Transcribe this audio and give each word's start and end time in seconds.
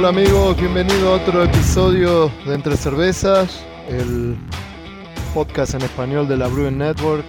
Hola 0.00 0.08
amigos, 0.08 0.56
bienvenido 0.56 1.12
a 1.12 1.16
otro 1.16 1.44
episodio 1.44 2.32
de 2.46 2.54
Entre 2.54 2.74
Cervezas, 2.74 3.62
el 3.86 4.34
podcast 5.34 5.74
en 5.74 5.82
español 5.82 6.26
de 6.26 6.38
la 6.38 6.48
Brewing 6.48 6.78
Network. 6.78 7.26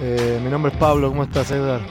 Eh, 0.00 0.40
mi 0.42 0.50
nombre 0.50 0.72
es 0.72 0.78
Pablo, 0.78 1.10
¿cómo 1.10 1.24
estás 1.24 1.50
Edgar? 1.50 1.82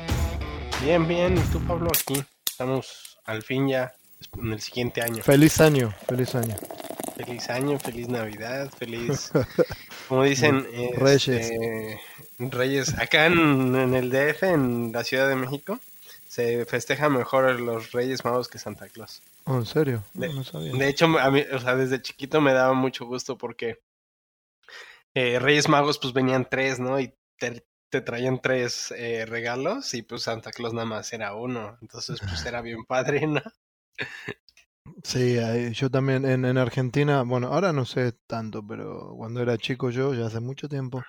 Bien, 0.83 1.07
bien, 1.07 1.37
¿y 1.37 1.41
tú 1.51 1.59
Pablo? 1.67 1.89
Aquí 1.89 2.19
estamos 2.49 3.19
al 3.25 3.43
fin 3.43 3.67
ya 3.67 3.93
en 4.41 4.53
el 4.53 4.59
siguiente 4.59 5.03
año. 5.03 5.21
Feliz 5.21 5.61
año, 5.61 5.93
feliz 6.07 6.33
año. 6.33 6.55
Feliz 7.15 7.49
año, 7.51 7.77
feliz 7.77 8.07
Navidad, 8.09 8.71
feliz, 8.75 9.31
como 10.09 10.23
dicen, 10.23 10.65
Reyes. 10.95 11.27
este, 11.27 12.01
Reyes. 12.39 12.97
Acá 12.97 13.27
en, 13.27 13.75
en 13.75 13.93
el 13.93 14.09
DF, 14.09 14.41
en 14.45 14.91
la 14.93 15.03
Ciudad 15.03 15.29
de 15.29 15.35
México, 15.35 15.79
se 16.31 16.65
festeja 16.65 17.09
mejor 17.09 17.59
los 17.59 17.91
Reyes 17.91 18.23
Magos 18.23 18.47
que 18.47 18.57
Santa 18.57 18.87
Claus. 18.87 19.21
Oh, 19.45 19.57
¿En 19.57 19.65
serio? 19.65 20.03
No, 20.13 20.21
De- 20.21 20.33
no 20.33 20.43
sabía. 20.45 20.71
De 20.71 20.87
hecho, 20.87 21.05
a 21.19 21.29
mí, 21.29 21.43
o 21.51 21.59
sea, 21.59 21.75
desde 21.75 22.01
chiquito 22.01 22.39
me 22.39 22.53
daba 22.53 22.73
mucho 22.73 23.05
gusto 23.05 23.37
porque 23.37 23.81
eh, 25.13 25.39
Reyes 25.39 25.67
Magos 25.69 25.99
pues 25.99 26.13
venían 26.13 26.47
tres, 26.49 26.79
¿no? 26.79 26.99
Y 26.99 27.13
te, 27.37 27.65
te 27.89 28.01
traían 28.01 28.41
tres 28.41 28.93
eh, 28.97 29.25
regalos 29.25 29.93
y 29.93 30.01
pues 30.03 30.23
Santa 30.23 30.51
Claus 30.51 30.73
nada 30.73 30.85
más 30.85 31.11
era 31.13 31.35
uno. 31.35 31.77
Entonces 31.81 32.21
pues 32.27 32.45
era 32.45 32.61
bien 32.61 32.85
padre, 32.85 33.27
¿no? 33.27 33.41
Sí, 35.03 35.37
yo 35.73 35.89
también 35.89 36.25
en, 36.25 36.43
en 36.45 36.57
Argentina, 36.57 37.23
bueno, 37.23 37.47
ahora 37.47 37.71
no 37.73 37.85
sé 37.85 38.13
tanto, 38.27 38.65
pero 38.65 39.13
cuando 39.15 39.41
era 39.41 39.57
chico 39.57 39.89
yo, 39.89 40.13
ya 40.13 40.25
hace 40.27 40.39
mucho 40.39 40.67
tiempo, 40.69 41.03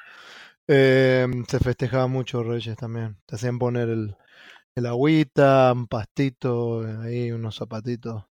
eh, 0.68 1.27
se 1.48 1.58
festejaba 1.61 2.06
mucho 2.08 2.42
Reyes 2.42 2.77
también. 2.77 3.18
Te 3.27 3.36
hacían 3.36 3.58
poner 3.58 3.89
el, 3.91 4.16
el 4.74 4.86
agüita, 4.86 5.72
un 5.72 5.86
pastito, 5.86 6.86
eh, 6.86 6.96
ahí 7.02 7.32
unos 7.32 7.56
zapatitos. 7.56 8.24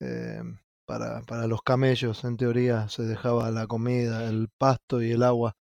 eh, 0.00 0.42
para, 0.86 1.22
para 1.22 1.46
los 1.48 1.62
camellos, 1.62 2.24
en 2.24 2.36
teoría, 2.36 2.88
se 2.88 3.04
dejaba 3.04 3.50
la 3.52 3.66
comida, 3.66 4.28
el 4.28 4.48
pasto 4.58 5.02
y 5.02 5.12
el 5.12 5.22
agua. 5.24 5.56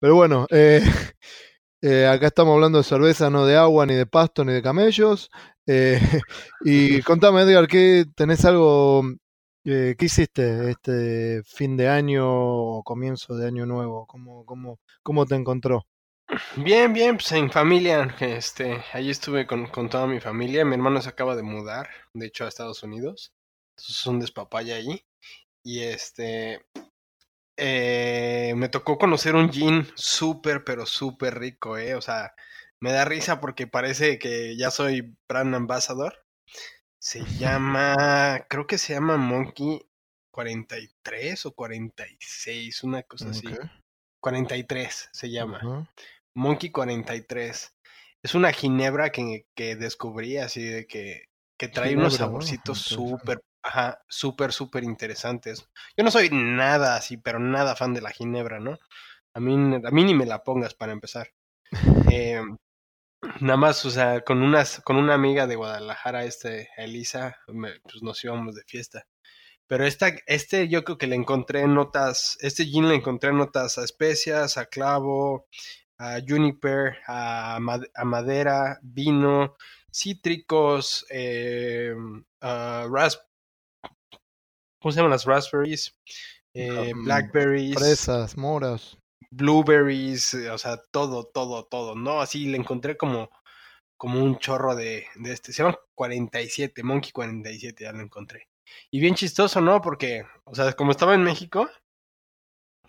Pero 0.00 0.16
bueno, 0.16 0.46
eh, 0.52 0.82
eh, 1.82 2.06
acá 2.06 2.28
estamos 2.28 2.54
hablando 2.54 2.78
de 2.78 2.84
cerveza, 2.84 3.30
no 3.30 3.46
de 3.46 3.56
agua, 3.56 3.86
ni 3.86 3.94
de 3.94 4.06
pasto, 4.06 4.44
ni 4.44 4.52
de 4.52 4.62
camellos. 4.62 5.30
Y 6.60 7.02
contame, 7.02 7.42
Edgar, 7.42 7.66
¿qué, 7.68 8.04
¿tenés 8.16 8.44
algo? 8.44 9.02
¿qué 9.64 9.96
hiciste 10.00 10.70
este 10.70 11.42
fin 11.44 11.76
de 11.76 11.88
año 11.88 12.24
o 12.28 12.82
comienzo 12.84 13.36
de 13.36 13.46
año 13.48 13.66
nuevo? 13.66 14.06
¿Cómo, 14.06 14.44
cómo, 14.46 14.78
cómo 15.02 15.26
te 15.26 15.34
encontró? 15.36 15.84
Bien, 16.56 16.92
bien, 16.92 17.16
pues 17.16 17.30
en 17.32 17.50
familia, 17.50 18.14
este, 18.20 18.82
allí 18.92 19.10
estuve 19.10 19.46
con, 19.46 19.68
con 19.68 19.88
toda 19.88 20.06
mi 20.06 20.20
familia. 20.20 20.64
Mi 20.64 20.74
hermano 20.74 21.00
se 21.00 21.08
acaba 21.08 21.36
de 21.36 21.42
mudar, 21.42 21.88
de 22.14 22.26
hecho, 22.26 22.44
a 22.44 22.48
Estados 22.48 22.82
Unidos. 22.82 23.32
Entonces 23.70 23.96
es 23.96 24.06
un 24.06 24.20
despapaya 24.20 24.76
allí. 24.76 25.04
Y 25.62 25.82
este, 25.82 26.66
eh, 27.56 28.52
me 28.56 28.68
tocó 28.68 28.98
conocer 28.98 29.34
un 29.34 29.52
gin 29.52 29.86
súper, 29.94 30.64
pero 30.64 30.84
súper 30.84 31.38
rico, 31.38 31.78
¿eh? 31.78 31.94
O 31.94 32.02
sea, 32.02 32.34
me 32.80 32.92
da 32.92 33.04
risa 33.04 33.40
porque 33.40 33.66
parece 33.66 34.18
que 34.18 34.56
ya 34.56 34.70
soy 34.70 35.16
brand 35.28 35.54
ambassador. 35.54 36.24
Se 36.98 37.24
llama, 37.38 38.46
creo 38.48 38.66
que 38.66 38.78
se 38.78 38.94
llama 38.94 39.16
Monkey 39.16 39.80
43 40.30 41.46
o 41.46 41.52
46, 41.52 42.84
una 42.84 43.02
cosa 43.04 43.30
así. 43.30 43.46
Ok, 43.46 43.60
43 44.20 45.08
se 45.12 45.30
llama. 45.30 45.88
Monkey 46.36 46.70
43. 46.70 47.74
Es 48.22 48.34
una 48.34 48.52
ginebra 48.52 49.10
que, 49.10 49.46
que 49.54 49.76
descubrí 49.76 50.38
así 50.38 50.62
de 50.64 50.86
que, 50.86 51.24
que 51.58 51.68
trae 51.68 51.96
unos 51.96 52.14
Ginebra, 52.14 52.18
saborcitos 52.18 52.78
súper, 52.78 53.42
ajá, 53.62 54.00
súper, 54.08 54.52
súper 54.52 54.84
interesantes. 54.84 55.68
Yo 55.96 56.04
no 56.04 56.10
soy 56.10 56.30
nada 56.32 56.96
así, 56.96 57.16
pero 57.18 57.38
nada 57.40 57.76
fan 57.76 57.94
de 57.94 58.00
la 58.02 58.10
ginebra, 58.10 58.60
¿no? 58.60 58.78
A 59.34 59.40
mí, 59.40 59.54
a 59.54 59.90
mí 59.92 60.04
ni 60.04 60.14
me 60.14 60.26
la 60.26 60.44
pongas 60.44 60.74
para 60.74 60.92
empezar. 60.92 61.28
Eh, 62.10 62.42
nada 63.40 63.56
más, 63.56 63.84
o 63.84 63.90
sea, 63.90 64.22
con 64.22 64.42
unas, 64.42 64.80
con 64.82 64.96
una 64.96 65.14
amiga 65.14 65.46
de 65.46 65.56
Guadalajara, 65.56 66.24
este, 66.24 66.68
Elisa, 66.76 67.36
me- 67.48 67.80
pues 67.82 68.02
nos 68.02 68.22
íbamos 68.24 68.54
de 68.54 68.62
fiesta. 68.66 69.06
Pero 69.68 69.86
esta, 69.86 70.12
este 70.26 70.68
yo 70.68 70.84
creo 70.84 70.98
que 70.98 71.06
le 71.08 71.16
encontré 71.16 71.66
notas, 71.68 72.38
este 72.40 72.64
gin 72.66 72.88
le 72.88 72.96
encontré 72.96 73.32
notas 73.32 73.78
a 73.78 73.84
especias, 73.84 74.58
a 74.58 74.66
clavo, 74.66 75.46
a 75.98 76.18
juniper, 76.26 76.96
a, 77.06 77.56
a 77.56 78.04
madera, 78.04 78.78
vino, 78.82 79.56
cítricos, 79.90 81.06
eh, 81.10 81.94
a 82.40 82.86
ras- 82.90 83.20
¿cómo 84.80 84.92
se 84.92 84.96
llaman 84.98 85.10
las 85.10 85.24
raspberries? 85.24 85.94
Eh, 86.54 86.92
Um, 86.94 87.04
blackberries, 87.04 87.74
Fresas, 87.74 88.36
moras. 88.36 88.96
blueberries, 89.30 90.32
eh, 90.34 90.50
o 90.50 90.58
sea, 90.58 90.78
todo, 90.90 91.24
todo, 91.26 91.64
todo, 91.66 91.94
¿no? 91.94 92.20
Así 92.20 92.46
le 92.46 92.56
encontré 92.56 92.96
como, 92.96 93.30
como 93.96 94.22
un 94.22 94.38
chorro 94.38 94.74
de, 94.74 95.06
de 95.16 95.32
este. 95.32 95.52
Se 95.52 95.62
llama 95.62 95.78
47, 95.94 96.82
Monkey 96.82 97.12
47, 97.12 97.84
ya 97.84 97.92
lo 97.92 98.00
encontré. 98.02 98.48
Y 98.90 99.00
bien 99.00 99.14
chistoso, 99.14 99.60
¿no? 99.60 99.80
Porque, 99.82 100.24
o 100.44 100.54
sea, 100.54 100.72
como 100.72 100.92
estaba 100.92 101.14
en 101.14 101.24
México, 101.24 101.68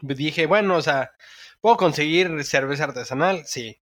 dije, 0.01 0.45
bueno, 0.45 0.75
o 0.77 0.81
sea, 0.81 1.11
¿puedo 1.61 1.77
conseguir 1.77 2.43
cerveza 2.43 2.85
artesanal? 2.85 3.43
Sí. 3.45 3.79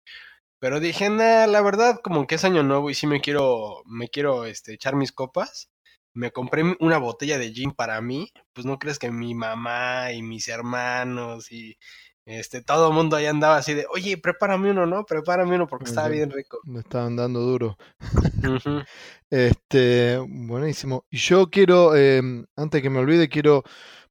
Pero 0.59 0.79
dije, 0.79 1.09
nah, 1.09 1.45
la 1.47 1.61
verdad, 1.61 1.99
como 2.03 2.27
que 2.27 2.35
es 2.35 2.45
año 2.45 2.63
nuevo 2.63 2.89
y 2.89 2.95
sí 2.95 3.07
me 3.07 3.21
quiero, 3.21 3.83
me 3.85 4.07
quiero 4.09 4.45
este, 4.45 4.73
echar 4.73 4.95
mis 4.95 5.11
copas. 5.11 5.69
Me 6.13 6.31
compré 6.31 6.63
una 6.79 6.97
botella 6.99 7.37
de 7.37 7.51
gin 7.53 7.71
para 7.71 7.99
mí. 8.01 8.31
Pues 8.53 8.65
no 8.65 8.79
crees 8.79 8.99
que 8.99 9.11
mi 9.11 9.35
mamá 9.35 10.13
y 10.13 10.21
mis 10.21 10.47
hermanos 10.47 11.51
y 11.51 11.77
este 12.25 12.61
todo 12.61 12.87
el 12.89 12.93
mundo 12.93 13.17
ahí 13.17 13.25
andaba 13.25 13.57
así 13.57 13.73
de, 13.73 13.85
oye, 13.91 14.17
prepárame 14.17 14.71
uno, 14.71 14.85
¿no? 14.85 15.05
Prepárame 15.05 15.55
uno 15.55 15.67
porque 15.67 15.91
Ujú. 15.91 16.09
bien 16.09 16.31
rico. 16.31 16.59
Me 16.63 16.79
estaban 16.79 17.17
dando 17.17 17.41
duro. 17.41 17.77
Este, 19.29 20.19
buenísimo. 20.19 21.05
Y 21.09 21.17
yo 21.17 21.49
quiero, 21.49 21.95
eh, 21.95 22.21
antes 22.55 22.81
que 22.81 22.89
me 22.89 22.99
olvide, 22.99 23.27
quiero, 23.27 23.63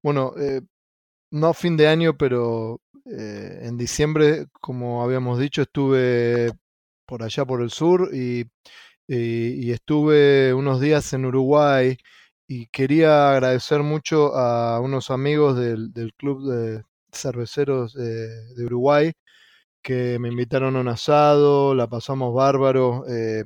bueno, 0.02 0.34
eh, 0.36 0.60
no 1.30 1.54
fin 1.54 1.76
de 1.78 1.88
año, 1.88 2.18
pero 2.18 2.81
eh, 3.06 3.60
en 3.62 3.76
diciembre, 3.76 4.46
como 4.60 5.02
habíamos 5.02 5.38
dicho, 5.38 5.62
estuve 5.62 6.52
por 7.06 7.22
allá 7.22 7.44
por 7.44 7.62
el 7.62 7.70
sur 7.70 8.10
y, 8.14 8.46
estuve 9.08 10.54
unos 10.54 10.80
días 10.80 11.12
en 11.12 11.26
Uruguay 11.26 11.96
y 12.48 12.66
quería 12.68 13.32
agradecer 13.32 13.82
mucho 13.82 14.34
a 14.36 14.80
unos 14.80 15.10
amigos 15.10 15.56
del, 15.58 15.92
Club 16.16 16.50
de 16.50 16.82
Cerveceros 17.12 17.94
de 17.94 18.64
Uruguay 18.64 19.12
que 19.82 20.18
me 20.18 20.28
invitaron 20.28 20.76
a 20.76 20.80
un 20.80 20.88
asado, 20.88 21.74
la 21.74 21.88
pasamos 21.88 22.34
bárbaro. 22.34 23.04
eh, 23.08 23.44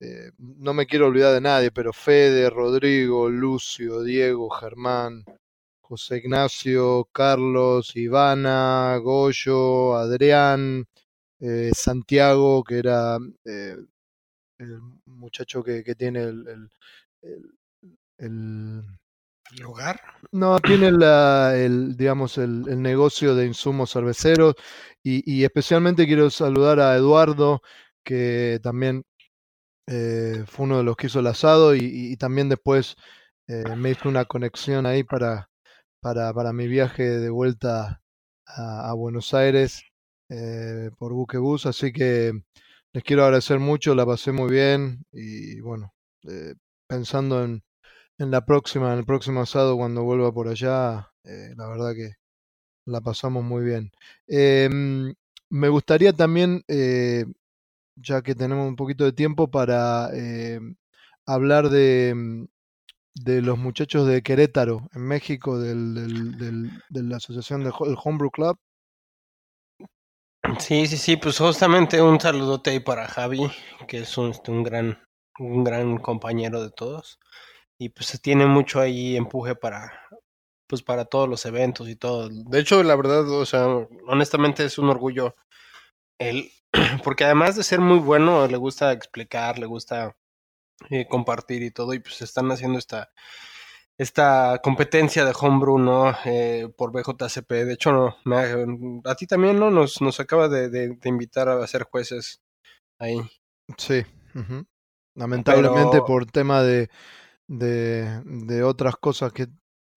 eh, 0.00 0.30
no 0.38 0.74
me 0.74 0.86
quiero 0.86 1.06
olvidar 1.08 1.34
de 1.34 1.40
nadie, 1.42 1.70
pero 1.70 1.92
Fede, 1.92 2.50
Rodrigo, 2.50 3.28
Lucio, 3.28 4.02
Diego, 4.02 4.48
Germán, 4.50 5.24
José 5.90 6.18
Ignacio, 6.18 7.08
Carlos, 7.12 7.96
Ivana, 7.96 8.96
Goyo, 9.02 9.96
Adrián, 9.96 10.86
eh, 11.40 11.72
Santiago, 11.74 12.64
que 12.64 12.78
era 12.78 13.18
eh, 13.44 13.76
el 14.58 14.80
muchacho 15.06 15.62
que, 15.64 15.84
que 15.84 15.94
tiene 15.96 16.22
el, 16.24 16.48
el- 16.48 16.70
el- 17.22 17.52
el- 18.18 19.00
¿Lugar? 19.60 20.00
no, 20.32 20.60
tiene 20.60 20.92
la, 20.92 21.56
el, 21.56 21.96
digamos, 21.96 22.38
el, 22.38 22.64
el 22.68 22.80
negocio 22.82 23.34
de 23.34 23.46
insumos 23.46 23.92
cerveceros 23.92 24.54
y, 25.02 25.22
y 25.30 25.44
especialmente 25.44 26.06
quiero 26.06 26.30
saludar 26.30 26.80
a 26.80 26.96
Eduardo, 26.96 27.62
que 28.04 28.60
también 28.62 29.04
eh, 29.88 30.44
fue 30.46 30.66
uno 30.66 30.78
de 30.78 30.84
los 30.84 30.96
que 30.96 31.08
hizo 31.08 31.20
el 31.20 31.28
asado 31.28 31.74
y, 31.76 31.80
y- 31.82 32.16
también 32.18 32.48
después 32.50 32.96
me 33.76 33.90
hizo 33.92 34.08
una 34.08 34.24
conexión 34.26 34.86
ahí 34.86 35.04
para, 35.04 35.49
para, 36.00 36.32
para 36.32 36.52
mi 36.52 36.66
viaje 36.66 37.02
de 37.02 37.30
vuelta 37.30 38.02
a, 38.46 38.92
Buenos 38.94 39.32
Aires 39.34 39.82
eh, 40.28 40.90
por 40.98 41.12
Buquebus, 41.12 41.66
así 41.66 41.92
que 41.92 42.32
les 42.92 43.04
quiero 43.04 43.24
agradecer 43.24 43.60
mucho, 43.60 43.94
la 43.94 44.06
pasé 44.06 44.32
muy 44.32 44.50
bien 44.50 45.04
y 45.12 45.60
bueno, 45.60 45.94
eh, 46.28 46.54
pensando 46.88 47.44
en, 47.44 47.62
en 48.18 48.30
la 48.30 48.44
próxima, 48.44 48.92
en 48.92 49.00
el 49.00 49.04
próximo 49.04 49.40
asado 49.42 49.76
cuando 49.76 50.02
vuelva 50.02 50.32
por 50.32 50.48
allá, 50.48 51.10
eh, 51.24 51.54
la 51.56 51.68
verdad 51.68 51.94
que 51.94 52.14
la 52.86 53.00
pasamos 53.00 53.44
muy 53.44 53.64
bien. 53.64 53.92
Em, 54.26 55.14
me 55.50 55.68
gustaría 55.68 56.12
también, 56.12 56.64
ya 57.96 58.22
que 58.22 58.34
tenemos 58.34 58.68
un 58.68 58.76
poquito 58.76 59.04
de 59.04 59.12
tiempo, 59.12 59.50
para 59.50 60.10
hablar 61.26 61.68
de, 61.70 62.48
de 63.14 63.42
los 63.42 63.58
muchachos 63.58 64.06
de 64.06 64.22
Querétaro, 64.22 64.88
en 64.94 65.02
México, 65.02 65.58
del, 65.58 66.70
de 66.88 67.02
la 67.02 67.16
asociación 67.16 67.64
del 67.64 67.72
Homebrew 67.76 68.30
Club. 68.30 68.58
Sí, 70.58 70.86
sí, 70.86 70.96
sí, 70.96 71.16
pues 71.16 71.38
justamente 71.38 72.00
un 72.00 72.20
saludote 72.20 72.70
ahí 72.70 72.80
para 72.80 73.06
Javi, 73.06 73.50
que 73.86 73.98
es 73.98 74.16
un, 74.18 74.30
este, 74.30 74.50
un 74.50 74.62
gran, 74.62 74.98
un 75.38 75.64
gran 75.64 75.98
compañero 75.98 76.62
de 76.62 76.70
todos. 76.70 77.18
y 77.78 77.90
pues 77.90 78.20
tiene 78.22 78.46
mucho 78.46 78.80
ahí 78.80 79.16
empuje 79.16 79.54
para 79.56 79.92
pues 80.68 80.82
para 80.82 81.04
todos 81.04 81.28
los 81.28 81.44
eventos 81.46 81.88
y 81.88 81.96
todo. 81.96 82.28
De 82.30 82.60
hecho, 82.60 82.82
la 82.84 82.94
verdad, 82.96 83.28
o 83.28 83.44
sea, 83.46 83.66
honestamente 84.06 84.64
es 84.64 84.78
un 84.78 84.88
orgullo 84.88 85.34
él, 86.18 86.52
porque 87.04 87.24
además 87.24 87.56
de 87.56 87.64
ser 87.64 87.80
muy 87.80 87.98
bueno, 87.98 88.46
le 88.46 88.56
gusta 88.56 88.92
explicar, 88.92 89.58
le 89.58 89.66
gusta 89.66 90.16
eh, 90.88 91.06
compartir 91.08 91.62
y 91.62 91.70
todo, 91.70 91.94
y 91.94 91.98
pues 92.00 92.22
están 92.22 92.50
haciendo 92.50 92.78
esta 92.78 93.10
esta 93.98 94.60
competencia 94.62 95.26
de 95.26 95.34
homebrew, 95.38 95.78
¿no? 95.78 96.16
Eh, 96.24 96.72
por 96.74 96.90
BJCP. 96.90 97.50
De 97.50 97.74
hecho, 97.74 97.92
no, 97.92 98.16
me, 98.24 99.02
a 99.04 99.14
ti 99.14 99.26
también, 99.26 99.58
¿no? 99.58 99.70
Nos, 99.70 100.00
nos 100.00 100.20
acaba 100.20 100.48
de, 100.48 100.70
de, 100.70 100.96
invitar 101.04 101.50
a 101.50 101.66
ser 101.66 101.82
jueces 101.82 102.40
ahí. 102.98 103.20
Sí. 103.76 104.02
Lamentablemente 105.14 106.00
por 106.00 106.24
tema 106.24 106.62
de, 106.62 106.88
de, 107.46 108.22
de 108.24 108.62
otras 108.62 108.96
cosas 108.96 109.34
que 109.34 109.48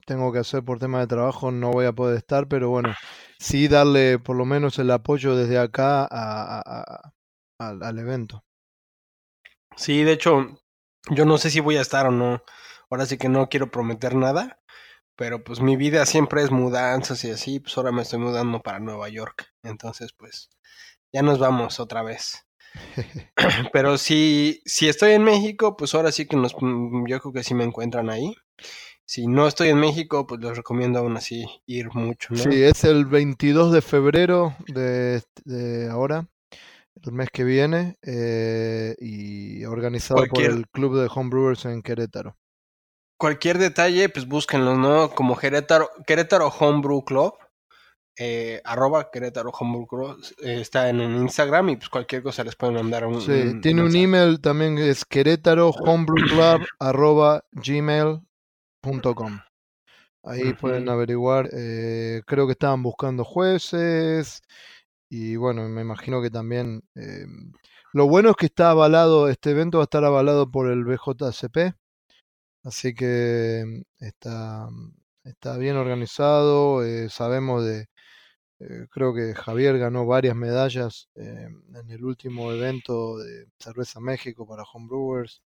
tengo 0.06 0.33
que 0.33 0.39
hacer 0.39 0.63
por 0.63 0.80
tema 0.80 1.00
de 1.00 1.07
trabajo 1.07 1.51
no 1.51 1.71
voy 1.71 1.85
a 1.85 1.94
poder 1.94 2.18
estar, 2.18 2.47
pero 2.47 2.69
bueno, 2.69 2.94
sí 3.39 3.69
darle 3.69 4.19
por 4.19 4.35
lo 4.35 4.44
menos 4.44 4.80
el 4.80 4.91
apoyo 4.91 5.35
desde 5.35 5.57
acá 5.57 6.06
a, 6.12 7.13
al 7.57 8.00
evento. 8.00 8.44
Sí, 9.75 10.03
de 10.03 10.12
hecho, 10.12 10.59
yo 11.10 11.26
no 11.26 11.38
sé 11.38 11.50
si 11.50 11.60
voy 11.60 11.78
a 11.78 11.82
estar 11.82 12.08
o 12.08 12.12
no. 12.12 12.44
Ahora 12.90 13.06
sí 13.06 13.18
que 13.18 13.30
no 13.30 13.50
quiero 13.50 13.72
prometer 13.72 14.16
nada, 14.16 14.60
pero 15.16 15.44
pues 15.44 15.62
mi 15.62 15.76
vida 15.76 16.06
siempre 16.06 16.44
es 16.44 16.52
mudanzas 16.52 17.24
y 17.24 17.32
así, 17.32 17.60
pues 17.60 17.78
ahora 17.78 17.92
me 17.92 18.02
estoy 18.02 18.20
mudando 18.20 18.62
para 18.62 18.80
Nueva 18.80 19.10
York. 19.10 19.52
Entonces, 19.64 20.14
pues 20.14 20.50
ya 21.12 21.22
nos 21.22 21.40
vamos 21.40 21.80
otra 21.80 22.04
vez. 22.04 22.46
pero 23.74 23.98
si, 23.98 24.62
si 24.66 24.90
estoy 24.90 25.12
en 25.12 25.24
México, 25.24 25.78
pues 25.78 25.94
ahora 25.94 26.12
sí 26.12 26.26
que 26.26 26.36
nos, 26.36 26.56
mm, 26.60 27.06
yo 27.08 27.20
creo 27.20 27.34
que 27.34 27.44
sí 27.44 27.54
me 27.54 27.64
encuentran 27.64 28.10
ahí. 28.10 28.36
Si 29.06 29.28
no 29.28 29.48
estoy 29.48 29.70
en 29.70 29.80
México, 29.80 30.26
pues 30.26 30.42
les 30.42 30.56
recomiendo 30.56 31.00
aún 31.00 31.18
así 31.18 31.46
ir 31.66 31.90
mucho. 31.94 32.30
¿no? 32.32 32.38
Sí, 32.38 32.64
es 32.64 32.84
el 32.84 33.06
22 33.06 33.74
de 33.74 33.82
febrero 33.82 34.56
de, 34.68 35.22
de 35.44 35.90
ahora, 35.90 36.28
el 37.06 37.12
mes 37.12 37.30
que 37.32 37.44
viene, 37.44 37.98
eh, 38.02 38.96
y 39.00 39.66
organizado 39.66 40.26
por 40.26 40.42
el 40.42 40.68
Club 40.70 41.00
de 41.00 41.10
Homebrewers 41.14 41.66
en 41.66 41.82
Querétaro 41.82 42.38
cualquier 43.24 43.58
detalle, 43.58 44.10
pues 44.10 44.28
búsquenlo, 44.28 44.76
¿no? 44.76 45.10
Como 45.12 45.38
Querétaro, 45.38 45.90
Querétaro 46.06 46.50
Homebrew 46.50 47.06
Club, 47.06 47.34
eh, 48.20 48.60
arroba 48.66 49.10
Querétaro 49.10 49.50
Homebrew 49.50 49.88
Club, 49.88 50.22
eh, 50.44 50.60
está 50.60 50.90
en 50.90 51.00
Instagram 51.00 51.70
y 51.70 51.78
pues 51.78 51.88
cualquier 51.88 52.22
cosa 52.22 52.44
les 52.44 52.58
pueden 52.58 52.76
mandar 52.76 53.06
un. 53.06 53.22
Sí, 53.22 53.62
tiene 53.62 53.82
un, 53.82 53.96
email 53.96 54.42
también 54.42 54.76
que 54.76 54.90
es 54.90 55.06
Querétaro 55.06 55.70
Homebrew 55.70 56.28
Club 56.28 56.68
arroba 56.80 57.46
gmail.com. 57.54 59.40
Ahí 60.26 60.54
pueden 60.54 60.90
averiguar. 60.90 61.50
Eh, 61.54 62.24
creo 62.26 62.46
que 62.46 62.52
estaban 62.52 62.84
buscando 62.84 63.24
jueces. 63.24 64.42
Y 65.15 65.36
bueno, 65.36 65.69
me 65.69 65.81
imagino 65.81 66.24
que 66.24 66.31
también. 66.31 66.81
lo 67.94 68.07
bueno 68.07 68.31
es 68.31 68.36
que 68.36 68.48
está 68.48 68.71
avalado, 68.71 69.30
este 69.30 69.51
evento 69.51 69.77
va 69.77 69.83
a 69.83 69.86
estar 69.86 70.04
avalado 70.04 70.50
por 70.50 70.71
el 70.71 70.86
BJCP. 70.86 71.75
Así 72.63 72.95
que 72.95 73.83
está, 74.00 74.68
está 75.24 75.57
bien 75.60 75.75
organizado. 75.75 76.83
Eh, 76.83 77.10
sabemos 77.10 77.63
de, 77.63 77.81
eh, 78.60 78.88
creo 78.89 79.13
que 79.13 79.36
Javier 79.36 79.77
ganó 79.77 80.07
varias 80.07 80.36
medallas 80.36 81.10
eh, 81.13 81.48
en 81.75 81.92
el 81.92 82.04
último 82.04 82.51
evento 82.51 83.19
de 83.19 83.45
Cerveza 83.59 84.00
México 84.00 84.48
para 84.48 84.63
Homebrewers. 84.63 85.44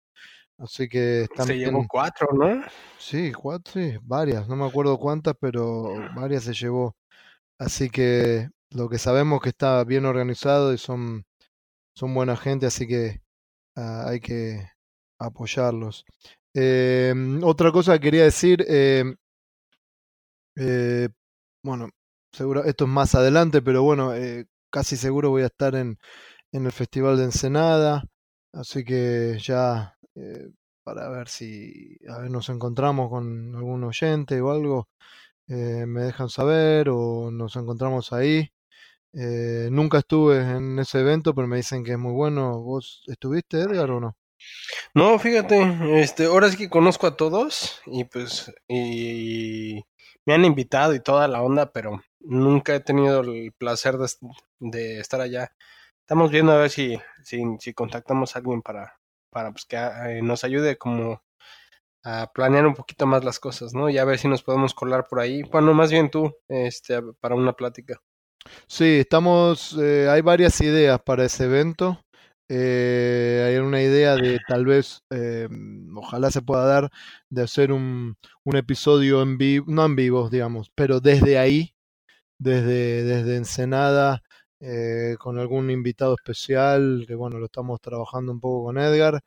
Así 0.59 0.87
que 0.87 1.23
están. 1.23 1.47
Se 1.47 1.57
llevó 1.57 1.85
cuatro, 1.89 2.29
¿no? 2.31 2.63
Sí, 2.97 3.33
cuatro, 3.33 3.73
sí, 3.73 3.97
varias. 4.01 4.47
No 4.47 4.55
me 4.55 4.65
acuerdo 4.65 4.97
cuántas, 4.97 5.35
pero 5.37 5.89
varias 6.15 6.45
se 6.45 6.53
llevó. 6.53 6.95
Así 7.59 7.89
que 7.89 8.47
lo 8.71 8.89
que 8.89 8.97
sabemos 8.99 9.41
que 9.41 9.49
está 9.49 9.83
bien 9.83 10.05
organizado 10.05 10.73
y 10.73 10.77
son, 10.77 11.25
son 11.95 12.13
buena 12.13 12.37
gente, 12.37 12.65
así 12.67 12.87
que 12.87 13.21
ah, 13.75 14.05
hay 14.09 14.19
que 14.21 14.69
apoyarlos. 15.19 16.05
Eh, 16.55 17.13
otra 17.43 17.71
cosa 17.71 17.93
que 17.93 18.01
quería 18.01 18.23
decir, 18.25 18.65
eh, 18.67 19.03
eh, 20.55 21.09
bueno, 21.63 21.89
seguro, 22.31 22.63
esto 22.65 22.85
es 22.85 22.89
más 22.91 23.15
adelante, 23.15 23.61
pero 23.61 23.83
bueno, 23.83 24.15
eh, 24.15 24.45
casi 24.71 24.97
seguro 24.97 25.29
voy 25.31 25.43
a 25.43 25.47
estar 25.47 25.75
en, 25.75 25.97
en, 26.51 26.65
el 26.65 26.71
Festival 26.71 27.17
de 27.17 27.25
Ensenada, 27.25 28.03
así 28.53 28.83
que 28.85 29.37
ya 29.41 29.97
eh, 30.15 30.49
para 30.83 31.09
ver 31.09 31.29
si 31.29 31.97
a 32.09 32.19
ver, 32.19 32.31
nos 32.31 32.49
encontramos 32.49 33.09
con 33.09 33.55
algún 33.55 33.83
oyente 33.83 34.41
o 34.41 34.51
algo, 34.51 34.89
eh, 35.47 35.85
me 35.87 36.03
dejan 36.03 36.29
saber 36.29 36.89
o 36.89 37.31
nos 37.31 37.55
encontramos 37.57 38.13
ahí. 38.13 38.51
Nunca 39.71 39.99
estuve 39.99 40.39
en 40.39 40.79
ese 40.79 40.99
evento, 40.99 41.33
pero 41.33 41.47
me 41.47 41.57
dicen 41.57 41.83
que 41.83 41.91
es 41.93 41.97
muy 41.97 42.13
bueno. 42.13 42.59
¿Vos 42.61 43.03
estuviste, 43.07 43.61
Edgar, 43.61 43.89
o 43.91 43.99
no? 43.99 44.17
No, 44.93 45.17
fíjate, 45.19 46.01
este, 46.01 46.25
ahora 46.25 46.49
sí 46.49 46.57
que 46.57 46.69
conozco 46.69 47.07
a 47.07 47.15
todos 47.17 47.81
y 47.85 48.03
pues 48.05 48.53
y 48.67 49.83
me 50.25 50.33
han 50.33 50.45
invitado 50.45 50.93
y 50.93 50.99
toda 50.99 51.27
la 51.27 51.41
onda, 51.41 51.71
pero 51.71 52.01
nunca 52.19 52.75
he 52.75 52.79
tenido 52.79 53.21
el 53.21 53.53
placer 53.53 53.97
de, 53.97 54.07
de 54.59 54.99
estar 54.99 55.21
allá. 55.21 55.51
Estamos 56.01 56.31
viendo 56.31 56.51
a 56.51 56.57
ver 56.57 56.69
si, 56.69 56.99
si, 57.23 57.41
si 57.59 57.73
contactamos 57.73 58.35
a 58.35 58.39
alguien 58.39 58.61
para, 58.61 58.99
para 59.29 59.51
pues, 59.51 59.65
que 59.65 59.77
eh, 59.77 60.21
nos 60.21 60.43
ayude 60.43 60.77
como 60.77 61.21
a 62.03 62.31
planear 62.33 62.65
un 62.67 62.75
poquito 62.75 63.05
más 63.07 63.23
las 63.23 63.39
cosas, 63.39 63.73
¿no? 63.73 63.89
Y 63.89 63.97
a 63.97 64.05
ver 64.05 64.19
si 64.19 64.27
nos 64.27 64.43
podemos 64.43 64.73
colar 64.73 65.07
por 65.09 65.19
ahí. 65.19 65.43
Bueno, 65.43 65.73
más 65.73 65.91
bien 65.91 66.09
tú, 66.09 66.35
este, 66.47 67.01
para 67.19 67.35
una 67.35 67.53
plática. 67.53 68.01
Sí, 68.67 68.85
estamos, 68.99 69.75
eh, 69.79 70.07
hay 70.09 70.21
varias 70.21 70.59
ideas 70.61 70.99
para 71.03 71.25
ese 71.25 71.45
evento. 71.45 71.99
Eh, 72.49 73.43
hay 73.47 73.57
una 73.57 73.81
idea 73.81 74.15
de 74.15 74.39
tal 74.47 74.65
vez, 74.65 75.01
eh, 75.09 75.49
ojalá 75.95 76.31
se 76.31 76.41
pueda 76.41 76.65
dar, 76.65 76.89
de 77.29 77.41
hacer 77.43 77.71
un, 77.73 78.15
un 78.45 78.55
episodio 78.55 79.21
en 79.21 79.37
vivo, 79.37 79.65
no 79.67 79.85
en 79.85 79.95
vivo, 79.95 80.29
digamos, 80.29 80.71
pero 80.75 80.99
desde 81.01 81.37
ahí, 81.37 81.73
desde, 82.39 83.03
desde 83.03 83.37
Ensenada, 83.37 84.23
con 85.19 85.39
algún 85.39 85.69
invitado 85.71 86.15
especial, 86.15 87.05
que 87.07 87.15
bueno, 87.15 87.39
lo 87.39 87.45
estamos 87.47 87.79
trabajando 87.81 88.31
un 88.31 88.39
poco 88.39 88.65
con 88.65 88.77
Edgar, 88.77 89.21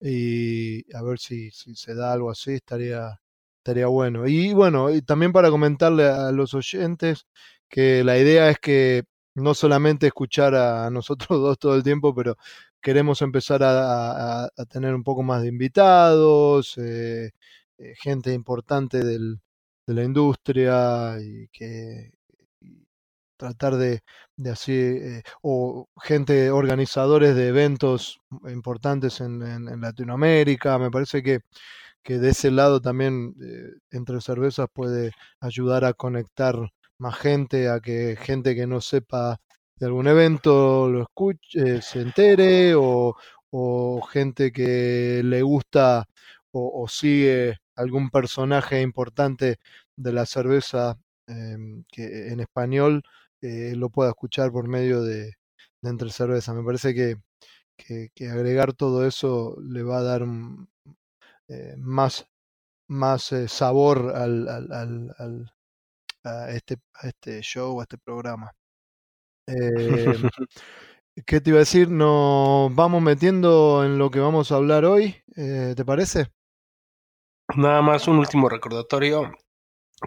y 0.00 0.84
a 0.96 1.02
ver 1.02 1.18
si, 1.18 1.50
si 1.50 1.74
se 1.76 1.94
da 1.94 2.12
algo 2.12 2.30
así, 2.30 2.54
estaría, 2.54 3.20
estaría 3.58 3.86
bueno. 3.86 4.26
Y 4.28 4.52
bueno, 4.54 4.90
y 4.90 5.02
también 5.02 5.32
para 5.32 5.50
comentarle 5.50 6.04
a 6.08 6.32
los 6.32 6.54
oyentes 6.54 7.26
que 7.72 8.04
la 8.04 8.18
idea 8.18 8.50
es 8.50 8.58
que 8.60 9.04
no 9.34 9.54
solamente 9.54 10.06
escuchar 10.06 10.54
a 10.54 10.90
nosotros 10.90 11.28
dos 11.40 11.58
todo 11.58 11.74
el 11.76 11.82
tiempo, 11.82 12.14
pero 12.14 12.36
queremos 12.82 13.22
empezar 13.22 13.62
a, 13.64 14.50
tener 14.70 14.94
un 14.94 15.04
poco 15.04 15.22
más 15.22 15.42
de 15.42 15.48
invitados, 15.48 16.76
eh, 16.78 17.30
eh, 17.78 17.94
gente 18.02 18.32
importante 18.34 18.98
del, 19.04 19.40
de 19.86 19.94
la 19.94 20.04
industria 20.04 21.18
y 21.20 21.48
que 21.48 22.12
tratar 23.36 23.76
de, 23.76 24.02
así, 24.50 24.72
eh, 24.72 25.22
o 25.42 25.88
gente, 26.02 26.50
organizadores 26.50 27.34
de 27.34 27.48
eventos 27.48 28.20
importantes 28.50 29.20
en, 29.20 29.80
Latinoamérica. 29.80 30.78
Me 30.78 30.90
parece 30.90 31.22
que, 31.22 31.40
que 32.02 32.18
de 32.18 32.30
ese 32.30 32.50
lado 32.50 32.80
también 32.80 33.34
entre 33.90 34.20
cervezas 34.20 34.68
puede 34.72 35.12
ayudar 35.40 35.84
a 35.84 35.94
conectar 35.94 36.56
más 36.98 37.16
gente, 37.18 37.68
a 37.68 37.80
que 37.80 38.16
gente 38.20 38.54
que 38.54 38.66
no 38.66 38.80
sepa 38.80 39.40
de 39.76 39.86
algún 39.86 40.06
evento 40.08 40.88
lo 40.88 41.02
escuche, 41.02 41.82
se 41.82 42.00
entere, 42.02 42.74
o, 42.74 43.16
o, 43.50 44.02
gente 44.02 44.52
que 44.52 45.22
le 45.24 45.42
gusta 45.42 46.06
o, 46.52 46.86
sigue 46.88 47.58
algún 47.76 48.10
personaje 48.10 48.80
importante 48.82 49.58
de 49.96 50.12
la 50.12 50.26
cerveza 50.26 50.98
eh, 51.26 51.56
que 51.88 52.28
en 52.32 52.40
español 52.40 53.02
eh, 53.42 53.74
lo 53.76 53.90
pueda 53.90 54.10
escuchar 54.10 54.52
por 54.52 54.68
medio 54.68 55.02
de, 55.02 55.34
Entre 55.82 56.10
Cerveza. 56.10 56.54
Me 56.54 56.62
parece 56.64 56.94
que, 56.94 57.16
que, 57.76 58.28
agregar 58.30 58.72
todo 58.74 59.06
eso 59.06 59.56
le 59.60 59.82
va 59.82 59.98
a 59.98 60.02
dar 60.02 60.22
eh, 61.48 61.74
más, 61.78 62.26
más 62.88 63.32
eh, 63.32 63.48
sabor 63.48 64.12
al, 64.14 64.48
al, 64.48 65.14
al 65.18 65.52
a 66.24 66.50
este, 66.50 66.76
a 66.94 67.08
este 67.08 67.40
show, 67.42 67.80
a 67.80 67.84
este 67.84 67.98
programa. 67.98 68.52
Eh, 69.46 69.54
¿Qué 71.26 71.40
te 71.40 71.50
iba 71.50 71.58
a 71.58 71.60
decir? 71.60 71.90
Nos 71.90 72.74
vamos 72.74 73.02
metiendo 73.02 73.84
en 73.84 73.98
lo 73.98 74.10
que 74.10 74.20
vamos 74.20 74.50
a 74.50 74.56
hablar 74.56 74.84
hoy, 74.84 75.16
eh, 75.36 75.74
¿te 75.76 75.84
parece? 75.84 76.28
Nada 77.56 77.82
más 77.82 78.08
un 78.08 78.18
último 78.18 78.48
recordatorio. 78.48 79.32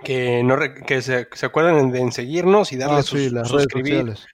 Que, 0.03 0.43
no 0.43 0.57
que 0.86 1.01
se, 1.01 1.29
se 1.31 1.45
acuerden 1.45 1.89
de 1.91 2.01
en 2.01 2.12
seguirnos 2.12 2.74
y 2.74 2.77
darle 2.77 2.98
ah, 2.98 3.03
sí, 3.03 3.29
las 3.29 3.48
suscribir. 3.48 4.03
Redes 4.03 4.27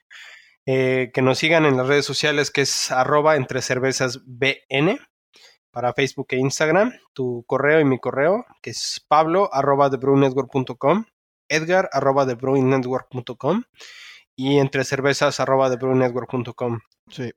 eh, 0.67 1.09
que 1.11 1.23
nos 1.23 1.39
sigan 1.39 1.65
en 1.65 1.75
las 1.75 1.87
redes 1.87 2.05
sociales 2.05 2.51
que 2.51 2.61
es 2.61 2.91
arroba 2.91 3.35
entre 3.35 3.63
cervezas 3.63 4.21
BN 4.25 4.99
para 5.71 5.93
Facebook 5.93 6.27
e 6.29 6.37
Instagram, 6.37 6.93
tu 7.13 7.43
correo 7.47 7.79
y 7.79 7.85
mi 7.85 7.97
correo, 7.97 8.45
que 8.61 8.69
es 8.69 9.03
pablo 9.07 9.49
arroba 9.53 9.89
edgar 11.51 11.89
arroba 11.93 12.25
y 14.35 14.57
entre 14.57 14.83
cervezas 14.83 15.39
arroba 15.39 15.69
Sí. 17.09 17.31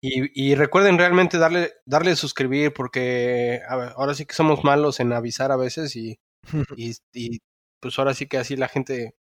Y, 0.00 0.50
y, 0.50 0.54
recuerden 0.54 0.98
realmente 0.98 1.38
darle, 1.38 1.72
darle 1.86 2.14
suscribir 2.14 2.74
porque 2.74 3.62
ahora 3.96 4.14
sí 4.14 4.26
que 4.26 4.34
somos 4.34 4.64
malos 4.64 5.00
en 5.00 5.12
avisar 5.14 5.50
a 5.50 5.56
veces 5.56 5.96
y, 5.96 6.18
y, 6.76 6.92
y, 7.12 7.40
pues 7.80 7.98
ahora 7.98 8.14
sí 8.14 8.26
que 8.26 8.38
así 8.38 8.56
la 8.56 8.68
gente 8.68 9.14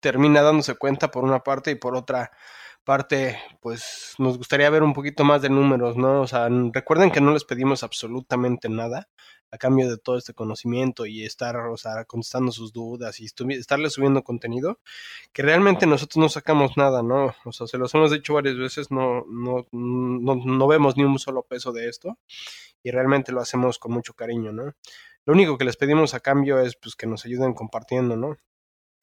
termina 0.00 0.42
dándose 0.42 0.76
cuenta 0.76 1.10
por 1.10 1.24
una 1.24 1.40
parte 1.40 1.72
y 1.72 1.74
por 1.74 1.96
otra 1.96 2.30
parte, 2.84 3.38
pues 3.60 4.14
nos 4.18 4.38
gustaría 4.38 4.70
ver 4.70 4.82
un 4.82 4.94
poquito 4.94 5.24
más 5.24 5.42
de 5.42 5.50
números, 5.50 5.96
¿no? 5.96 6.22
O 6.22 6.26
sea, 6.26 6.48
recuerden 6.72 7.10
que 7.10 7.20
no 7.20 7.32
les 7.32 7.44
pedimos 7.44 7.82
absolutamente 7.82 8.68
nada 8.70 9.08
a 9.50 9.58
cambio 9.58 9.88
de 9.88 9.98
todo 9.98 10.18
este 10.18 10.34
conocimiento 10.34 11.06
y 11.06 11.24
estar, 11.24 11.56
contestando 12.06 12.52
sus 12.52 12.72
dudas 12.72 13.20
y 13.20 13.26
estarle 13.26 13.90
subiendo 13.90 14.22
contenido, 14.22 14.78
que 15.32 15.42
realmente 15.42 15.86
nosotros 15.86 16.18
no 16.18 16.28
sacamos 16.28 16.76
nada, 16.76 17.02
¿no? 17.02 17.34
O 17.44 17.52
sea, 17.52 17.66
se 17.66 17.78
los 17.78 17.94
hemos 17.94 18.10
dicho 18.10 18.34
varias 18.34 18.56
veces, 18.56 18.90
no, 18.90 19.24
no, 19.28 19.66
no, 19.72 20.34
no 20.34 20.66
vemos 20.66 20.96
ni 20.96 21.04
un 21.04 21.18
solo 21.18 21.42
peso 21.42 21.72
de 21.72 21.88
esto 21.88 22.18
y 22.82 22.90
realmente 22.90 23.32
lo 23.32 23.40
hacemos 23.40 23.78
con 23.78 23.92
mucho 23.92 24.14
cariño, 24.14 24.52
¿no? 24.52 24.74
Lo 25.24 25.32
único 25.34 25.58
que 25.58 25.64
les 25.64 25.76
pedimos 25.76 26.14
a 26.14 26.20
cambio 26.20 26.60
es 26.60 26.76
pues 26.76 26.96
que 26.96 27.06
nos 27.06 27.24
ayuden 27.24 27.54
compartiendo, 27.54 28.16
¿no? 28.16 28.36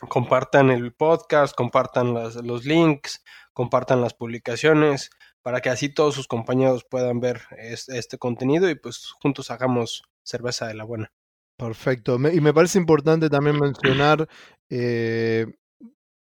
compartan 0.09 0.71
el 0.71 0.93
podcast, 0.93 1.55
compartan 1.55 2.13
los 2.13 2.65
links, 2.65 3.23
compartan 3.53 4.01
las 4.01 4.13
publicaciones, 4.13 5.09
para 5.41 5.61
que 5.61 5.69
así 5.69 5.89
todos 5.89 6.15
sus 6.15 6.27
compañeros 6.27 6.85
puedan 6.85 7.19
ver 7.19 7.41
este, 7.57 8.17
contenido 8.17 8.69
y 8.69 8.75
pues 8.75 9.11
juntos 9.21 9.51
hagamos 9.51 10.03
cerveza 10.25 10.67
de 10.67 10.73
la 10.73 10.83
buena. 10.83 11.11
Perfecto. 11.57 12.15
y 12.15 12.41
me 12.41 12.53
parece 12.53 12.77
importante 12.77 13.29
también 13.29 13.57
mencionar, 13.57 14.27
eh, 14.69 15.45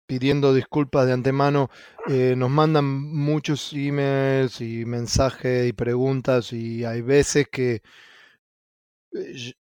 pidiendo 0.08 0.56
disculpas 0.56 1.06
de 1.06 1.14
antemano, 1.14 1.70
eh, 2.08 2.34
nos 2.36 2.50
mandan 2.50 2.86
muchos 2.86 3.72
emails 3.74 4.60
y 4.62 4.86
mensajes 4.86 5.70
y 5.70 5.74
preguntas 5.74 6.52
y 6.52 6.84
hay 6.84 7.02
veces 7.04 7.48
que 7.52 7.84
eh, 9.14 9.54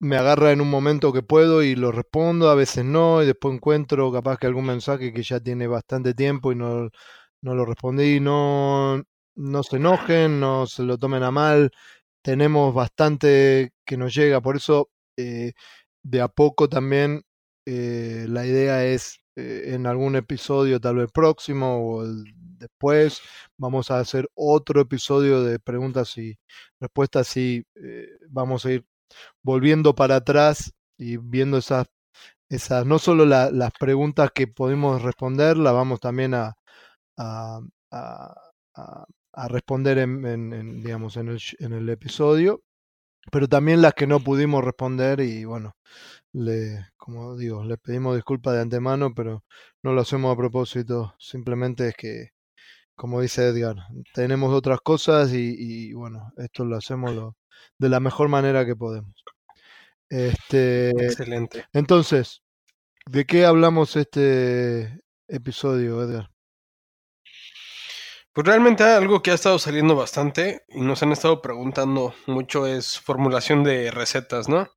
me 0.00 0.16
agarra 0.16 0.52
en 0.52 0.60
un 0.60 0.68
momento 0.70 1.12
que 1.12 1.22
puedo 1.22 1.62
y 1.62 1.76
lo 1.76 1.92
respondo, 1.92 2.50
a 2.50 2.54
veces 2.54 2.84
no, 2.84 3.22
y 3.22 3.26
después 3.26 3.54
encuentro 3.54 4.12
capaz 4.12 4.38
que 4.38 4.46
algún 4.46 4.66
mensaje 4.66 5.12
que 5.12 5.22
ya 5.22 5.40
tiene 5.40 5.66
bastante 5.66 6.14
tiempo 6.14 6.52
y 6.52 6.56
no, 6.56 6.90
no 7.42 7.54
lo 7.54 7.64
respondí. 7.64 8.20
No, 8.20 9.02
no 9.36 9.62
se 9.62 9.76
enojen, 9.76 10.40
no 10.40 10.66
se 10.66 10.82
lo 10.82 10.98
tomen 10.98 11.22
a 11.22 11.30
mal. 11.30 11.70
Tenemos 12.24 12.72
bastante 12.72 13.72
que 13.84 13.98
nos 13.98 14.14
llega, 14.14 14.40
por 14.40 14.56
eso 14.56 14.88
eh, 15.18 15.52
de 16.02 16.22
a 16.22 16.28
poco 16.28 16.70
también 16.70 17.22
eh, 17.66 18.24
la 18.30 18.46
idea 18.46 18.82
es 18.86 19.20
eh, 19.36 19.74
en 19.74 19.86
algún 19.86 20.16
episodio, 20.16 20.80
tal 20.80 20.96
vez 20.96 21.10
próximo 21.12 21.86
o 21.86 22.06
después, 22.58 23.20
vamos 23.58 23.90
a 23.90 23.98
hacer 23.98 24.26
otro 24.34 24.80
episodio 24.80 25.42
de 25.42 25.58
preguntas 25.58 26.16
y 26.16 26.38
respuestas 26.80 27.36
y 27.36 27.62
vamos 28.30 28.64
a 28.64 28.72
ir 28.72 28.86
volviendo 29.42 29.94
para 29.94 30.16
atrás 30.16 30.72
y 30.98 31.18
viendo 31.18 31.58
esas, 31.58 31.88
esas 32.48 32.86
no 32.86 32.98
solo 32.98 33.26
las 33.26 33.72
preguntas 33.78 34.30
que 34.34 34.46
podemos 34.46 35.02
responder, 35.02 35.58
las 35.58 35.74
vamos 35.74 36.00
también 36.00 36.34
a, 36.34 36.54
responder 39.48 39.98
en, 39.98 40.82
digamos, 40.82 41.16
en, 41.16 41.28
el, 41.28 41.40
en 41.58 41.72
el 41.72 41.88
episodio, 41.88 42.62
pero 43.32 43.48
también 43.48 43.82
las 43.82 43.94
que 43.94 44.06
no 44.06 44.20
pudimos 44.20 44.64
responder 44.64 45.20
y 45.20 45.44
bueno, 45.44 45.76
le, 46.32 46.88
como 46.96 47.36
digo, 47.36 47.64
le 47.64 47.78
pedimos 47.78 48.16
disculpas 48.16 48.54
de 48.54 48.62
antemano, 48.62 49.14
pero 49.14 49.44
no 49.82 49.92
lo 49.92 50.02
hacemos 50.02 50.32
a 50.32 50.36
propósito, 50.36 51.14
simplemente 51.18 51.88
es 51.88 51.94
que, 51.96 52.30
como 52.96 53.20
dice 53.20 53.48
Edgar, 53.48 53.76
tenemos 54.14 54.54
otras 54.54 54.80
cosas 54.80 55.32
y, 55.32 55.54
y 55.58 55.92
bueno, 55.94 56.32
esto 56.36 56.64
lo 56.64 56.76
hacemos 56.76 57.14
lo, 57.14 57.36
de 57.78 57.88
la 57.88 58.00
mejor 58.00 58.28
manera 58.28 58.66
que 58.66 58.76
podemos. 58.76 59.24
Este, 60.08 60.90
Excelente. 60.90 61.66
Entonces, 61.72 62.42
¿de 63.06 63.24
qué 63.24 63.46
hablamos 63.46 63.96
este 63.96 65.00
episodio, 65.28 66.02
Edgar? 66.02 66.33
Pues 68.34 68.46
realmente 68.46 68.82
algo 68.82 69.22
que 69.22 69.30
ha 69.30 69.34
estado 69.34 69.58
saliendo 69.58 69.96
bastante 69.96 70.64
y 70.68 70.80
nos 70.80 71.02
han 71.02 71.12
estado 71.12 71.40
preguntando 71.40 72.14
mucho 72.26 72.66
es 72.66 72.98
formulación 73.00 73.64
de 73.64 73.90
recetas, 73.90 74.48
¿no? 74.48 74.68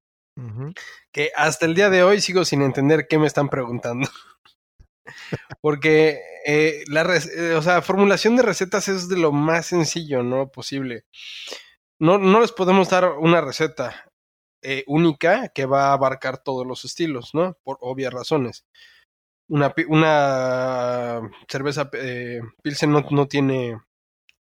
Que 1.11 1.31
hasta 1.35 1.65
el 1.65 1.73
día 1.73 1.89
de 1.89 2.03
hoy 2.03 2.21
sigo 2.21 2.45
sin 2.45 2.61
entender 2.61 3.07
qué 3.09 3.17
me 3.17 3.27
están 3.27 3.49
preguntando. 3.49 4.07
Porque 5.61 6.21
eh, 6.45 6.83
la 6.87 7.01
eh, 7.15 7.55
o 7.55 7.61
sea, 7.61 7.81
formulación 7.81 8.35
de 8.35 8.43
recetas 8.43 8.87
es 8.87 9.09
de 9.09 9.17
lo 9.17 9.31
más 9.31 9.65
sencillo, 9.65 10.21
¿no? 10.21 10.49
Posible 10.49 11.05
no, 11.99 12.17
no 12.17 12.41
les 12.41 12.51
podemos 12.51 12.89
dar 12.89 13.11
una 13.13 13.41
receta 13.41 14.11
eh, 14.61 14.83
única 14.87 15.49
que 15.49 15.65
va 15.65 15.89
a 15.89 15.93
abarcar 15.93 16.37
todos 16.43 16.65
los 16.65 16.85
estilos, 16.85 17.33
¿no? 17.33 17.57
Por 17.63 17.77
obvias 17.81 18.13
razones. 18.13 18.65
Una, 19.49 19.73
una 19.87 21.21
cerveza 21.47 21.89
eh, 21.93 22.41
Pilsen 22.61 22.91
no, 22.91 23.05
no, 23.11 23.27
tiene 23.27 23.79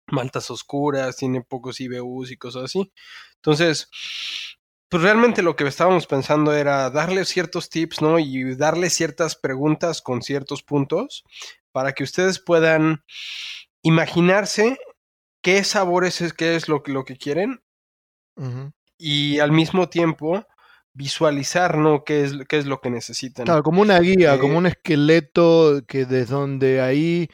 maltas 0.08 0.50
oscuras, 0.50 1.18
tiene 1.18 1.42
pocos 1.42 1.82
IBUs 1.82 2.32
y 2.32 2.38
cosas 2.38 2.64
así. 2.66 2.92
Entonces, 3.36 3.90
pues 4.90 5.04
realmente 5.04 5.42
lo 5.42 5.56
que 5.56 5.66
estábamos 5.66 6.08
pensando 6.08 6.54
era 6.54 6.90
darle 6.90 7.26
ciertos 7.26 7.70
tips, 7.70 8.02
¿no? 8.02 8.20
Y 8.20 8.56
darle 8.56 8.90
ciertas 8.90 9.36
preguntas 9.36 10.02
con 10.02 10.22
ciertos 10.22 10.64
puntos 10.64 11.24
para 11.72 11.94
que 11.94 12.04
ustedes 12.04 12.40
puedan 12.40 13.04
imaginarse 13.82 14.78
qué 15.42 15.64
sabores 15.64 16.22
es, 16.22 16.34
qué 16.34 16.56
es 16.56 16.70
lo, 16.70 16.84
lo 16.86 17.04
que 17.04 17.18
quieren 17.18 17.62
y 18.98 19.40
al 19.40 19.52
mismo 19.52 19.90
tiempo 19.90 20.46
visualizar, 20.94 21.78
¿no? 21.78 22.04
¿Qué 22.04 22.24
es, 22.24 22.34
qué 22.48 22.58
es 22.58 22.66
lo 22.66 22.80
que 22.80 22.90
necesitan? 22.90 23.46
Claro, 23.46 23.64
como 23.64 23.82
una 23.82 24.00
guía, 24.00 24.40
como 24.40 24.54
eh 24.54 24.58
un 24.58 24.66
esqueleto 24.68 25.82
que 25.88 26.06
desde 26.06 26.34
donde 26.34 26.82
ahí 26.82 27.30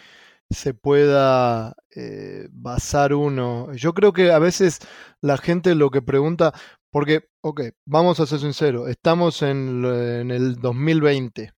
se 0.50 0.74
pueda 0.74 1.76
eh, 1.96 2.48
basar 2.52 3.14
uno. 3.14 3.72
Yo 3.74 3.94
creo 3.94 4.14
que 4.14 4.32
a 4.32 4.40
veces 4.40 4.80
la 5.22 5.38
gente 5.38 5.76
lo 5.76 5.92
que 5.92 6.02
pregunta, 6.02 6.54
porque, 6.92 7.30
ok, 7.42 7.62
vamos 7.86 8.20
a 8.20 8.26
ser 8.26 8.40
sinceros, 8.40 8.90
estamos 8.90 9.42
en, 9.42 9.86
en 9.86 10.32
el 10.32 10.56
2020. 10.56 11.52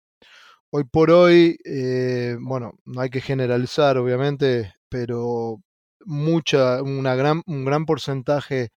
Hoy 0.73 0.85
por 0.85 1.11
hoy, 1.11 1.59
eh, 1.65 2.37
bueno, 2.41 2.73
no 2.85 3.01
hay 3.01 3.11
que 3.11 3.21
generalizar, 3.21 3.99
obviamente, 3.99 4.75
pero 4.89 5.61
mucha, 6.05 6.83
una 6.83 7.15
gran, 7.15 7.43
un 7.47 7.65
gran 7.65 7.87
porcentaje 7.87 8.71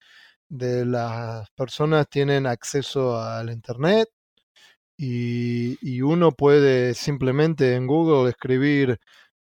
de 0.53 0.85
las 0.85 1.51
personas 1.53 2.07
tienen 2.11 2.47
acceso 2.47 3.19
al 3.19 3.51
Internet 3.51 4.09
y, 4.99 6.01
uno 6.03 6.33
puede 6.33 6.95
simplemente 6.95 7.75
en 7.75 7.87
Google 7.87 8.29
escribir 8.31 8.99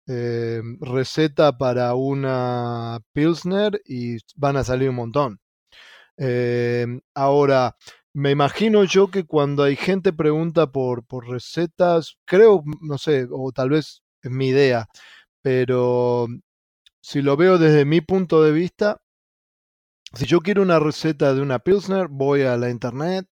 eh, 0.07 0.63
receta 0.81 1.59
para 1.59 1.95
una 1.95 3.01
Pilsner 3.13 3.81
y 3.87 4.19
van 4.37 4.57
a 4.57 4.65
salir 4.65 4.91
un 4.91 4.97
montón. 4.97 5.41
Eh, 6.19 6.87
ahora, 7.15 7.77
me 8.15 8.31
imagino 8.31 8.85
yo 8.85 9.09
que 9.11 9.25
cuando 9.27 9.65
hay 9.65 9.77
gente 9.77 10.13
pregunta 10.13 10.71
por, 10.73 11.05
por 11.07 11.29
recetas, 11.29 12.17
creo, 12.25 12.63
no 12.83 12.99
sé, 12.99 13.27
o 13.31 13.53
tal 13.53 13.71
vez 13.71 14.03
es 14.23 14.31
mi 14.31 14.49
idea, 14.49 14.87
pero 15.43 16.29
si 17.03 17.23
lo 17.23 17.37
veo 17.37 17.59
desde 17.59 17.85
mi 17.85 18.01
punto 18.01 18.43
de 18.43 18.53
vista, 18.53 19.01
si 20.15 20.27
yo 20.27 20.41
quiero 20.41 20.63
una 20.63 20.79
receta 20.79 21.35
de 21.35 21.41
una 21.41 21.61
Pilsner, 21.61 22.09
voy 22.09 22.43
a 22.43 22.57
la 22.57 22.71
internet 22.71 23.27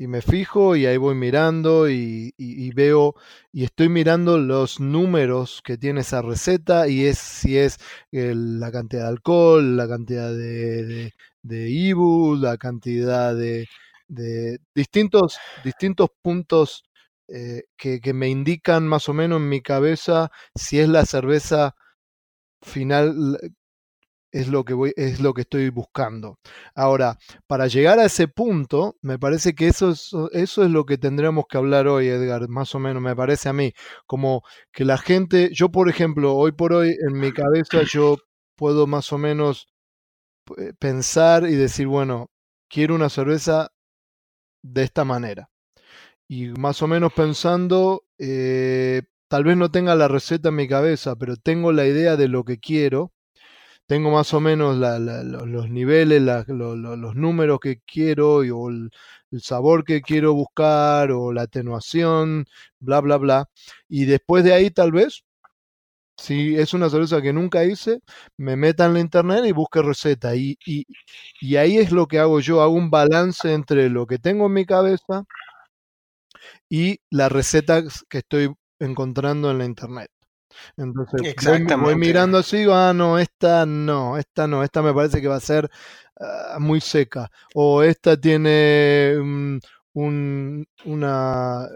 y 0.00 0.06
me 0.06 0.22
fijo 0.22 0.76
y 0.76 0.86
ahí 0.86 0.96
voy 0.96 1.14
mirando 1.14 1.90
y, 1.90 2.32
veo 2.74 3.14
y 3.52 3.64
estoy 3.64 3.90
mirando 3.90 4.38
los 4.38 4.80
números 4.80 5.60
que 5.62 5.76
tiene 5.76 6.00
esa 6.00 6.22
receta 6.22 6.88
y 6.88 7.04
es 7.04 7.18
si 7.18 7.58
es 7.58 7.78
la 8.10 8.72
cantidad 8.72 9.02
de 9.02 9.08
alcohol, 9.08 9.76
la 9.76 9.86
cantidad 9.86 10.32
de, 10.32 11.12
de, 11.42 11.70
Ibu, 11.70 12.36
la 12.36 12.56
cantidad 12.56 13.34
de, 13.34 13.68
distintos, 14.74 15.38
distintos 15.64 16.08
puntos 16.22 16.84
eh, 17.28 17.64
que 17.76 18.14
me 18.14 18.28
indican 18.28 18.88
más 18.88 19.08
o 19.10 19.12
menos 19.12 19.36
en 19.36 19.50
mi 19.50 19.60
cabeza 19.60 20.30
si 20.54 20.80
es 20.80 20.88
la 20.88 21.04
cerveza 21.04 21.74
final 22.62 23.38
es 24.32 24.48
lo 24.48 24.64
que 24.64 24.74
voy, 24.74 24.92
es 24.96 25.20
lo 25.20 25.34
que 25.34 25.42
estoy 25.42 25.70
buscando. 25.70 26.38
Ahora, 26.74 27.18
para 27.46 27.66
llegar 27.66 27.98
a 27.98 28.04
ese 28.04 28.28
punto, 28.28 28.96
me 29.02 29.18
parece 29.18 29.54
que 29.54 29.68
eso 29.68 29.90
es, 29.90 30.10
eso 30.32 30.64
es 30.64 30.70
lo 30.70 30.84
que 30.84 30.98
tendríamos 30.98 31.44
que 31.48 31.58
hablar 31.58 31.88
hoy, 31.88 32.08
Edgar, 32.08 32.48
más 32.48 32.74
o 32.74 32.78
menos, 32.78 33.02
me 33.02 33.16
parece 33.16 33.48
a 33.48 33.52
mí, 33.52 33.72
como 34.06 34.42
que 34.72 34.84
la 34.84 34.98
gente, 34.98 35.50
yo 35.52 35.70
por 35.70 35.88
ejemplo, 35.88 36.34
hoy 36.34 36.52
por 36.52 36.72
hoy 36.72 36.96
en 37.08 37.18
mi 37.18 37.32
cabeza 37.32 37.82
yo 37.90 38.16
puedo 38.56 38.86
más 38.86 39.12
o 39.12 39.18
menos 39.18 39.68
eh, 40.58 40.72
pensar 40.78 41.44
y 41.48 41.54
decir, 41.54 41.86
bueno, 41.86 42.30
quiero 42.68 42.94
una 42.94 43.08
cerveza 43.08 43.70
de 44.62 44.82
esta 44.82 45.04
manera. 45.04 45.50
Y 46.28 46.48
más 46.50 46.82
o 46.82 46.86
menos 46.86 47.12
pensando, 47.12 48.04
eh, 48.18 49.02
tal 49.28 49.44
vez 49.44 49.56
no 49.56 49.70
tenga 49.70 49.94
la 49.94 50.08
receta 50.08 50.50
en 50.50 50.56
mi 50.56 50.68
cabeza, 50.68 51.16
pero 51.16 51.36
tengo 51.36 51.72
la 51.72 51.86
idea 51.86 52.16
de 52.16 52.28
lo 52.28 52.44
que 52.44 52.58
quiero. 52.58 53.12
Tengo 53.90 54.12
más 54.12 54.32
o 54.34 54.40
menos 54.40 54.76
los 54.76 55.68
niveles, 55.68 56.22
los 56.22 57.16
números 57.16 57.58
que 57.58 57.80
quiero 57.84 58.44
y, 58.44 58.50
o 58.50 58.68
el, 58.68 58.92
sabor 59.40 59.82
que 59.84 60.00
quiero 60.00 60.32
buscar 60.32 61.10
o 61.10 61.32
la 61.32 61.42
atenuación, 61.42 62.46
bla, 62.78 63.00
bla, 63.00 63.16
bla. 63.16 63.48
Y 63.88 64.04
después 64.04 64.44
de 64.44 64.52
ahí 64.54 64.70
tal 64.70 64.92
vez 64.92 65.24
si 66.16 66.56
es 66.56 66.72
una 66.72 66.88
cerveza 66.88 67.20
que 67.20 67.32
nunca 67.32 67.64
hice, 67.64 68.00
me 68.36 68.54
meta 68.56 68.86
en 68.86 68.94
la 68.94 69.00
internet 69.00 69.44
y 69.46 69.52
busque 69.52 69.82
receta. 69.82 70.36
Y, 70.36 70.56
y, 70.64 71.56
ahí 71.56 71.78
es 71.78 71.90
lo 71.90 72.06
que 72.06 72.20
hago 72.20 72.38
yo, 72.38 72.62
hago 72.62 72.74
un 72.74 72.90
balance 72.90 73.52
entre 73.52 73.90
lo 73.90 74.06
que 74.06 74.18
tengo 74.18 74.46
en 74.46 74.52
mi 74.52 74.66
cabeza 74.66 75.24
y 76.68 77.00
la 77.10 77.28
receta 77.28 77.82
que 78.08 78.18
estoy 78.18 78.54
encontrando 78.78 79.50
en 79.50 79.58
la 79.58 79.64
internet. 79.64 80.10
Entonces 80.76 81.34
voy, 81.78 81.96
mirando 81.96 82.38
así, 82.38 82.64
ah, 82.70 82.92
no, 82.94 83.18
esta 83.18 83.66
no, 83.66 84.18
esta 84.18 84.46
no, 84.46 84.62
esta 84.62 84.82
me 84.82 84.94
parece 84.94 85.20
que 85.20 85.28
va 85.28 85.36
a 85.36 85.40
ser 85.40 85.70
ah, 86.20 86.58
muy 86.58 86.80
seca. 86.80 87.30
O 87.54 87.82
esta 87.82 88.16
tiene 88.16 89.14
mm, 89.22 89.58
un, 89.94 90.66
una, 90.84 91.68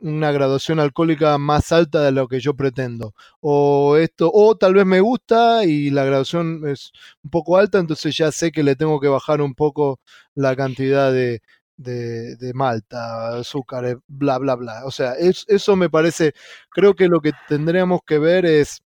una 0.00 0.32
graduación 0.32 0.80
alcohólica 0.80 1.36
más 1.38 1.72
alta 1.72 2.02
de 2.02 2.12
lo 2.12 2.28
que 2.28 2.40
yo 2.40 2.54
pretendo. 2.54 3.14
O 3.40 3.96
esto, 3.96 4.30
o 4.32 4.56
tal 4.56 4.74
vez 4.74 4.86
me 4.86 5.00
gusta 5.00 5.64
y 5.64 5.90
la 5.90 6.04
graduación 6.04 6.62
es 6.68 6.92
un 7.22 7.30
poco 7.30 7.56
alta, 7.56 7.78
entonces 7.78 8.16
ya 8.16 8.32
sé 8.32 8.50
que 8.52 8.62
le 8.62 8.76
tengo 8.76 9.00
que 9.00 9.08
bajar 9.08 9.40
un 9.42 9.54
poco 9.54 10.00
la 10.34 10.56
cantidad 10.56 11.12
de, 11.12 11.42
de, 11.82 12.52
malta, 12.54 13.38
azúcar, 13.38 13.98
bla, 14.06 14.38
bla, 14.38 14.56
bla. 14.56 14.84
O 14.84 14.90
sea, 14.90 15.14
eso 15.14 15.76
me 15.76 15.90
parece, 15.90 16.34
creo 16.70 16.94
que 16.94 17.08
lo 17.08 17.20
que 17.20 17.32
tendríamos 17.48 18.00
que 18.06 18.18
ver 18.18 18.46
es... 18.46 18.82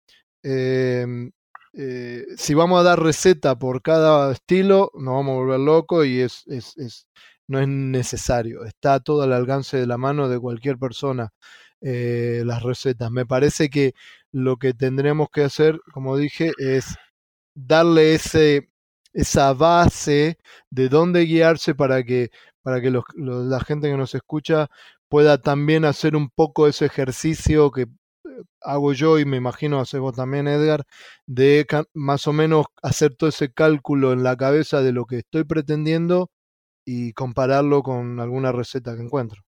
Em, 0.44 1.32
eh, 1.74 2.26
si 2.38 2.56
vamos 2.56 2.80
a 2.80 2.84
dar 2.84 3.00
receta 3.02 3.58
por 3.60 3.82
cada 3.84 4.32
estilo, 4.32 4.92
nos 4.96 5.14
vamos 5.14 5.34
a 5.34 5.36
volver 5.36 5.60
locos 5.60 6.06
y 6.08 6.22
es, 6.22 6.44
es, 6.48 7.08
no 7.48 7.60
es 7.60 7.68
necesario, 7.68 8.66
está 8.66 9.00
todo 9.00 9.22
al 9.24 9.34
alcance 9.34 9.78
de 9.78 9.88
la 9.88 9.98
mano 9.98 10.30
de 10.30 10.40
cualquier 10.40 10.78
persona 10.80 11.32
eh, 11.82 12.44
las 12.46 12.64
recetas. 12.64 13.12
Me 13.12 13.26
parece 13.26 13.70
que 13.70 13.94
lo 14.32 14.58
que 14.58 14.74
tendremos 14.74 15.30
que 15.32 15.44
hacer, 15.44 15.80
como 15.94 16.18
dije, 16.18 16.52
es 16.60 16.96
darle 17.56 18.16
ese, 18.16 18.70
esa 19.14 19.54
base 19.54 20.38
de 20.70 20.90
dónde 20.90 21.22
guiarse 21.26 21.76
para 21.76 22.04
que, 22.04 22.32
para 22.62 22.82
que 22.82 22.92
la 22.92 23.60
gente 23.62 23.90
que 23.90 23.98
nos 23.98 24.16
escucha 24.16 24.70
pueda 25.08 25.42
también 25.42 25.86
hacer 25.86 26.16
un 26.16 26.30
poco 26.30 26.68
ese 26.68 26.86
ejercicio 26.86 27.72
que 27.72 27.84
eh, 27.84 27.88
hago 28.62 28.94
yo 28.94 29.20
y 29.20 29.26
me 29.26 29.38
imagino 29.38 29.80
hacer 29.80 30.00
vos 30.02 30.16
también, 30.16 30.48
Edgar, 30.48 30.86
de 31.26 31.66
más 31.94 32.28
o 32.28 32.34
menos 32.34 32.68
hacer 32.82 33.16
todo 33.16 33.30
ese 33.30 33.52
cálculo 33.52 34.14
en 34.14 34.24
la 34.24 34.38
cabeza 34.38 34.82
de 34.82 34.92
lo 34.92 35.06
que 35.06 35.20
estoy 35.20 35.44
pretendiendo 35.44 36.32
y 36.86 37.14
compararlo 37.14 37.84
con 37.84 38.20
alguna 38.20 38.52
receta 38.52 38.96
que 38.96 39.04
encuentro. 39.04 39.44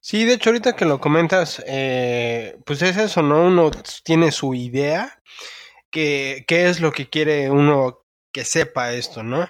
Sí, 0.00 0.24
de 0.24 0.34
hecho 0.34 0.50
ahorita 0.50 0.76
que 0.76 0.84
lo 0.84 1.00
comentas, 1.00 1.62
eh, 1.66 2.58
pues 2.64 2.82
es 2.82 2.96
eso, 2.96 3.22
¿no? 3.22 3.46
Uno 3.46 3.70
tiene 4.04 4.32
su 4.32 4.54
idea, 4.54 5.20
que, 5.90 6.44
qué 6.46 6.68
es 6.68 6.80
lo 6.80 6.92
que 6.92 7.08
quiere 7.08 7.50
uno 7.50 8.04
que 8.32 8.44
sepa 8.44 8.92
esto, 8.92 9.22
¿no? 9.22 9.48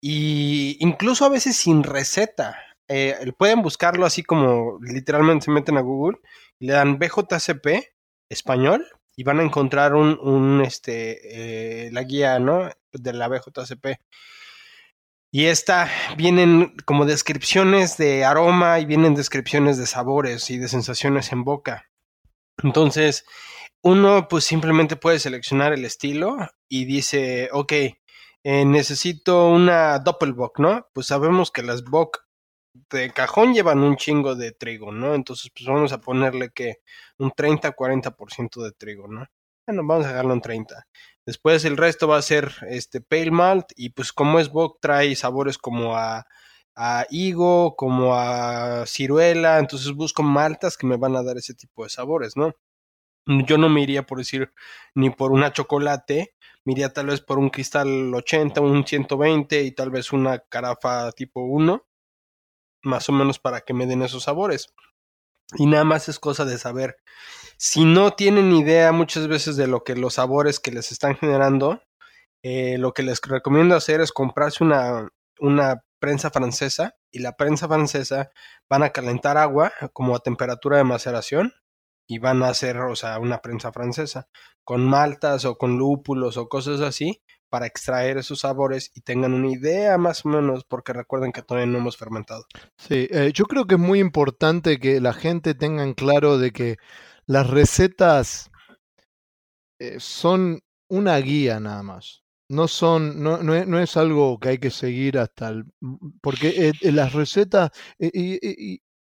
Y 0.00 0.76
incluso 0.80 1.24
a 1.24 1.28
veces 1.28 1.56
sin 1.56 1.82
receta. 1.82 2.58
Eh, 2.88 3.32
pueden 3.38 3.62
buscarlo 3.62 4.04
así 4.04 4.22
como 4.22 4.78
literalmente 4.82 5.44
se 5.44 5.52
meten 5.52 5.76
a 5.76 5.80
Google 5.80 6.18
y 6.58 6.66
le 6.66 6.72
dan 6.72 6.98
BJCP 6.98 7.84
español 8.28 8.84
y 9.14 9.22
van 9.22 9.38
a 9.38 9.44
encontrar 9.44 9.94
un, 9.94 10.62
este, 10.64 11.86
eh, 11.86 11.90
la 11.92 12.02
guía, 12.02 12.38
¿no? 12.38 12.70
De 12.92 13.12
la 13.12 13.28
BJCP. 13.28 14.00
Y 15.32 15.46
esta 15.46 15.88
vienen 16.16 16.74
como 16.84 17.06
descripciones 17.06 17.96
de 17.96 18.24
aroma 18.24 18.80
y 18.80 18.86
vienen 18.86 19.14
descripciones 19.14 19.78
de 19.78 19.86
sabores 19.86 20.50
y 20.50 20.58
de 20.58 20.68
sensaciones 20.68 21.30
en 21.32 21.44
boca. 21.44 21.88
Entonces, 22.62 23.24
uno 23.82 24.26
pues 24.28 24.44
simplemente 24.44 24.96
puede 24.96 25.18
seleccionar 25.18 25.72
el 25.72 25.84
estilo 25.84 26.36
y 26.68 26.84
dice, 26.84 27.48
ok, 27.52 27.72
eh, 28.44 28.64
necesito 28.64 29.48
una 29.48 29.98
Doppelbock, 29.98 30.58
¿no? 30.60 30.88
Pues 30.92 31.06
sabemos 31.08 31.50
que 31.50 31.62
las 31.62 31.84
Bock 31.84 32.24
de 32.90 33.10
cajón 33.12 33.54
llevan 33.54 33.80
un 33.80 33.96
chingo 33.96 34.34
de 34.34 34.52
trigo, 34.52 34.92
¿no? 34.92 35.14
Entonces, 35.14 35.50
pues 35.54 35.66
vamos 35.66 35.92
a 35.92 36.00
ponerle 36.00 36.50
que 36.50 36.76
un 37.18 37.32
30-40% 37.32 38.62
de 38.62 38.72
trigo, 38.72 39.08
¿no? 39.08 39.26
Bueno, 39.66 39.82
vamos 39.86 40.06
a 40.06 40.08
dejarlo 40.10 40.34
en 40.34 40.40
30. 40.40 40.86
Después 41.26 41.64
el 41.64 41.76
resto 41.76 42.08
va 42.08 42.18
a 42.18 42.22
ser 42.22 42.52
este 42.68 43.00
pale 43.00 43.30
malt 43.30 43.66
y 43.76 43.90
pues 43.90 44.12
como 44.12 44.40
es 44.40 44.50
bock 44.50 44.78
trae 44.80 45.14
sabores 45.16 45.58
como 45.58 45.96
a, 45.96 46.26
a 46.76 47.06
higo, 47.10 47.76
como 47.76 48.14
a 48.16 48.84
ciruela, 48.86 49.58
entonces 49.58 49.92
busco 49.92 50.22
maltas 50.22 50.76
que 50.76 50.86
me 50.86 50.96
van 50.96 51.16
a 51.16 51.22
dar 51.22 51.36
ese 51.38 51.54
tipo 51.54 51.84
de 51.84 51.90
sabores, 51.90 52.36
¿no? 52.36 52.54
Yo 53.26 53.58
no 53.58 53.68
me 53.68 53.82
iría 53.82 54.06
por 54.06 54.18
decir 54.18 54.52
ni 54.94 55.10
por 55.10 55.32
una 55.32 55.52
chocolate, 55.52 56.34
me 56.64 56.72
iría 56.72 56.92
tal 56.92 57.06
vez 57.06 57.20
por 57.20 57.38
un 57.38 57.50
cristal 57.50 58.14
80, 58.14 58.60
un 58.60 58.86
120 58.86 59.62
y 59.62 59.72
tal 59.72 59.90
vez 59.90 60.12
una 60.12 60.40
carafa 60.40 61.12
tipo 61.12 61.42
1, 61.42 61.86
más 62.82 63.08
o 63.08 63.12
menos 63.12 63.38
para 63.38 63.60
que 63.60 63.74
me 63.74 63.86
den 63.86 64.02
esos 64.02 64.24
sabores. 64.24 64.74
Y 65.56 65.66
nada 65.66 65.84
más 65.84 66.08
es 66.08 66.18
cosa 66.18 66.44
de 66.44 66.58
saber 66.58 66.98
si 67.56 67.84
no 67.84 68.12
tienen 68.12 68.52
idea 68.54 68.92
muchas 68.92 69.28
veces 69.28 69.56
de 69.56 69.66
lo 69.66 69.84
que 69.84 69.94
los 69.94 70.14
sabores 70.14 70.60
que 70.60 70.70
les 70.70 70.92
están 70.92 71.16
generando, 71.16 71.82
eh, 72.42 72.78
lo 72.78 72.94
que 72.94 73.02
les 73.02 73.20
recomiendo 73.20 73.76
hacer 73.76 74.00
es 74.00 74.12
comprarse 74.12 74.64
una, 74.64 75.08
una 75.38 75.84
prensa 75.98 76.30
francesa 76.30 76.96
y 77.10 77.18
la 77.18 77.36
prensa 77.36 77.68
francesa 77.68 78.30
van 78.68 78.82
a 78.82 78.90
calentar 78.90 79.36
agua 79.36 79.72
como 79.92 80.16
a 80.16 80.20
temperatura 80.20 80.78
de 80.78 80.84
maceración 80.84 81.52
y 82.10 82.18
van 82.18 82.42
a 82.42 82.48
hacer, 82.48 82.76
o 82.78 82.96
sea, 82.96 83.20
una 83.20 83.40
prensa 83.40 83.70
francesa 83.70 84.26
con 84.64 84.84
maltas 84.84 85.44
o 85.44 85.56
con 85.56 85.78
lúpulos 85.78 86.36
o 86.38 86.48
cosas 86.48 86.80
así 86.80 87.22
para 87.48 87.66
extraer 87.66 88.18
esos 88.18 88.40
sabores 88.40 88.90
y 88.96 89.02
tengan 89.02 89.32
una 89.32 89.52
idea 89.52 89.96
más 89.96 90.26
o 90.26 90.28
menos, 90.30 90.64
porque 90.64 90.92
recuerden 90.92 91.30
que 91.30 91.42
todavía 91.42 91.70
no 91.70 91.78
hemos 91.78 91.96
fermentado. 91.96 92.46
Sí, 92.76 93.06
eh, 93.12 93.30
yo 93.32 93.44
creo 93.44 93.68
que 93.68 93.76
es 93.76 93.80
muy 93.80 94.00
importante 94.00 94.80
que 94.80 95.00
la 95.00 95.12
gente 95.12 95.54
tenga 95.54 95.84
en 95.84 95.94
claro 95.94 96.38
de 96.38 96.50
que 96.50 96.78
las 97.26 97.48
recetas 97.48 98.50
eh, 99.78 100.00
son 100.00 100.62
una 100.88 101.16
guía 101.18 101.60
nada 101.60 101.84
más. 101.84 102.24
No 102.48 102.66
son, 102.66 103.22
no, 103.22 103.40
no, 103.40 103.78
es, 103.78 103.96
algo 103.96 104.40
que 104.40 104.48
hay 104.48 104.58
que 104.58 104.72
seguir 104.72 105.16
hasta 105.16 105.50
el. 105.50 105.66
Porque 106.20 106.72
eh, 106.82 106.90
las 106.90 107.12
recetas. 107.12 107.70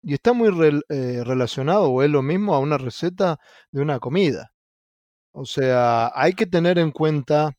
Está 0.04 0.32
muy 0.32 0.48
eh, 0.88 1.22
relacionado, 1.24 1.90
o 1.90 2.02
es 2.02 2.10
lo 2.10 2.22
mismo, 2.22 2.54
a 2.54 2.60
una 2.60 2.78
receta 2.78 3.38
de 3.72 3.82
una 3.82 3.98
comida. 4.00 4.52
O 5.32 5.44
sea, 5.46 6.12
hay 6.14 6.34
que 6.34 6.46
tener 6.46 6.78
en 6.78 6.92
cuenta 6.92 7.52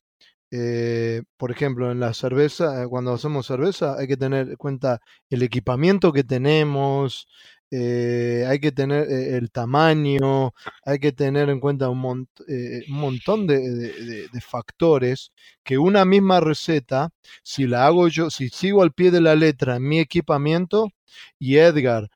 por 1.37 1.51
ejemplo, 1.51 1.91
en 1.91 1.99
la 1.99 2.13
cerveza, 2.13 2.87
cuando 2.87 3.13
hacemos 3.13 3.45
cerveza, 3.45 3.95
hay 3.99 4.07
que 4.07 4.17
tener 4.17 4.49
en 4.49 4.55
cuenta 4.55 4.99
el 5.29 5.43
equipamiento 5.43 6.11
que 6.11 6.23
tenemos, 6.23 7.27
eh, 7.71 8.45
hay 8.47 8.59
que 8.59 8.71
tener 8.71 9.07
eh, 9.11 9.37
el 9.37 9.51
tamaño, 9.51 10.53
hay 10.83 10.99
que 10.99 11.11
tener 11.11 11.49
en 11.49 11.59
cuenta 11.59 11.89
un, 11.89 12.27
eh, 12.47 12.81
montón 12.87 13.45
de, 13.45 14.27
factores 14.41 15.31
que 15.63 15.77
una 15.77 16.03
misma 16.05 16.39
receta, 16.39 17.09
si 17.43 17.67
la 17.67 17.85
hago 17.85 18.07
yo, 18.07 18.29
si 18.31 18.49
sigo 18.49 18.81
al 18.81 18.91
pie 18.93 19.11
de 19.11 19.21
la 19.21 19.35
letra 19.35 19.75
en 19.75 19.87
mi 19.87 19.99
equipamiento 19.99 20.89
y 21.37 21.57
Edgar 21.57 22.09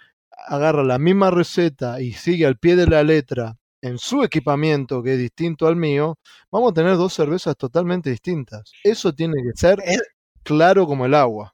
agarra 0.47 0.83
la 0.83 0.99
misma 0.99 1.31
receta 1.31 2.01
y 2.01 2.13
sigue 2.13 2.45
al 2.45 2.57
pie 2.57 2.75
de 2.75 2.87
la 2.87 3.03
letra 3.03 3.55
en 3.83 3.97
su 3.97 4.23
equipamiento 4.23 5.03
que 5.03 5.13
es 5.13 5.19
distinto 5.19 5.67
al 5.67 5.75
mío, 5.75 6.17
vamos 6.49 6.71
a 6.71 6.73
tener 6.73 6.95
dos 6.95 7.13
cervezas 7.13 7.57
totalmente 7.57 8.09
distintas. 8.09 8.71
Eso 8.83 9.13
tiene 9.13 9.33
que 9.43 9.51
ser 9.55 9.83
claro 10.43 10.87
como 10.87 11.05
el 11.05 11.13
agua. 11.13 11.53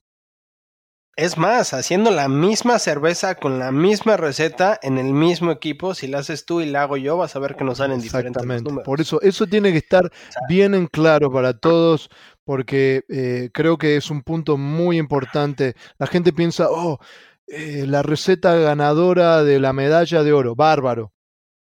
Es 1.15 1.38
más, 1.38 1.73
haciendo 1.73 2.12
la 2.12 2.30
misma 2.30 2.80
cerveza 2.80 3.36
con 3.36 3.60
la 3.60 3.73
misma 3.73 4.15
receta 4.15 4.80
en 4.82 4.97
el 4.97 5.12
mismo 5.12 5.52
equipo, 5.52 5.93
si 5.93 6.08
la 6.08 6.19
haces 6.19 6.45
tú 6.45 6.62
y 6.62 6.65
la 6.65 6.84
hago 6.84 6.95
yo, 6.95 7.17
vas 7.17 7.36
a 7.36 7.39
ver 7.39 7.58
que 7.58 7.65
nos 7.65 7.80
salen 7.80 7.99
diferentes 7.99 8.41
números. 8.45 8.86
Por 8.86 9.02
eso, 9.02 9.19
eso 9.21 9.45
tiene 9.45 9.73
que 9.73 9.80
estar 9.80 10.10
bien 10.47 10.73
en 10.75 10.88
claro 10.88 11.30
para 11.30 11.58
todos, 11.58 12.10
porque 12.45 13.04
eh, 13.10 13.49
creo 13.54 13.78
que 13.78 13.97
es 13.97 14.10
un 14.10 14.21
punto 14.21 14.56
muy 14.56 14.97
importante. 14.97 15.75
La 15.97 16.08
gente 16.08 16.32
piensa, 16.32 16.67
oh, 16.69 16.99
eh, 17.49 17.85
la 17.88 18.03
receta 18.03 18.55
ganadora 18.55 19.43
de 19.43 19.59
la 19.59 19.73
medalla 19.73 20.23
de 20.23 20.33
oro, 20.33 20.55
bárbaro. 20.55 21.13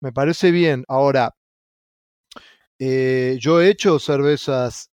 Me 0.00 0.12
parece 0.12 0.50
bien. 0.50 0.84
Ahora, 0.88 1.34
eh, 2.78 3.36
yo 3.40 3.60
he 3.60 3.70
hecho 3.70 3.98
cervezas 3.98 4.90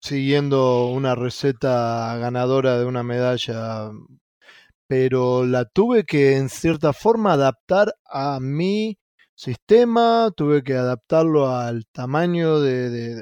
siguiendo 0.00 0.88
una 0.88 1.14
receta 1.14 2.16
ganadora 2.18 2.78
de 2.78 2.86
una 2.86 3.02
medalla, 3.02 3.90
pero 4.86 5.44
la 5.46 5.64
tuve 5.66 6.04
que 6.04 6.36
en 6.36 6.48
cierta 6.48 6.92
forma 6.92 7.34
adaptar 7.34 7.94
a 8.06 8.40
mi 8.40 8.98
sistema, 9.34 10.30
tuve 10.36 10.62
que 10.64 10.74
adaptarlo 10.74 11.50
al 11.50 11.86
tamaño 11.92 12.60
de, 12.60 13.20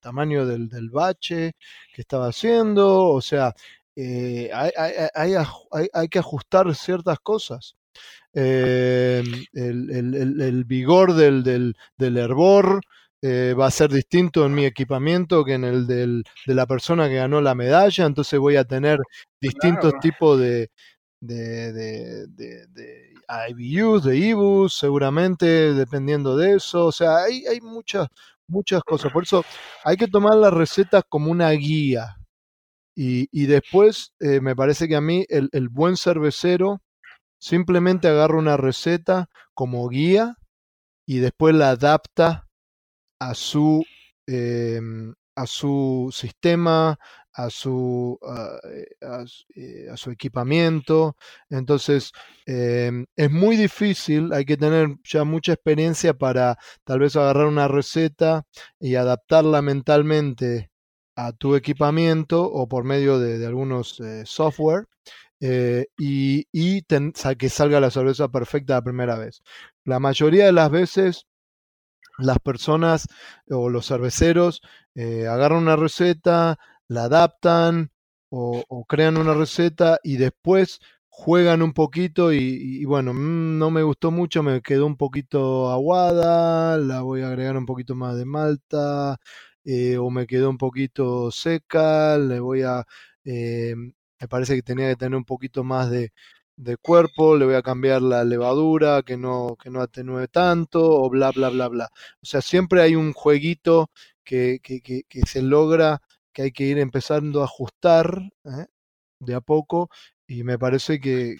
tamaño 0.00 0.46
del, 0.46 0.68
del, 0.68 0.90
bache 0.90 1.52
que 1.94 2.02
estaba 2.02 2.28
haciendo, 2.28 3.08
o 3.10 3.20
sea, 3.20 3.54
eh, 3.96 4.50
hay, 4.52 4.70
hay, 5.14 5.34
hay, 5.72 5.88
hay, 5.92 6.08
que 6.08 6.18
ajustar 6.18 6.74
ciertas 6.74 7.18
cosas. 7.20 7.76
Eh, 8.32 9.22
el, 9.52 9.90
el, 9.90 10.40
el, 10.40 10.64
vigor 10.64 11.14
del, 11.14 11.42
del, 11.42 11.76
del 11.96 12.16
hervor 12.16 12.80
eh, 13.22 13.54
va 13.58 13.66
a 13.66 13.70
ser 13.70 13.90
distinto 13.90 14.46
en 14.46 14.54
mi 14.54 14.64
equipamiento 14.64 15.44
que 15.44 15.54
en 15.54 15.64
el 15.64 15.86
del, 15.86 16.24
de 16.46 16.54
la 16.54 16.66
persona 16.66 17.08
que 17.08 17.16
ganó 17.16 17.40
la 17.40 17.54
medalla, 17.54 18.06
entonces 18.06 18.38
voy 18.38 18.56
a 18.56 18.64
tener 18.64 18.98
distintos 19.40 19.92
tipos 20.00 20.38
de, 20.40 20.70
de, 21.20 21.72
de, 21.72 22.26
de, 22.28 22.66
de 22.68 23.10
IBUs, 23.50 24.04
de 24.04 24.16
IBUs, 24.16 24.74
seguramente, 24.74 25.74
dependiendo 25.74 26.36
de 26.36 26.54
eso. 26.56 26.86
O 26.86 26.92
sea, 26.92 27.24
hay, 27.24 27.44
hay 27.46 27.60
muchas, 27.60 28.08
muchas 28.48 28.82
cosas. 28.82 29.12
Por 29.12 29.24
eso 29.24 29.44
hay 29.84 29.96
que 29.96 30.08
tomar 30.08 30.36
las 30.36 30.52
recetas 30.52 31.04
como 31.08 31.30
una 31.30 31.50
guía. 31.50 32.16
Y, 33.02 33.30
y 33.32 33.46
después, 33.46 34.12
eh, 34.20 34.42
me 34.42 34.54
parece 34.54 34.86
que 34.86 34.94
a 34.94 35.00
mí 35.00 35.24
el, 35.30 35.48
el 35.52 35.70
buen 35.70 35.96
cervecero 35.96 36.82
simplemente 37.38 38.08
agarra 38.08 38.36
una 38.36 38.58
receta 38.58 39.30
como 39.54 39.88
guía 39.88 40.36
y 41.06 41.20
después 41.20 41.54
la 41.54 41.70
adapta 41.70 42.46
a 43.18 43.34
su, 43.34 43.86
eh, 44.26 44.82
a 45.34 45.46
su 45.46 46.10
sistema, 46.12 46.98
a 47.32 47.48
su, 47.48 48.18
eh, 48.70 48.86
eh, 49.56 49.88
a, 49.90 49.96
su 49.96 50.10
equipamiento. 50.10 51.16
Entonces, 51.48 52.12
em, 52.44 53.06
es 53.16 53.30
muy 53.30 53.56
difícil, 53.56 54.30
hay 54.34 54.44
que 54.44 54.58
tener 54.58 54.96
ya 55.04 55.24
mucha 55.24 55.54
experiencia 55.54 56.12
para 56.12 56.58
tal 56.84 56.98
vez 57.00 57.16
agarrar 57.16 57.46
una 57.46 57.66
receta 57.66 58.44
y 58.78 58.96
adaptarla 58.96 59.62
mentalmente 59.62 60.69
a 61.26 61.32
tu 61.32 61.54
equipamiento 61.56 62.42
o 62.44 62.68
por 62.68 62.84
medio 62.84 63.18
de, 63.18 63.44
algunos 63.46 64.00
software. 64.24 64.86
y, 65.40 66.46
y 66.52 66.82
que 67.38 67.48
salga 67.48 67.80
la 67.80 67.90
cerveza 67.90 68.28
perfecta 68.28 68.74
la 68.74 68.82
primera 68.82 69.16
vez. 69.18 69.42
La 69.84 69.98
mayoría 69.98 70.46
de 70.46 70.52
las 70.52 70.70
veces 70.70 71.26
las 72.20 72.38
personas 72.38 73.06
o 73.48 73.68
los 73.68 73.86
cerveceros 73.86 74.62
eh, 74.94 75.26
agarran 75.26 75.62
una 75.62 75.76
receta, 75.76 76.58
la 76.88 77.04
adaptan 77.04 77.90
o, 78.30 78.84
crean 78.88 79.16
una 79.16 79.34
receta 79.34 79.98
y 80.04 80.16
después 80.16 80.78
juegan 81.08 81.62
un 81.62 81.72
poquito 81.72 82.32
y, 82.32 82.84
bueno, 82.84 83.12
mm, 83.12 83.58
no 83.58 83.70
me 83.70 83.82
gustó 83.82 84.10
mucho, 84.12 84.42
me 84.42 84.62
quedó 84.62 84.86
un 84.86 84.96
poquito 84.96 85.70
aguada, 85.70 86.76
la 86.78 87.02
voy 87.02 87.22
a 87.22 87.28
agregar 87.28 87.56
un 87.56 87.66
poquito 87.66 87.94
más 87.96 88.16
de 88.16 88.24
malta 88.24 89.18
eh, 89.64 89.98
o 89.98 90.10
me 90.10 90.26
quedó 90.26 90.50
un 90.50 90.58
poquito 90.58 91.30
seca, 91.30 92.18
le 92.18 92.40
voy 92.40 92.62
a... 92.62 92.84
Eh, 93.24 93.74
me 94.20 94.28
parece 94.28 94.54
que 94.56 94.62
tenía 94.62 94.88
que 94.90 94.96
tener 94.96 95.16
un 95.16 95.24
poquito 95.24 95.64
más 95.64 95.90
de, 95.90 96.12
de 96.60 96.76
cuerpo, 96.76 97.36
le 97.36 97.46
voy 97.46 97.54
a 97.54 97.62
cambiar 97.62 98.02
la 98.02 98.24
levadura 98.24 99.02
que 99.02 99.16
no, 99.16 99.56
que 99.62 99.70
no 99.70 99.80
atenúe 99.80 100.28
tanto, 100.28 100.82
o 101.02 101.08
bla, 101.10 101.30
bla, 101.32 101.48
bla, 101.50 101.68
bla. 101.68 101.90
O 102.22 102.26
sea, 102.26 102.42
siempre 102.42 102.82
hay 102.82 102.96
un 102.96 103.12
jueguito 103.14 103.90
que, 104.24 104.60
que, 104.62 105.04
se 105.26 105.42
logra, 105.42 106.00
que 106.32 106.42
hay 106.42 106.52
que 106.52 106.64
ir 106.64 106.78
empezando 106.78 107.40
a 107.42 107.44
ajustar 107.44 108.30
¿eh? 108.44 108.66
de 109.20 109.34
a 109.34 109.40
poco, 109.40 109.90
y 110.26 110.44
me 110.44 110.58
parece 110.58 111.00
que, 111.00 111.38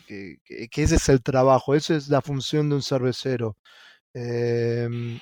ese 0.48 0.96
es 0.96 1.08
el 1.08 1.22
trabajo, 1.22 1.74
esa 1.74 1.96
es 1.96 2.08
la 2.08 2.22
función 2.22 2.70
de 2.70 2.76
un 2.76 2.82
cervecero. 2.82 3.56
Em, 4.14 5.20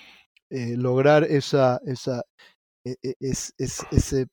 lograr 0.51 1.25
esa, 1.25 1.81
esa, 1.87 2.23
es, 3.21 3.55
es, 3.59 3.87
ese, 3.91 4.27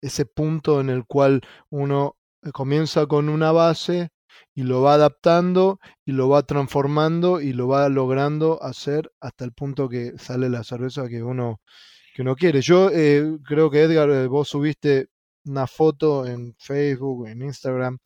ese 0.00 0.26
punto 0.26 0.80
en 0.80 0.90
el 0.90 1.04
cual 1.06 1.42
uno 1.70 2.16
comienza 2.52 3.06
con 3.06 3.28
una 3.28 3.52
base, 3.52 4.10
y 4.54 4.62
lo 4.62 4.82
va 4.82 4.94
adaptando 4.94 5.80
y 6.04 6.12
lo 6.12 6.28
va 6.28 6.42
transformando 6.42 7.40
y 7.40 7.52
lo 7.52 7.68
va 7.68 7.88
logrando 7.88 8.62
hacer 8.62 9.10
hasta 9.20 9.44
el 9.44 9.52
punto 9.52 9.88
que 9.88 10.18
sale 10.18 10.48
la 10.48 10.64
cerveza 10.64 11.08
que 11.08 11.22
uno, 11.22 11.60
que 12.14 12.22
uno 12.22 12.36
quiere. 12.36 12.60
Yo 12.62 12.90
eh, 12.92 13.38
creo 13.44 13.70
que 13.70 13.82
Edgar, 13.82 14.10
eh, 14.10 14.26
vos 14.26 14.48
subiste 14.48 15.08
una 15.44 15.66
foto 15.66 16.26
en 16.26 16.54
Facebook, 16.58 17.28
en 17.28 17.42
Instagram, 17.42 17.98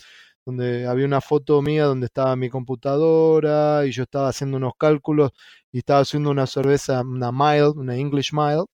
donde 0.45 0.87
había 0.87 1.07
una 1.07 1.21
foto 1.21 1.61
mía 1.63 1.85
donde 1.87 2.07
estaba 2.07 2.37
mi 2.37 2.49
computadora 2.51 3.85
y 3.87 3.93
yo 3.93 4.05
estaba 4.05 4.29
haciendo 4.29 4.57
unos 4.59 4.75
cálculos 4.79 5.33
y 5.73 5.79
estaba 5.79 6.01
haciendo 6.01 6.31
una 6.31 6.47
cerveza, 6.47 7.03
una 7.03 7.33
mild, 7.33 7.77
una 7.77 7.97
English 7.97 8.33
mild, 8.33 8.67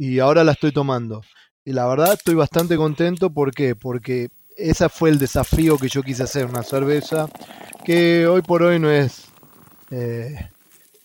y 0.00 0.18
ahora 0.18 0.44
la 0.44 0.52
estoy 0.52 0.72
tomando. 0.72 1.20
Y 1.62 1.72
la 1.74 1.86
verdad 1.86 2.14
estoy 2.14 2.34
bastante 2.34 2.74
contento, 2.78 3.28
¿por 3.28 3.52
qué? 3.52 3.76
Porque 3.76 4.30
ese 4.56 4.88
fue 4.88 5.10
el 5.10 5.18
desafío 5.18 5.76
que 5.76 5.90
yo 5.90 6.02
quise 6.02 6.22
hacer, 6.22 6.46
una 6.46 6.62
cerveza 6.62 7.28
que 7.84 8.26
hoy 8.26 8.40
por 8.40 8.62
hoy 8.62 8.78
no 8.78 8.90
es 8.90 9.24
eh, 9.90 10.48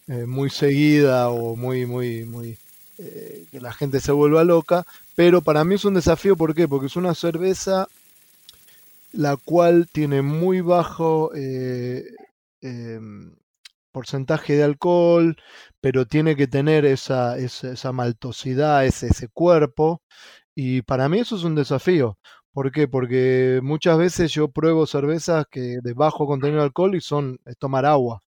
eh, 0.08 0.26
muy 0.26 0.50
seguida 0.50 1.28
o 1.28 1.58
muy, 1.58 1.86
muy, 1.86 2.24
muy, 2.24 2.58
eh, 2.98 3.44
que 3.52 3.60
la 3.60 3.74
gente 3.74 4.00
se 4.00 4.14
vuelva 4.14 4.46
loca, 4.46 4.86
pero 5.14 5.42
para 5.42 5.66
mí 5.66 5.76
es 5.76 5.84
un 5.84 5.96
desafío, 5.96 6.38
¿por 6.38 6.56
qué? 6.56 6.66
Porque 6.66 6.88
es 6.88 6.96
una 6.96 7.14
cerveza 7.16 7.90
la 9.12 9.36
cual 9.36 9.90
tiene 9.92 10.22
muy 10.22 10.62
bajo 10.62 11.32
em, 11.34 12.06
porcentaje 13.96 14.56
de 14.58 14.64
alcohol, 14.66 15.38
pero 15.82 16.06
tiene 16.06 16.36
que 16.36 16.48
tener 16.48 16.86
esa, 16.86 17.38
esa, 17.38 17.92
maltosidad, 17.94 18.86
ese, 18.86 19.08
ese 19.08 19.30
cuerpo, 19.30 20.02
y 20.56 20.82
para 20.84 21.10
mí 21.10 21.20
eso 21.20 21.36
es 21.38 21.44
un 21.46 21.56
desafío, 21.56 22.18
¿Por 22.54 22.72
qué? 22.72 22.88
Porque 22.88 23.60
muchas 23.64 23.98
veces 23.98 24.32
yo 24.34 24.50
pruebo 24.50 24.86
cervezas 24.88 25.46
que 25.52 25.80
de 25.84 25.94
bajo 25.94 26.26
contenido 26.26 26.60
de 26.62 26.66
alcohol 26.68 26.96
y 26.96 27.02
son 27.02 27.38
es 27.46 27.58
tomar 27.58 27.86
agua. 27.86 28.22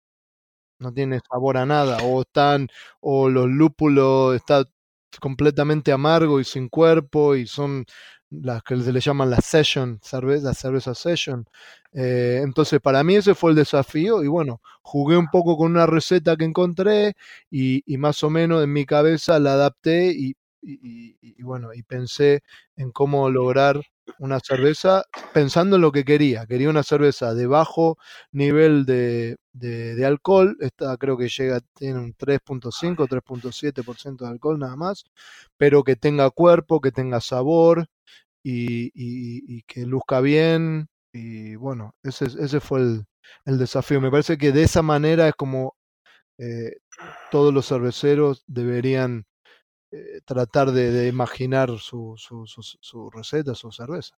No 0.80 0.94
tiene 0.94 1.20
sabor 1.30 1.58
a 1.58 1.66
nada. 1.66 1.98
O 2.04 2.22
están, 2.22 2.68
o 3.02 3.30
los 3.30 3.48
lúpulos 3.48 4.36
están 4.36 4.66
completamente 5.22 5.92
amargo 5.92 6.40
y 6.40 6.44
sin 6.46 6.70
cuerpo 6.70 7.36
y 7.36 7.48
son 7.48 7.86
las 8.42 8.64
que 8.64 8.80
se 8.82 8.92
le 8.92 9.00
llaman 9.00 9.30
las 9.30 9.46
session, 9.46 10.00
cerveza, 10.02 10.54
cerveza 10.54 10.96
session. 10.96 11.46
Eh, 11.94 12.42
entonces, 12.44 12.80
para 12.82 13.04
mí 13.04 13.16
ese 13.16 13.36
fue 13.36 13.52
el 13.52 13.56
desafío 13.56 14.24
y 14.24 14.28
bueno, 14.28 14.62
jugué 14.82 15.18
un 15.18 15.28
poco 15.28 15.58
con 15.58 15.72
una 15.72 15.86
receta 15.86 16.36
que 16.36 16.46
encontré 16.46 17.16
y, 17.50 17.84
más 17.98 18.24
o 18.24 18.30
menos 18.30 18.64
en 18.64 18.74
mi 18.74 18.86
cabeza 18.86 19.40
la 19.40 19.54
adapté 19.54 20.12
y, 20.12 20.36
bueno, 21.44 21.74
y 21.74 21.84
pensé 21.84 22.42
en 22.76 22.92
cómo 22.92 23.30
lograr 23.30 23.82
una 24.20 24.40
cerveza 24.40 25.04
pensando 25.34 25.76
en 25.78 25.82
lo 25.82 25.92
que 25.92 26.06
quería. 26.06 26.46
Quería 26.46 26.70
una 26.70 26.84
cerveza 26.84 27.34
de 27.34 27.48
bajo 27.48 27.98
nivel 28.32 28.86
de, 28.86 29.38
de, 29.54 30.06
alcohol. 30.06 30.58
Esta 30.60 30.96
creo 30.98 31.18
que 31.18 31.30
llega, 31.30 31.62
tiene 31.76 32.00
un 32.00 32.14
3.5, 32.16 33.08
3.7% 33.08 34.26
de 34.26 34.28
alcohol 34.28 34.60
nada 34.60 34.76
más. 34.76 35.06
Pero 35.58 35.84
que 35.84 35.96
tenga 35.96 36.30
cuerpo, 36.30 36.82
que 36.82 36.92
tenga 36.92 37.22
sabor 37.22 37.88
y, 38.46 38.92
y, 39.58 39.64
que 39.64 39.86
luzca 39.86 40.22
bien. 40.22 40.88
Y 41.12 41.56
bueno, 41.56 41.96
ese, 42.04 42.26
ese 42.26 42.60
fue 42.60 42.82
el, 42.82 43.06
el, 43.46 43.58
desafío. 43.58 44.00
Me 44.00 44.12
parece 44.12 44.38
que 44.38 44.52
de 44.52 44.64
esa 44.64 44.82
manera 44.84 45.28
es 45.28 45.34
como 45.36 45.76
eh, 46.38 46.78
todos 47.32 47.54
los 47.54 47.68
cerveceros 47.68 48.44
deberían 48.46 49.26
eh, 49.92 50.22
tratar 50.26 50.72
de, 50.72 51.08
imaginar 51.08 51.70
su, 51.80 52.14
su, 52.18 52.46
su, 52.46 53.10
receta, 53.10 53.56
su 53.56 53.72
cerveza. 53.72 54.16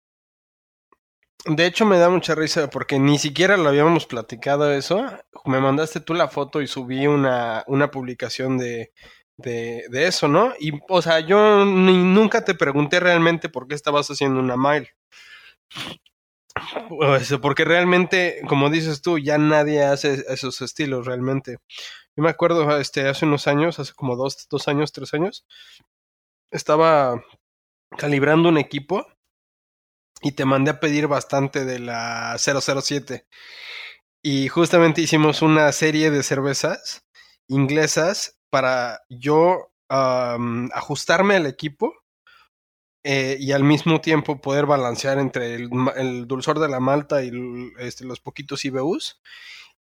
De 1.44 1.66
hecho, 1.66 1.86
me 1.86 1.98
da 1.98 2.10
mucha 2.10 2.34
risa 2.34 2.68
porque 2.68 2.98
ni 2.98 3.18
siquiera 3.18 3.56
lo 3.56 3.68
habíamos 3.68 4.06
platicado 4.06 4.72
eso. 4.72 5.04
Me 5.44 5.60
mandaste 5.60 6.00
tú 6.00 6.14
la 6.14 6.28
foto 6.28 6.60
y 6.60 6.66
subí 6.66 7.06
una, 7.06 7.62
una 7.68 7.92
publicación 7.92 8.58
de, 8.58 8.92
de, 9.36 9.86
eso, 9.92 10.28
¿no? 10.28 10.54
Y, 10.58 10.72
o 10.88 11.02
sea, 11.02 11.20
yo 11.20 11.64
ni, 11.64 11.96
nunca 11.96 12.44
te 12.44 12.54
pregunté 12.54 13.00
realmente 13.00 13.48
por 13.48 13.68
qué 13.68 13.74
estabas 13.74 14.08
haciendo 14.10 14.40
una 14.40 14.56
mile. 14.56 14.94
Porque 17.42 17.64
realmente, 17.64 18.40
como 18.48 18.70
dices 18.70 19.02
tú, 19.02 19.18
ya 19.18 19.36
nadie 19.38 19.84
hace 19.84 20.24
esos 20.28 20.60
estilos 20.62 21.06
realmente. 21.06 21.58
Yo 22.16 22.22
me 22.22 22.30
acuerdo, 22.30 22.78
este, 22.78 23.08
hace 23.08 23.26
unos 23.26 23.46
años, 23.46 23.78
hace 23.78 23.92
como 23.92 24.16
dos, 24.16 24.48
dos 24.48 24.68
años, 24.68 24.92
tres 24.92 25.12
años, 25.12 25.44
estaba 26.50 27.22
calibrando 27.98 28.48
un 28.48 28.58
equipo 28.58 29.06
y 30.22 30.32
te 30.32 30.46
mandé 30.46 30.70
a 30.70 30.80
pedir 30.80 31.08
bastante 31.08 31.66
de 31.66 31.78
la 31.78 32.36
007. 32.38 33.26
Y 34.22 34.48
justamente 34.48 35.02
hicimos 35.02 35.42
una 35.42 35.70
serie 35.72 36.10
de 36.10 36.22
cervezas 36.22 37.06
inglesas 37.48 38.35
para 38.50 39.00
yo 39.08 39.72
ajustarme 39.88 41.36
al 41.36 41.46
equipo 41.46 41.94
eh, 43.04 43.36
y 43.38 43.52
al 43.52 43.62
mismo 43.62 44.00
tiempo 44.00 44.40
poder 44.40 44.66
balancear 44.66 45.18
entre 45.18 45.54
el, 45.54 45.70
el 45.96 46.26
dulzor 46.26 46.58
de 46.58 46.68
la 46.68 46.80
malta 46.80 47.22
y 47.22 47.30
este, 47.78 48.04
los 48.04 48.20
poquitos 48.20 48.64
IBUs. 48.64 49.20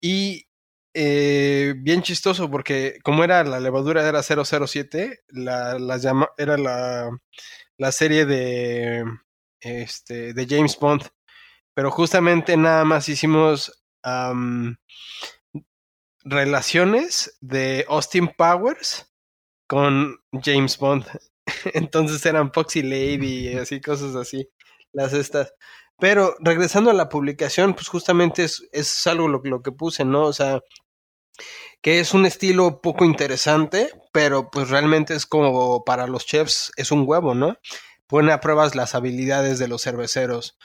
Y 0.01 0.47
eh, 0.95 1.75
bien 1.77 2.03
chistoso 2.03 2.51
porque 2.51 2.99
como 3.03 3.25
era 3.25 3.45
la 3.45 3.61
levadura 3.61 4.09
era 4.09 4.23
007, 4.23 5.25
la, 5.29 5.97
llama, 5.99 6.29
era 6.37 6.57
la, 6.57 7.11
la 7.77 7.93
serie 7.93 8.25
de, 8.25 9.05
este, 9.61 10.33
de 10.35 10.47
James 10.49 10.79
Bond. 10.79 11.03
Pero 11.75 11.91
justamente 11.91 12.57
nada 12.57 12.85
más 12.85 13.09
hicimos 13.09 13.85
relaciones 16.29 17.37
de 17.41 17.85
Austin 17.89 18.29
Powers 18.37 19.13
con 19.67 20.19
James 20.43 20.79
Bond. 20.79 21.07
Entonces 21.75 22.25
eran 22.27 22.53
Foxy 22.53 22.83
Lady 22.83 23.49
y 23.49 23.55
así, 23.55 23.81
cosas 23.81 24.15
así. 24.15 24.49
Las 24.93 25.13
estas. 25.13 25.55
Pero 25.99 26.37
regresando 26.41 26.91
a 26.91 26.95
la 26.95 27.09
publicación, 27.09 27.75
pues 27.75 27.89
justamente 27.89 28.45
es, 28.45 28.69
es 28.73 29.07
algo 29.07 29.29
lo, 29.29 29.41
lo, 29.45 29.63
que 29.63 29.73
puse, 29.73 30.05
¿no? 30.05 30.25
O 30.25 30.33
sea, 30.33 30.61
que 31.83 32.01
es 32.01 32.15
un 32.15 32.27
estilo 32.27 32.81
poco 32.81 33.05
interesante, 33.05 33.91
pero 34.13 34.51
pues 34.51 34.71
realmente 34.71 35.15
es 35.15 35.27
como 35.27 35.85
para 35.85 36.07
los 36.07 36.27
chefs, 36.27 36.73
es 36.77 36.93
un 36.93 37.05
huevo, 37.07 37.35
¿no? 37.35 37.57
Pone 38.07 38.33
a 38.33 38.41
pruebas 38.41 38.75
las 38.75 38.95
habilidades 38.95 39.59
de 39.59 39.69
los 39.69 39.83
cerveceros. 39.83 40.57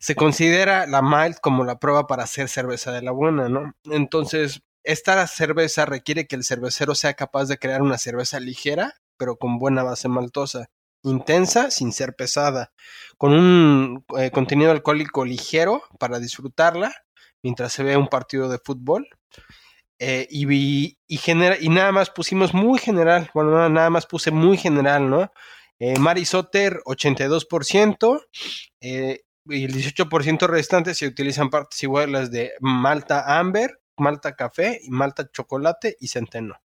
Se 0.00 0.14
considera 0.14 0.86
la 0.86 1.02
malt 1.02 1.38
como 1.40 1.64
la 1.64 1.78
prueba 1.78 2.06
para 2.06 2.24
hacer 2.24 2.48
cerveza 2.48 2.92
de 2.92 3.02
la 3.02 3.12
buena, 3.12 3.48
¿no? 3.48 3.74
Entonces, 3.84 4.62
esta 4.86 5.26
cerveza 5.26 5.84
requiere 5.84 6.26
que 6.26 6.36
el 6.36 6.44
cervecero 6.44 6.94
sea 6.94 7.14
capaz 7.14 7.46
de 7.46 7.58
crear 7.58 7.82
una 7.82 7.98
cerveza 7.98 8.40
ligera, 8.40 8.94
pero 9.16 9.36
con 9.36 9.58
buena 9.58 9.82
base 9.82 10.08
maltosa, 10.08 10.70
intensa 11.02 11.70
sin 11.70 11.92
ser 11.92 12.14
pesada, 12.16 12.72
con 13.18 13.32
un 13.32 14.04
eh, 14.18 14.30
contenido 14.30 14.70
alcohólico 14.70 15.24
ligero 15.24 15.82
para 15.98 16.18
disfrutarla 16.18 16.94
mientras 17.42 17.72
se 17.72 17.82
ve 17.82 17.96
un 17.96 18.08
partido 18.08 18.48
de 18.48 18.58
fútbol. 18.58 19.08
Eh, 19.98 20.26
y, 20.30 20.96
nada 21.68 21.92
más 21.92 22.10
pusimos 22.10 22.52
muy 22.52 22.78
general, 22.78 23.30
bueno, 23.34 23.68
nada 23.68 23.88
más 23.88 24.06
puse 24.06 24.30
muy 24.30 24.58
general, 24.58 25.08
¿no? 25.08 25.32
Eh, 25.78 25.96
Soter, 26.24 26.80
82%, 26.84 28.20
eh, 28.80 29.20
y 29.46 29.64
el 29.64 29.74
18% 29.74 30.46
restante 30.48 30.94
se 30.94 31.06
utilizan 31.06 31.50
partes 31.50 31.82
iguales 31.82 32.30
de 32.30 32.52
Malta 32.60 33.38
Amber, 33.38 33.80
Malta 33.98 34.36
Café, 34.36 34.80
y 34.82 34.90
Malta 34.90 35.28
Chocolate 35.30 35.96
y 36.00 36.08
Centeno. 36.08 36.60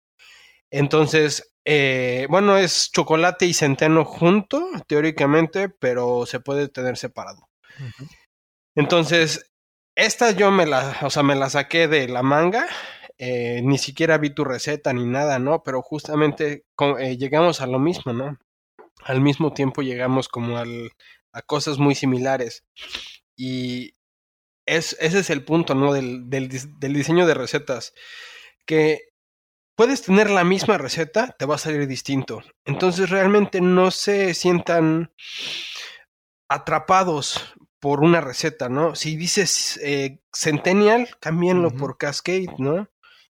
Entonces, 0.69 1.53
eh, 1.65 2.27
bueno, 2.29 2.57
es 2.57 2.91
chocolate 2.91 3.45
y 3.45 3.53
centeno 3.53 4.05
junto, 4.05 4.69
teóricamente, 4.87 5.69
pero 5.69 6.25
se 6.25 6.39
puede 6.39 6.69
tener 6.69 6.97
separado. 6.97 7.49
Entonces, 8.75 9.51
esta 9.95 10.31
yo 10.31 10.51
me 10.51 10.65
la, 10.65 10.97
o 11.01 11.09
sea, 11.09 11.23
me 11.23 11.35
la 11.35 11.49
saqué 11.49 11.87
de 11.87 12.07
la 12.07 12.23
manga. 12.23 12.67
Eh, 13.17 13.61
ni 13.63 13.77
siquiera 13.79 14.17
vi 14.17 14.29
tu 14.29 14.45
receta 14.45 14.93
ni 14.93 15.05
nada, 15.05 15.39
¿no? 15.39 15.63
Pero 15.63 15.81
justamente 15.81 16.65
eh, 16.99 17.17
llegamos 17.17 17.61
a 17.61 17.67
lo 17.67 17.79
mismo, 17.79 18.13
¿no? 18.13 18.37
Al 19.03 19.21
mismo 19.21 19.53
tiempo 19.53 19.81
llegamos 19.81 20.29
como 20.29 20.57
al, 20.57 20.91
a 21.33 21.41
cosas 21.41 21.79
muy 21.79 21.95
similares. 21.95 22.63
Y 23.35 23.93
es, 24.67 24.95
ese 24.99 25.19
es 25.19 25.29
el 25.31 25.43
punto, 25.43 25.73
¿no? 25.73 25.93
Del, 25.93 26.29
del, 26.29 26.49
del 26.49 26.93
diseño 26.93 27.25
de 27.25 27.33
recetas. 27.33 27.93
Que 28.65 29.09
puedes 29.75 30.03
tener 30.03 30.29
la 30.29 30.43
misma 30.43 30.77
receta, 30.77 31.35
te 31.39 31.45
va 31.45 31.55
a 31.55 31.59
salir 31.59 31.87
distinto. 31.87 32.43
Entonces 32.65 33.09
realmente 33.09 33.61
no 33.61 33.89
se 33.89 34.33
sientan 34.33 35.11
atrapados 36.49 37.55
por 37.79 38.01
una 38.01 38.21
receta, 38.21 38.69
¿no? 38.69 38.95
Si 38.95 39.15
dices 39.15 39.79
eh, 39.83 40.19
Centennial, 40.33 41.09
cámbienlo 41.19 41.71
por 41.71 41.97
Cascade, 41.97 42.53
¿no? 42.57 42.89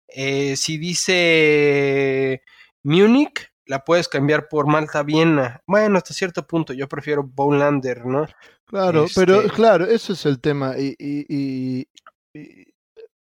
Eh, 0.09 0.57
si 0.57 0.79
dice 0.79 2.43
Munich, 2.83 3.53
la 3.69 3.85
puedes 3.85 4.09
cambiar 4.09 4.49
por 4.49 4.67
Malta 4.67 5.05
Viena. 5.05 5.63
Bueno, 5.67 5.99
hasta 5.99 6.13
cierto 6.13 6.45
punto, 6.47 6.73
yo 6.73 6.89
prefiero 6.89 7.23
Bowlander, 7.23 8.05
¿no? 8.05 8.27
Claro, 8.65 9.07
pero 9.15 9.43
este 9.43 9.51
claro, 9.53 9.87
eso 9.87 10.13
es 10.13 10.27
el 10.27 10.41
tema. 10.41 10.75
y, 10.77 10.97
y, 10.99 11.25
y 11.29 11.89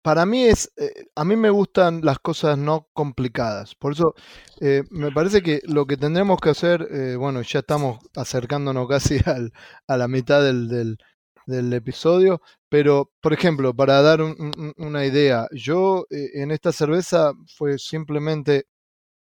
para 0.04 0.26
mí 0.26 0.44
es, 0.44 0.70
eh, 0.76 1.06
a 1.16 1.24
mí 1.24 1.34
me 1.34 1.48
gustan 1.48 2.02
las 2.02 2.18
cosas 2.18 2.58
no 2.58 2.88
complicadas. 2.92 3.74
Por 3.74 3.94
eso 3.94 4.14
eh, 4.60 4.82
me 4.90 5.10
parece 5.10 5.42
que 5.42 5.62
lo 5.64 5.86
que 5.86 5.96
tendremos 5.96 6.38
que 6.42 6.50
hacer, 6.50 6.86
eh, 6.92 7.16
bueno, 7.16 7.40
ya 7.40 7.60
estamos 7.60 8.00
acercándonos 8.14 8.86
casi 8.86 9.18
al, 9.24 9.50
a 9.88 9.96
la 9.96 10.06
mitad 10.06 10.42
del, 10.42 10.68
del, 10.68 10.98
del, 11.46 11.72
episodio, 11.72 12.42
pero 12.68 13.10
por 13.22 13.32
ejemplo, 13.32 13.74
para 13.74 14.02
dar 14.02 14.20
un, 14.20 14.36
un, 14.38 14.74
una 14.76 15.06
idea, 15.06 15.48
yo 15.52 16.04
en 16.10 16.50
esta 16.50 16.70
cerveza 16.72 17.32
fue 17.56 17.78
simplemente, 17.78 18.66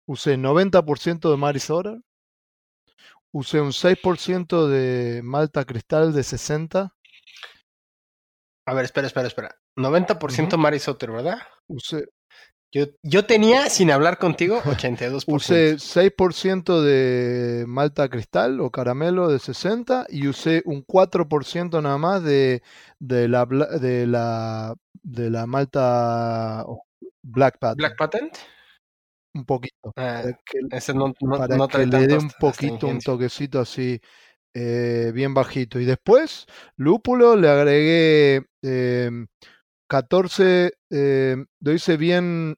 usé 0.09 0.38
90% 0.38 1.31
de 1.31 1.37
Marisora, 1.37 2.01
usé 3.31 3.61
un 3.61 3.73
6% 3.73 4.66
de 4.66 5.21
Malta 5.23 5.64
Cristal 5.64 6.14
de 6.14 6.23
60. 6.23 6.92
A 8.66 8.75
ver, 8.75 8.85
espera, 8.85 9.07
espera, 9.07 9.29
espera. 9.29 9.55
90% 9.77 10.55
uh 10.55 10.59
Mari 10.59 10.79
Soter, 10.79 11.12
¿verdad? 11.12 11.38
Usé. 11.68 12.09
Yo, 12.71 12.87
yo 13.03 13.25
tenía, 13.25 13.71
sin 13.71 13.90
hablar 13.90 14.18
contigo, 14.18 14.61
82%. 14.62 15.25
usé 15.29 15.77
6% 15.77 16.83
de 16.83 17.64
malta 17.66 18.11
cristal 18.11 18.61
o 18.61 18.71
caramelo 18.71 19.29
de 19.29 19.38
60 19.38 20.07
y 20.11 20.29
usé 20.29 20.62
un 20.66 20.85
4% 20.85 21.83
nada 21.83 21.97
más 21.97 22.23
de, 22.23 22.62
de, 22.99 23.27
la, 23.27 23.47
de, 23.47 24.07
la, 24.07 24.75
de 25.03 25.31
la 25.31 25.47
malta 25.47 26.66
Black 27.23 27.59
Patent. 27.59 27.79
Black 27.79 27.97
Patent. 27.97 28.38
Un 29.34 29.44
poquito. 29.44 29.92
Para 29.94 30.32
que, 30.44 30.60
ese 30.70 30.94
no, 30.94 31.12
no, 31.20 31.38
para 31.38 31.56
no 31.56 31.68
que 31.68 31.86
le 31.86 32.06
dé 32.06 32.18
un 32.18 32.30
poquito, 32.40 32.86
un 32.86 32.98
toquecito 32.98 33.60
así 33.60 34.00
eh, 34.54 35.12
bien 35.14 35.34
bajito. 35.34 35.78
Y 35.78 35.84
después, 35.84 36.46
lúpulo, 36.76 37.36
le 37.36 37.48
agregué 37.48 38.46
eh, 38.62 39.10
14, 39.88 40.72
eh, 40.90 41.36
lo 41.60 41.72
hice 41.72 41.96
bien, 41.96 42.56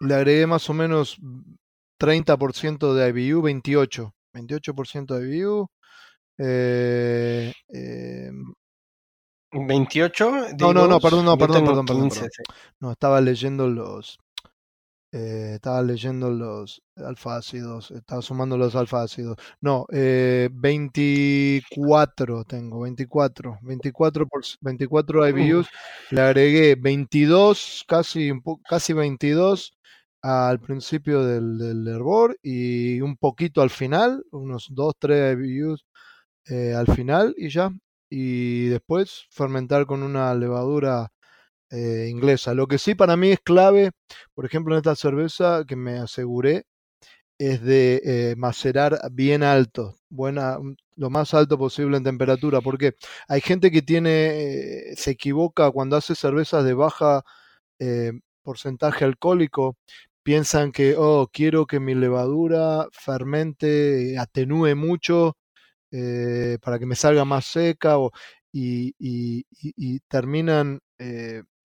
le 0.00 0.14
agregué 0.14 0.46
más 0.46 0.68
o 0.68 0.74
menos 0.74 1.18
30% 1.98 2.94
de 2.94 3.08
IBU, 3.08 3.42
28, 3.42 4.14
28% 4.34 5.14
de 5.18 5.36
IBU. 5.36 5.70
Eh, 6.38 7.52
eh, 7.72 8.30
28? 9.52 10.30
No, 10.58 10.74
no, 10.74 10.86
no, 10.86 11.00
perdón, 11.00 11.24
no, 11.24 11.38
perdón, 11.38 11.64
perdón, 11.64 11.86
15, 11.86 11.86
perdón, 11.86 11.86
perdón. 11.86 12.10
Sí. 12.10 12.42
No, 12.80 12.92
estaba 12.92 13.20
leyendo 13.20 13.68
los, 13.68 14.18
eh, 15.12 15.52
estaba 15.54 15.82
leyendo 15.82 16.30
los 16.30 16.82
alfácidos, 16.96 17.90
estaba 17.90 18.22
sumando 18.22 18.56
los 18.56 18.74
alfácidos. 18.76 19.36
No, 19.60 19.86
eh, 19.92 20.48
24 20.52 22.44
tengo, 22.44 22.80
24, 22.80 23.58
24, 23.62 24.26
por, 24.26 24.42
24 24.60 25.28
IBUs. 25.28 25.68
Le 26.10 26.20
agregué 26.20 26.76
22, 26.76 27.84
casi, 27.88 28.32
casi 28.68 28.92
22 28.92 29.72
al 30.22 30.60
principio 30.60 31.24
del, 31.24 31.58
del 31.58 31.86
hervor 31.88 32.38
y 32.42 33.00
un 33.00 33.16
poquito 33.16 33.62
al 33.62 33.70
final, 33.70 34.24
unos 34.32 34.66
2, 34.70 34.94
3 34.98 35.36
IBUs 35.38 35.84
eh, 36.48 36.74
al 36.74 36.86
final 36.88 37.34
y 37.36 37.48
ya. 37.48 37.70
Y 38.08 38.66
después 38.66 39.26
fermentar 39.30 39.86
con 39.86 40.02
una 40.02 40.34
levadura 40.34 41.10
eh, 41.70 42.08
inglesa. 42.10 42.54
Lo 42.54 42.68
que 42.68 42.78
sí 42.78 42.94
para 42.94 43.16
mí 43.16 43.30
es 43.30 43.40
clave, 43.40 43.90
por 44.34 44.46
ejemplo, 44.46 44.74
en 44.74 44.78
esta 44.78 44.94
cerveza 44.96 45.64
que 45.66 45.76
me 45.76 45.98
aseguré, 45.98 46.64
es 47.38 47.62
de 47.62 48.00
eh, 48.04 48.36
macerar 48.36 49.00
bien 49.12 49.42
alto, 49.42 49.96
buena, 50.08 50.58
lo 50.96 51.10
más 51.10 51.34
alto 51.34 51.58
posible 51.58 51.96
en 51.98 52.04
temperatura, 52.04 52.60
porque 52.62 52.94
hay 53.28 53.40
gente 53.42 53.70
que 53.70 53.82
tiene, 53.82 54.90
eh, 54.92 54.96
se 54.96 55.12
equivoca 55.12 55.70
cuando 55.70 55.96
hace 55.96 56.14
cervezas 56.14 56.64
de 56.64 56.74
baja 56.74 57.22
porcentaje 58.42 59.04
alcohólico, 59.04 59.76
piensan 60.22 60.72
que, 60.72 60.94
oh, 60.96 61.28
quiero 61.32 61.66
que 61.66 61.80
mi 61.80 61.94
levadura 61.94 62.86
fermente, 62.92 64.16
atenúe 64.18 64.74
mucho 64.76 65.36
para 66.62 66.78
que 66.78 66.86
me 66.86 66.96
salga 66.96 67.24
más 67.24 67.46
seca, 67.46 67.98
o, 67.98 68.12
y, 68.52 70.00
terminan 70.08 70.80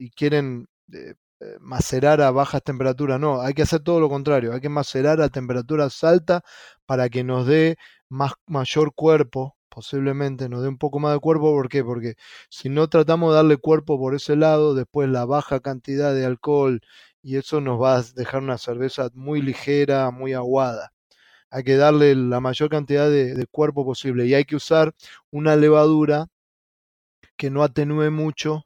y 0.01 0.09
quieren 0.09 0.67
eh, 0.93 1.13
macerar 1.59 2.21
a 2.21 2.31
bajas 2.31 2.63
temperaturas. 2.63 3.19
No, 3.19 3.41
hay 3.41 3.53
que 3.53 3.61
hacer 3.63 3.81
todo 3.81 3.99
lo 3.99 4.09
contrario, 4.09 4.53
hay 4.53 4.61
que 4.61 4.69
macerar 4.69 5.21
a 5.21 5.29
temperaturas 5.29 6.03
altas 6.03 6.41
para 6.87 7.09
que 7.09 7.23
nos 7.23 7.45
dé 7.47 7.77
más, 8.09 8.33
mayor 8.47 8.93
cuerpo, 8.95 9.57
posiblemente 9.69 10.49
nos 10.49 10.63
dé 10.63 10.69
un 10.69 10.77
poco 10.79 10.99
más 10.99 11.13
de 11.13 11.19
cuerpo. 11.19 11.51
¿Por 11.53 11.69
qué? 11.69 11.83
Porque 11.83 12.15
si 12.49 12.69
no 12.69 12.89
tratamos 12.89 13.31
de 13.31 13.35
darle 13.37 13.57
cuerpo 13.57 13.99
por 13.99 14.15
ese 14.15 14.35
lado, 14.35 14.73
después 14.75 15.07
la 15.09 15.25
baja 15.25 15.59
cantidad 15.59 16.13
de 16.15 16.25
alcohol 16.25 16.81
y 17.21 17.37
eso 17.37 17.61
nos 17.61 17.79
va 17.81 17.97
a 17.97 18.03
dejar 18.15 18.41
una 18.41 18.57
cerveza 18.57 19.09
muy 19.13 19.41
ligera, 19.41 20.09
muy 20.11 20.33
aguada. 20.33 20.93
hay 21.51 21.63
que 21.63 21.77
darle 21.77 22.15
la 22.15 22.41
mayor 22.41 22.69
cantidad 22.69 23.09
de, 23.09 23.35
de 23.35 23.47
cuerpo 23.47 23.85
posible 23.85 24.27
y 24.27 24.35
hay 24.35 24.45
que 24.45 24.55
usar 24.57 24.93
una 25.31 25.55
levadura 25.57 26.27
que 27.37 27.49
no 27.49 27.63
atenúe 27.63 28.11
mucho 28.11 28.65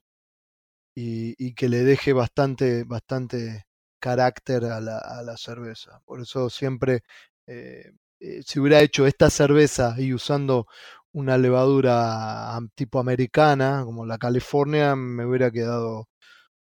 y, 0.95 1.53
que 1.55 1.69
le 1.69 1.83
deje 1.83 2.13
bastante, 2.13 2.83
bastante 2.85 3.65
carácter 3.99 4.65
a 4.65 4.79
la, 4.81 4.97
a 4.99 5.23
la 5.23 5.37
cerveza. 5.37 6.01
Por 6.05 6.21
eso 6.21 6.49
siempre, 6.49 7.03
eh, 7.47 7.91
eh, 8.19 8.41
si 8.45 8.59
hubiera 8.59 8.81
hecho 8.81 9.05
esta 9.07 9.29
cerveza 9.29 9.95
y 9.97 10.13
usando 10.13 10.67
una 11.13 11.37
levadura 11.37 12.57
tipo 12.75 12.99
americana, 12.99 13.83
como 13.85 14.05
la 14.05 14.17
California, 14.17 14.95
me 14.95 15.25
hubiera 15.25 15.51
quedado 15.51 16.07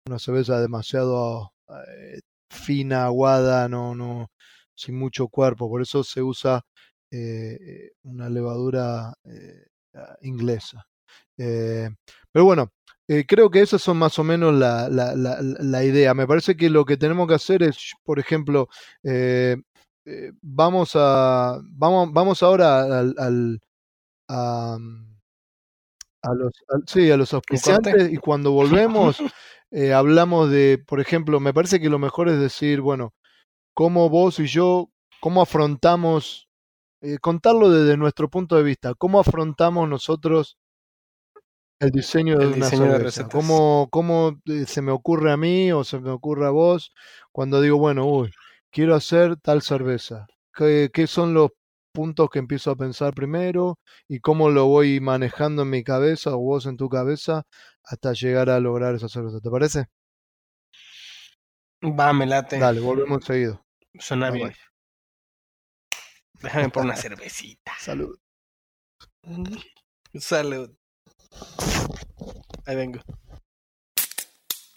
una 0.08 0.20
cerveza 0.20 0.62
demasiado 0.62 1.54
eh, 1.70 2.22
fina, 2.50 3.06
aguada, 3.06 3.70
no, 3.70 3.96
no, 3.96 4.32
sin 4.76 4.96
mucho 4.98 5.28
cuerpo. 5.30 5.70
Por 5.70 5.82
eso 5.82 6.04
se 6.04 6.22
usa 6.22 6.64
una 8.04 8.30
levadura 8.30 9.14
inglesa. 10.22 10.86
Pero 11.36 12.46
bueno, 12.46 12.72
eh, 13.20 13.26
creo 13.28 13.50
que 13.50 13.62
esas 13.62 13.82
son 13.82 13.98
más 13.98 14.18
o 14.20 14.24
menos 14.24 14.54
la, 14.54 14.90
la, 14.90 15.16
la, 15.16 15.38
la 15.42 15.84
idea. 15.84 16.14
Me 16.14 16.28
parece 16.28 16.56
que 16.56 16.70
lo 16.70 16.86
que 16.86 16.98
tenemos 16.98 17.28
que 17.28 17.36
hacer 17.36 17.64
es, 17.64 17.94
por 18.04 18.20
ejemplo, 18.20 18.68
eh, 19.04 19.58
eh, 20.06 20.32
vamos 20.42 20.92
a 20.96 21.60
vamos, 21.64 22.12
vamos 22.14 22.44
ahora 22.44 22.84
al, 23.00 23.16
al- 23.18 23.60
a, 24.30 24.78
a 26.22 26.34
los 26.34 26.52
al- 26.70 26.84
sí, 26.88 27.12
a 27.12 27.18
los 27.18 27.34
auspiciantes 27.34 28.12
y 28.12 28.18
cuando 28.18 28.52
volvemos 28.52 29.18
hablamos 29.96 30.50
de, 30.52 30.84
por 30.86 31.00
ejemplo, 31.00 31.40
me 31.40 31.54
parece 31.54 31.80
que 31.80 31.90
lo 31.90 32.00
mejor 32.00 32.30
es 32.30 32.40
decir, 32.40 32.82
bueno, 32.82 33.14
cómo 33.74 34.10
vos 34.10 34.40
y 34.40 34.48
yo, 34.48 34.90
cómo 35.22 35.42
afrontamos, 35.42 36.48
contarlo 37.22 37.70
desde 37.72 37.98
nuestro 37.98 38.30
punto 38.30 38.56
de 38.58 38.64
vista, 38.64 38.94
cómo 38.96 39.20
afrontamos 39.20 39.90
nosotros 39.90 40.58
el 41.84 41.92
diseño 41.92 42.38
de 42.38 42.46
El 42.46 42.54
una 42.54 42.66
diseño 42.66 42.92
cerveza. 42.92 43.28
¿Cómo, 43.30 43.88
cómo 43.92 44.40
eh, 44.46 44.66
se 44.66 44.82
me 44.82 44.92
ocurre 44.92 45.32
a 45.32 45.38
mí 45.38 45.72
o 45.72 45.84
se 45.84 46.00
me 46.00 46.12
ocurre 46.12 46.48
a 46.48 46.52
vos 46.52 46.94
cuando 47.32 47.62
digo, 47.62 47.78
bueno, 47.78 48.06
uy, 48.06 48.32
quiero 48.72 48.96
hacer 48.96 49.36
tal 49.38 49.62
cerveza? 49.62 50.26
¿Qué, 50.54 50.90
qué 50.94 51.08
son 51.08 51.34
los 51.34 51.52
puntos 51.94 52.30
que 52.30 52.40
empiezo 52.40 52.72
a 52.72 52.76
pensar 52.76 53.14
primero 53.14 53.80
y 54.08 54.20
cómo 54.20 54.50
lo 54.50 54.66
voy 54.66 55.00
manejando 55.00 55.64
en 55.64 55.70
mi 55.70 55.84
cabeza 55.84 56.36
o 56.36 56.40
vos 56.40 56.66
en 56.66 56.78
tu 56.78 56.90
cabeza 56.90 57.44
hasta 57.84 58.14
llegar 58.14 58.50
a 58.50 58.60
lograr 58.60 58.96
esa 58.96 59.10
cerveza? 59.10 59.40
¿Te 59.42 59.50
parece? 59.50 59.86
Va, 61.84 62.14
me 62.14 62.26
late. 62.26 62.60
Dale, 62.60 62.80
volvemos 62.80 63.26
seguido. 63.26 63.66
Suena 64.00 64.32
bien. 64.32 64.50
bye. 64.50 64.58
Déjame 66.42 66.70
por 66.70 66.84
una 66.84 66.96
cervecita. 66.96 67.74
Salud. 67.80 68.18
Salud. 70.20 70.74
Ahí 72.66 72.76
vengo. 72.76 73.00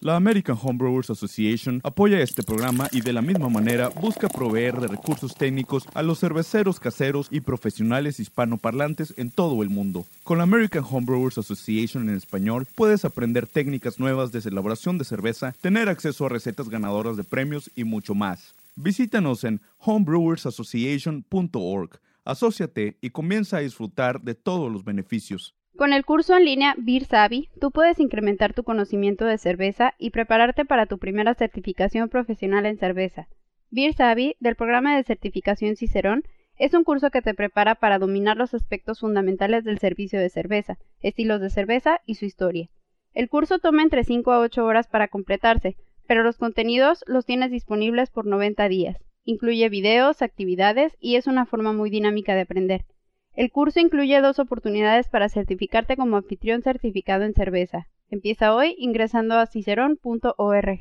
La 0.01 0.15
American 0.15 0.57
Homebrewers 0.63 1.11
Association 1.11 1.81
apoya 1.83 2.21
este 2.21 2.45
programa 2.45 2.89
y 2.93 3.01
de 3.01 3.13
la 3.13 3.23
misma 3.23 3.49
manera 3.49 3.89
busca 3.89 4.29
proveer 4.29 4.79
de 4.79 4.87
recursos 4.87 5.35
técnicos 5.35 5.89
a 5.95 6.05
los 6.05 6.21
cerveceros 6.21 6.79
caseros 6.79 7.27
y 7.33 7.41
profesionales 7.41 8.21
hispanoparlantes 8.21 9.15
en 9.17 9.33
todo 9.33 9.65
el 9.65 9.69
mundo. 9.69 10.07
Con 10.23 10.39
la 10.39 10.45
American 10.45 10.85
Homebrewers 10.89 11.39
Association 11.39 12.09
en 12.09 12.15
español 12.15 12.69
puedes 12.77 13.05
aprender 13.05 13.49
técnicas 13.49 13.99
nuevas 13.99 14.31
de 14.31 14.39
elaboración 14.41 14.97
de 14.97 15.05
cerveza, 15.05 15.57
tener 15.61 15.89
acceso 15.89 16.27
a 16.27 16.29
recetas 16.29 16.69
ganadoras 16.69 17.17
de 17.17 17.25
premios 17.25 17.69
y 17.75 17.83
mucho 17.83 18.15
más. 18.15 18.55
Visítanos 18.77 19.43
en 19.43 19.61
homebrewersassociation.org, 19.79 22.01
asóciate 22.25 22.97
y 23.01 23.11
comienza 23.11 23.57
a 23.57 23.61
disfrutar 23.61 24.21
de 24.21 24.37
todos 24.37 24.71
los 24.71 24.85
beneficios. 24.85 25.56
Con 25.77 25.93
el 25.93 26.07
curso 26.07 26.35
en 26.35 26.47
línea 26.47 26.75
Beer 26.79 27.05
Savvy, 27.05 27.51
tú 27.61 27.71
puedes 27.71 28.01
incrementar 28.01 28.55
tu 28.55 28.65
conocimiento 28.65 29.27
de 29.27 29.37
cerveza 29.37 29.93
y 29.99 30.09
prepararte 30.09 30.65
para 30.65 30.87
tu 30.87 30.97
primera 30.97 31.35
certificación 31.35 32.09
profesional 32.09 32.65
en 32.65 32.79
cerveza. 32.79 33.29
Beer 33.71 33.93
Savvy, 33.93 34.37
del 34.41 34.57
programa 34.57 34.97
de 34.97 35.05
certificación 35.05 35.77
Cicerón, 35.77 36.25
es 36.57 36.73
un 36.73 36.83
curso 36.83 37.11
que 37.11 37.21
te 37.21 37.35
prepara 37.35 37.75
para 37.75 37.99
dominar 37.99 38.39
los 38.39 38.55
aspectos 38.55 39.01
fundamentales 39.01 39.65
del 39.65 39.79
servicio 39.79 40.19
de 40.19 40.31
cerveza, 40.31 40.79
estilos 41.03 41.43
de 41.43 41.51
cerveza 41.51 42.01
y 42.07 42.15
su 42.15 42.25
historia. 42.25 42.71
El 43.13 43.29
curso 43.29 43.59
toma 43.59 43.83
entre 43.83 44.05
5 44.05 44.33
a 44.33 44.39
8 44.39 44.65
horas 44.65 44.89
para 44.89 45.09
completarse, 45.09 45.77
pero 46.07 46.23
los 46.23 46.39
contenidos 46.39 47.05
los 47.07 47.27
tienes 47.27 47.51
disponibles 47.51 48.09
por 48.09 48.25
90 48.25 48.67
días. 48.71 48.97
Incluye 49.25 49.69
videos, 49.69 50.23
actividades 50.23 50.97
y 51.01 51.17
es 51.17 51.27
una 51.27 51.45
forma 51.45 51.75
muy 51.75 51.91
dinámica 51.91 52.35
de 52.35 52.43
aprender. 52.43 52.87
El 53.37 53.53
curso 53.53 53.79
incluye 53.81 54.23
dos 54.23 54.39
oportunidades 54.39 55.09
para 55.09 55.29
certificarte 55.29 55.99
como 55.99 56.17
anfitrión 56.17 56.63
certificado 56.63 57.25
en 57.25 57.35
cerveza. 57.35 57.87
Empieza 58.09 58.55
hoy 58.55 58.75
ingresando 58.79 59.39
a 59.39 59.45
cicerón.org. 59.45 60.81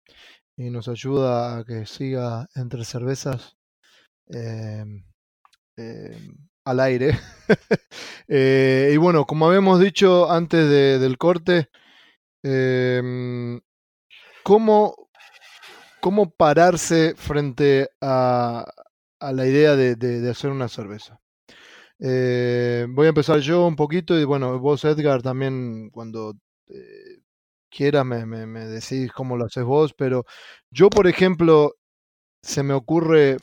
y 0.56 0.70
nos 0.70 0.88
ayuda 0.88 1.58
a 1.58 1.64
que 1.64 1.84
siga 1.84 2.48
entre 2.54 2.86
cervezas 2.86 3.58
al 6.64 6.80
aire. 6.80 7.18
Y 8.28 8.96
bueno, 8.96 9.26
como 9.26 9.46
habíamos 9.46 9.78
dicho 9.80 10.30
antes 10.30 10.70
de- 10.70 10.98
del 10.98 11.18
corte, 11.18 11.68
¿cómo, 14.42 15.09
cómo 16.00 16.30
pararse 16.30 17.14
frente 17.16 17.90
a, 18.00 18.66
la 19.20 19.46
idea 19.46 19.76
de, 19.76 20.30
hacer 20.30 20.50
una 20.50 20.68
cerveza? 20.68 21.20
Eh, 21.98 22.86
voy 22.90 23.06
a 23.06 23.10
empezar 23.10 23.40
yo 23.40 23.66
un 23.66 23.76
poquito 23.76 24.18
y 24.18 24.24
bueno, 24.24 24.58
vos 24.58 24.84
Edgar 24.84 25.22
también 25.22 25.90
cuando 25.90 26.34
eh, 26.68 27.20
quieras 27.70 28.06
me, 28.06 28.24
decís 28.66 29.12
cómo 29.12 29.36
lo 29.36 29.46
haces 29.46 29.64
vos, 29.64 29.94
pero 29.94 30.24
yo 30.70 30.90
por 30.90 31.06
ejemplo 31.06 31.74
se 32.42 32.62
me 32.62 32.74
ocurre, 32.74 33.36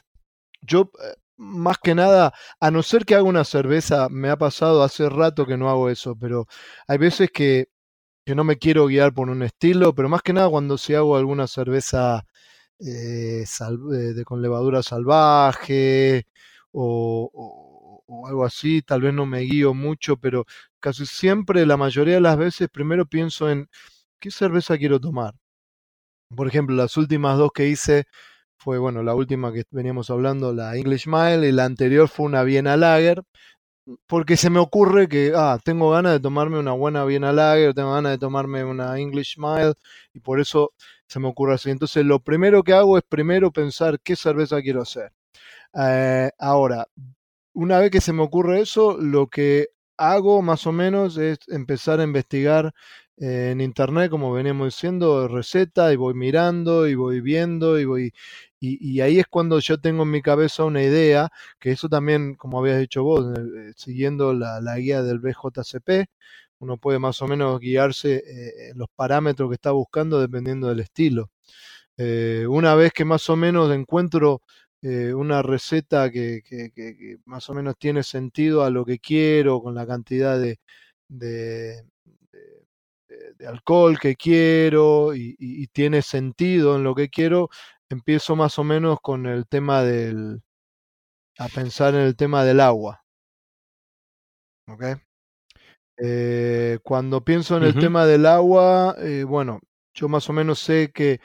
yo 0.62 0.92
eh, 1.04 1.16
más 1.38 1.78
que 1.78 1.96
nada, 1.96 2.34
a 2.60 2.72
no 2.72 2.84
ser 2.84 3.06
que 3.06 3.16
haga 3.16 3.24
una 3.24 3.44
cerveza, 3.44 4.10
me 4.10 4.30
ha 4.30 4.38
pasado 4.38 4.84
hace 4.84 5.10
rato 5.10 5.46
que 5.46 5.58
no 5.58 5.70
hago 5.70 5.90
eso, 5.90 6.16
pero 6.16 6.48
hay 6.88 6.98
veces 6.98 7.30
que 7.32 7.68
no 8.36 8.44
me 8.44 8.58
quiero 8.58 8.88
guiar 8.88 9.14
por 9.14 9.30
un 9.30 9.44
estilo, 9.44 9.94
pero 9.96 10.10
más 10.10 10.22
que 10.22 10.34
nada 10.34 10.50
cuando 10.50 10.78
si 10.78 10.96
hago 10.96 11.16
alguna 11.18 11.48
cerveza 11.48 12.26
eh, 12.80 13.44
eh, 13.44 14.14
de, 14.14 14.24
con 14.26 14.42
levadura 14.42 14.84
salvaje 14.84 16.26
o 16.72 18.04
algo 18.28 18.46
así, 18.46 18.82
tal 18.82 19.02
vez 19.02 19.14
no 19.14 19.26
me 19.26 19.42
guío 19.42 19.74
mucho, 19.74 20.18
pero 20.18 20.46
casi 20.80 21.06
siempre, 21.06 21.66
la 21.66 21.78
mayoría 21.78 22.16
de 22.16 22.22
las 22.22 22.38
veces, 22.38 22.70
primero 22.70 23.06
pienso 23.06 23.50
en 23.50 23.70
qué 24.20 24.32
cerveza 24.32 24.78
quiero 24.78 25.00
tomar. 25.00 25.34
Por 26.36 26.48
ejemplo, 26.48 26.76
las 26.76 26.98
últimas 26.98 27.38
dos 27.38 27.52
que 27.54 27.68
hice 27.68 28.06
fue, 28.58 28.78
bueno, 28.80 29.04
la 29.04 29.16
última 29.16 29.54
que 29.54 29.64
veníamos 29.72 30.10
hablando, 30.10 30.54
la 30.54 30.76
English 30.78 31.08
Mile, 31.08 31.48
y 31.48 31.52
la 31.52 31.66
anterior 31.66 32.10
fue 32.10 32.26
una 32.26 32.44
Viena 32.44 32.78
Lager, 32.78 33.24
porque 34.08 34.38
se 34.38 34.50
me 34.50 34.60
ocurre 34.60 35.08
que, 35.08 35.34
ah, 35.36 35.60
tengo 35.64 35.92
ganas 35.92 36.14
de 36.14 36.20
tomarme 36.20 36.60
una 36.60 36.74
buena 36.74 37.06
Viena 37.06 37.32
Lager, 37.34 37.74
tengo 37.74 37.94
ganas 37.94 38.14
de 38.14 38.18
tomarme 38.20 38.64
una 38.66 39.00
English 39.00 39.38
Mile, 39.38 39.74
y 40.14 40.20
por 40.20 40.40
eso 40.40 40.74
se 41.08 41.20
me 41.20 41.28
ocurre 41.28 41.56
así. 41.56 41.70
Entonces, 41.72 42.06
lo 42.06 42.20
primero 42.20 42.64
que 42.64 42.74
hago 42.74 42.98
es 42.98 43.04
primero 43.08 43.52
pensar 43.52 44.00
qué 44.02 44.16
cerveza 44.16 44.62
quiero 44.62 44.82
hacer. 44.82 45.12
Eh, 45.76 46.32
ahora, 46.40 46.88
una 47.54 47.80
vez 47.80 47.92
que 47.92 48.02
se 48.02 48.14
me 48.14 48.24
ocurre 48.24 48.62
eso, 48.62 48.98
lo 49.00 49.28
que 49.28 49.70
hago 49.98 50.42
más 50.42 50.68
o 50.68 50.72
menos 50.72 51.18
es 51.18 51.40
empezar 51.48 52.00
a 52.00 52.04
investigar 52.04 52.74
eh, 53.18 53.50
en 53.52 53.62
internet, 53.62 54.10
como 54.12 54.32
veníamos 54.32 54.68
diciendo, 54.76 55.28
receta, 55.28 55.92
y 55.94 55.96
voy 55.96 56.14
mirando, 56.14 56.88
y 56.88 56.96
voy 56.96 57.22
viendo, 57.22 57.80
y 57.80 57.86
voy. 57.86 58.14
Y, 58.60 58.78
y 58.96 59.02
ahí 59.02 59.20
es 59.20 59.26
cuando 59.28 59.60
yo 59.60 59.80
tengo 59.80 60.04
en 60.04 60.12
mi 60.12 60.22
cabeza 60.22 60.64
una 60.66 60.84
idea, 60.84 61.30
que 61.60 61.72
eso 61.72 61.90
también, 61.90 62.36
como 62.36 62.60
habías 62.60 62.80
dicho 62.80 63.04
vos, 63.04 63.26
eh, 63.38 63.74
siguiendo 63.76 64.34
la, 64.34 64.62
la 64.62 64.78
guía 64.78 65.02
del 65.04 65.20
BJCP, 65.20 66.10
uno 66.60 66.78
puede 66.78 67.00
más 67.00 67.22
o 67.22 67.28
menos 67.28 67.60
guiarse 67.60 68.16
eh, 68.26 68.70
en 68.72 68.78
los 68.78 68.88
parámetros 68.96 69.50
que 69.50 69.56
está 69.56 69.72
buscando 69.72 70.20
dependiendo 70.20 70.68
del 70.70 70.80
estilo. 70.82 71.32
Eh, 71.98 72.46
una 72.48 72.76
vez 72.76 72.94
que 72.94 73.06
más 73.06 73.30
o 73.30 73.36
menos 73.36 73.74
encuentro 73.74 74.42
eh, 74.82 75.14
una 75.14 75.42
receta 75.42 76.12
que, 76.12 76.42
más 77.26 77.50
o 77.50 77.54
menos 77.54 77.76
tiene 77.78 78.04
sentido 78.04 78.64
a 78.64 78.70
lo 78.70 78.86
que 78.86 79.00
quiero, 79.00 79.62
con 79.62 79.76
la 79.76 79.88
cantidad 79.88 80.40
de, 80.40 80.60
de, 81.08 81.84
alcohol 83.48 84.00
que 84.00 84.16
quiero 84.16 85.16
y, 85.16 85.68
tiene 85.68 86.02
sentido 86.02 86.76
en 86.76 86.84
lo 86.84 86.96
que 86.96 87.10
quiero, 87.10 87.50
empiezo 87.90 88.36
más 88.36 88.60
o 88.60 88.64
menos 88.64 89.00
con 89.02 89.26
el 89.26 89.48
tema 89.48 89.84
del, 89.84 90.42
a 91.40 91.48
pensar 91.50 91.96
en 91.96 92.02
el 92.02 92.16
tema 92.16 92.44
del 92.44 92.60
agua. 92.60 93.04
¿ok? 94.68 95.07
Eh, 95.98 96.80
cuando 96.84 97.24
pienso 97.24 97.58
en 97.58 97.64
el 97.64 97.76
tema 97.78 98.06
del 98.06 98.26
agua, 98.26 98.96
eh, 99.00 99.24
bueno, 99.24 99.60
yo 99.94 100.08
más 100.10 100.30
o 100.30 100.34
menos 100.34 100.60
sé 100.60 100.92
que 100.94 101.20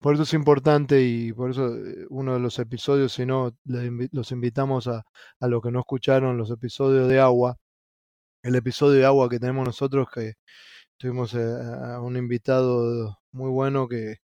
por 0.00 0.14
eso 0.14 0.24
es 0.24 0.34
importante 0.34 1.02
y 1.02 1.32
por 1.32 1.50
eso 1.50 1.74
eh, 1.76 2.06
uno 2.10 2.34
de 2.34 2.40
los 2.40 2.58
episodios, 2.58 3.12
si 3.12 3.26
no, 3.26 3.56
los 3.64 4.32
invitamos 4.32 4.88
a, 4.88 5.04
a 5.40 5.48
los 5.48 5.62
que 5.62 5.70
no 5.70 5.80
escucharon 5.80 6.36
los 6.38 6.50
episodios 6.50 7.08
de 7.08 7.20
agua. 7.20 7.56
El 8.42 8.56
episodio 8.56 9.00
de 9.00 9.06
agua 9.06 9.28
que 9.28 9.40
tenemos 9.40 9.66
nosotros, 9.66 10.08
que 10.14 10.34
tuvimos 10.98 11.34
eh, 11.34 11.38
a 11.40 12.00
un 12.00 12.16
invitado 12.16 13.18
muy 13.32 13.50
bueno 13.50 13.88
que, 13.88 14.16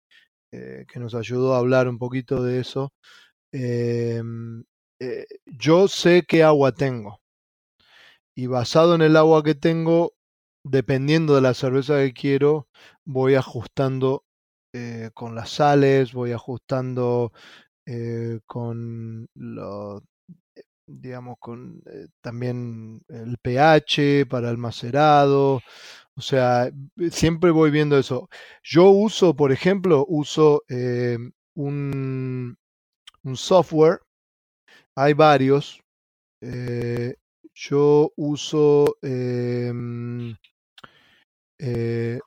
eh, 0.52 0.86
que 0.88 1.00
nos 1.00 1.14
ayudó 1.14 1.54
a 1.54 1.58
hablar 1.58 1.88
un 1.88 1.98
poquito 1.98 2.42
de 2.42 2.60
eso. 2.60 2.92
Em, 3.52 4.64
eh, 5.00 5.26
yo 5.46 5.88
sé 5.88 6.24
qué 6.28 6.42
agua 6.44 6.72
tengo 6.72 7.19
y 8.34 8.46
basado 8.46 8.94
en 8.94 9.02
el 9.02 9.16
agua 9.16 9.42
que 9.42 9.54
tengo, 9.54 10.14
dependiendo 10.64 11.34
de 11.34 11.40
la 11.42 11.54
cerveza 11.54 11.98
que 11.98 12.12
quiero, 12.12 12.68
voy 13.04 13.34
ajustando 13.34 14.24
eh, 14.72 15.10
con 15.14 15.34
las 15.34 15.50
sales, 15.50 16.12
voy 16.12 16.32
ajustando 16.32 17.32
eh, 17.86 18.40
con 18.46 19.28
lo, 19.34 19.98
eh, 20.56 20.62
digamos, 20.86 21.36
con 21.40 21.82
eh, 21.86 22.08
también 22.22 23.02
el 23.08 23.38
pH 23.42 24.26
para 24.26 24.50
el 24.50 24.58
macerado. 24.58 25.62
O 26.16 26.22
sea, 26.22 26.70
siempre 27.10 27.50
voy 27.52 27.70
viendo 27.70 27.98
eso. 27.98 28.28
Yo 28.62 28.90
uso, 28.90 29.34
por 29.36 29.52
ejemplo, 29.52 30.04
uso 30.08 30.62
un, 31.54 32.56
un 33.24 33.36
software, 33.36 34.00
hay 34.96 35.14
varios. 35.14 35.80
eh, 36.42 37.14
yo 37.60 38.10
uso, 38.16 38.96
em, 39.02 40.34
eh, 41.58 42.18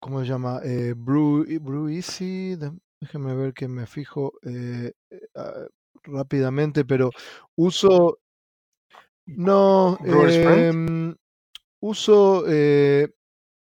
¿cómo 0.00 0.20
se 0.20 0.26
llama? 0.26 0.60
Eh, 0.64 0.94
Brew, 0.96 1.44
Brew 1.60 1.88
Easy. 1.88 2.56
Déjeme 3.00 3.34
ver 3.34 3.52
que 3.52 3.68
me 3.68 3.86
fijo 3.86 4.32
eh, 4.42 4.92
eh, 5.10 5.20
ah, 5.34 5.66
rápidamente, 6.04 6.86
pero 6.86 7.10
uso, 7.54 8.18
no, 9.26 9.98
em, 10.04 11.14
uso, 11.80 12.44
eh, 12.48 13.12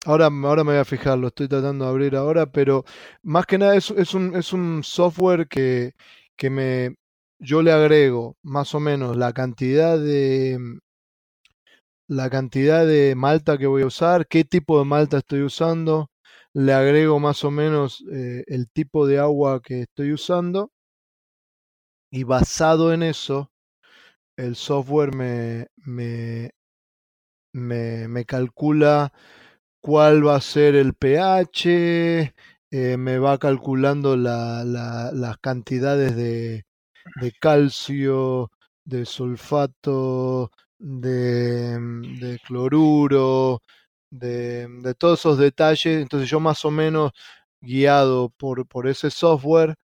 ahora, 0.07 0.27
ahora 0.27 0.63
me 0.65 0.73
voy 0.73 0.81
a 0.81 0.85
fijar, 0.85 1.19
lo 1.19 1.29
estoy 1.29 1.49
tratando 1.49 1.87
de 1.87 1.91
abrir 1.91 2.15
ahora, 2.15 2.47
pero 2.53 2.85
más 3.23 3.47
que 3.47 3.59
nada 3.59 3.75
es, 3.75 3.91
es 3.91 4.15
un, 4.15 4.37
es 4.37 4.53
un 4.53 4.83
software 4.85 5.49
que, 5.49 5.95
que 6.37 6.51
me, 6.51 6.97
yo 7.41 7.63
le 7.63 7.73
agrego 7.73 8.37
más 8.43 8.75
o 8.75 8.81
menos 8.81 9.17
la 9.17 9.33
cantidad 9.33 9.99
de, 9.99 10.59
la 12.09 12.29
cantidad 12.31 12.87
de 12.87 13.15
malta 13.15 13.57
que 13.59 13.67
voy 13.67 13.83
a 13.83 13.87
usar, 13.87 14.27
qué 14.27 14.45
tipo 14.45 14.79
de 14.79 14.85
malta 14.85 15.19
estoy 15.19 15.43
usando, 15.43 16.11
le 16.53 16.73
agrego 16.73 17.19
más 17.21 17.45
o 17.45 17.51
menos 17.51 18.05
eh, 18.13 18.45
el 18.47 18.69
tipo 18.71 19.07
de 19.07 19.19
agua 19.19 19.61
que 19.63 19.83
estoy 19.83 20.13
usando 20.13 20.71
y 22.11 22.23
basado 22.25 22.93
en 22.93 23.03
eso, 23.03 23.51
el 24.37 24.57
software 24.57 25.15
me, 25.15 25.69
me, 25.77 26.51
me, 27.53 28.09
me 28.09 28.25
calcula 28.25 29.13
cuál 29.81 30.27
va 30.27 30.37
a 30.37 30.41
ser 30.41 30.77
el 30.77 30.95
pH, 30.95 32.35
eh, 32.73 32.97
me 32.99 33.19
va 33.19 33.39
calculando 33.39 34.17
la- 34.17 34.65
la- 34.65 35.13
las 35.13 35.39
cantidades 35.39 36.17
de, 36.17 36.65
de 37.17 37.33
calcio, 37.33 38.51
de 38.85 39.05
sulfato, 39.05 40.51
de, 40.79 41.79
mm, 41.79 42.37
cloruro, 42.47 43.63
de, 44.11 44.69
de 44.83 44.95
todos 44.95 45.21
esos 45.21 45.39
detalles. 45.39 46.03
Entonces 46.03 46.29
yo 46.31 46.41
más 46.41 46.65
o 46.65 46.71
menos 46.71 47.13
guiado 47.61 48.31
por, 48.31 48.89
ese 48.89 49.11
software, 49.11 49.75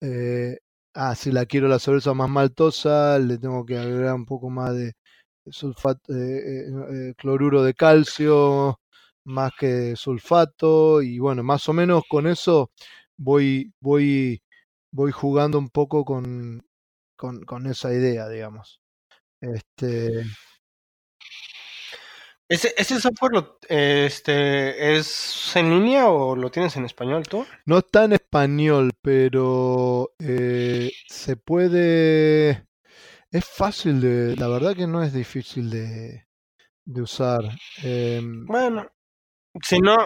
eh, 0.00 0.58
ah, 0.94 1.14
si 1.14 1.32
la 1.32 1.46
quiero 1.46 1.68
la 1.68 1.78
cerveza 1.78 2.14
más 2.14 2.30
maltosa, 2.30 3.18
le 3.18 3.38
tengo 3.38 3.64
que 3.66 3.78
agregar 3.78 4.14
un 4.14 4.26
poco 4.26 4.50
más 4.50 4.74
de 4.76 4.94
sulfato, 5.50 6.12
cloruro 7.16 7.62
de 7.62 7.74
calcio, 7.74 8.80
más 9.24 9.52
que 9.58 9.96
sulfato, 9.96 11.02
y 11.02 11.18
bueno, 11.18 11.42
más 11.42 11.68
o 11.68 11.72
menos 11.72 12.04
con 12.08 12.26
eso 12.26 12.70
voy, 13.16 13.72
voy, 13.80 14.42
voy 14.92 15.12
jugando 15.12 15.58
un 15.58 15.68
poco 15.70 16.04
con, 16.04 16.66
con, 17.16 17.44
con 17.44 17.66
esa 17.66 17.92
idea, 17.92 18.28
digamos. 18.28 18.80
Este, 19.40 20.24
¿Ese, 22.50 22.72
ese 22.78 22.98
software 22.98 23.32
lo, 23.32 23.58
este, 23.68 24.96
es 24.96 25.54
en 25.54 25.68
línea 25.70 26.08
o 26.08 26.34
lo 26.34 26.50
tienes 26.50 26.76
en 26.76 26.86
español 26.86 27.26
tú? 27.28 27.46
no 27.66 27.78
está 27.78 28.04
en 28.04 28.14
español, 28.14 28.92
pero 29.02 30.12
eh, 30.18 30.90
se 31.08 31.36
puede. 31.36 32.66
Es 33.30 33.44
fácil 33.44 34.00
de. 34.00 34.36
La 34.36 34.48
verdad 34.48 34.74
que 34.74 34.86
no 34.86 35.02
es 35.02 35.12
difícil 35.12 35.68
de, 35.70 36.26
de 36.86 37.02
usar. 37.02 37.40
Em, 37.82 38.46
Bueno, 38.46 38.90
si 39.62 39.78
no, 39.80 39.96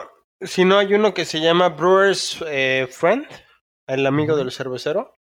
si 0.41 0.65
no 0.65 0.79
hay 0.79 0.95
uno 0.95 1.15
que 1.15 1.25
se 1.25 1.41
llama 1.41 1.71
Brewers 1.71 2.45
eh, 2.47 2.89
Friend, 2.91 3.27
el 3.87 4.07
amigo 4.07 4.37
del 4.37 4.53
cervecero, 4.53 5.19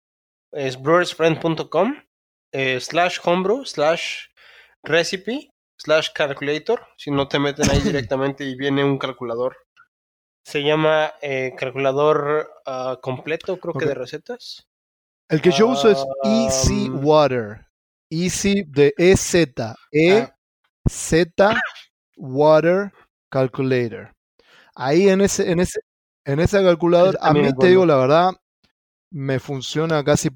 es 0.51 0.81
brewersfriend.com 0.81 1.95
eh, 2.53 2.79
slash 2.79 3.19
homebrew 3.23 3.65
slash 3.65 4.25
recipe 4.83 5.51
slash 5.77 6.09
calculator. 6.13 6.81
Si 6.97 7.11
no 7.11 7.27
te 7.27 7.39
meten 7.39 7.69
ahí 7.69 7.79
directamente 7.83 8.43
y 8.43 8.55
viene 8.55 8.83
un 8.83 8.97
calculador. 8.97 9.55
Se 10.43 10.63
llama 10.63 11.13
eh, 11.21 11.53
calculador 11.57 12.51
ah, 12.65 12.99
completo, 13.01 13.59
creo 13.59 13.75
que 13.75 13.85
de 13.85 13.93
recetas. 13.93 14.67
el 15.29 15.41
que 15.41 15.51
yo 15.51 15.67
uso 15.67 15.89
es 15.89 16.03
Easy 16.23 16.89
Um, 16.89 17.05
Water. 17.05 17.67
Easy 18.09 18.63
de 18.67 18.93
EZ. 18.97 19.35
E 19.91 20.21
Ah, 20.21 20.35
Z 20.89 21.61
Water 22.17 22.91
Calculator. 23.29 24.13
Ahí 24.75 25.09
en 25.09 25.21
ese, 25.21 25.51
en 25.51 25.59
ese, 25.59 25.79
en 26.25 26.39
ese 26.39 26.63
calculador, 26.63 27.17
a 27.21 27.33
mí 27.33 27.49
te 27.59 27.67
digo 27.67 27.85
la 27.85 27.97
verdad, 27.97 28.31
me 29.11 29.39
funciona 29.39 30.03
casi 30.03 30.29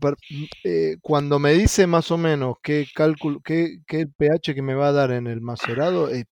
eh, 0.63 0.97
cuando 1.01 1.39
me 1.39 1.53
dice 1.53 1.87
más 1.87 2.11
o 2.11 2.17
menos 2.17 2.57
qué 2.61 2.85
cálculo, 2.93 3.39
qué, 3.43 3.79
qué 3.87 4.05
pH 4.07 4.53
que 4.53 4.61
me 4.61 4.75
va 4.75 4.89
a 4.89 4.91
dar 4.91 5.11
en 5.11 5.27
el 5.27 5.41
macerado, 5.41 6.09
eh, 6.11 6.25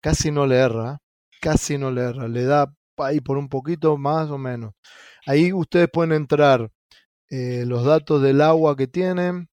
casi 0.00 0.30
no 0.30 0.46
le 0.46 0.56
erra, 0.56 0.98
casi 1.40 1.78
no 1.78 1.90
le 1.90 2.02
erra, 2.02 2.28
le 2.28 2.44
da 2.44 2.72
ahí 2.98 3.20
por 3.20 3.38
un 3.38 3.48
poquito 3.48 3.96
más 3.96 4.30
o 4.30 4.38
menos. 4.38 4.74
Ahí 5.26 5.52
ustedes 5.52 5.88
pueden 5.92 6.12
entrar 6.12 6.70
eh, 7.30 7.64
los 7.66 7.84
datos 7.84 8.22
del 8.22 8.42
agua 8.42 8.76
que 8.76 8.86
tienen, 8.88 9.48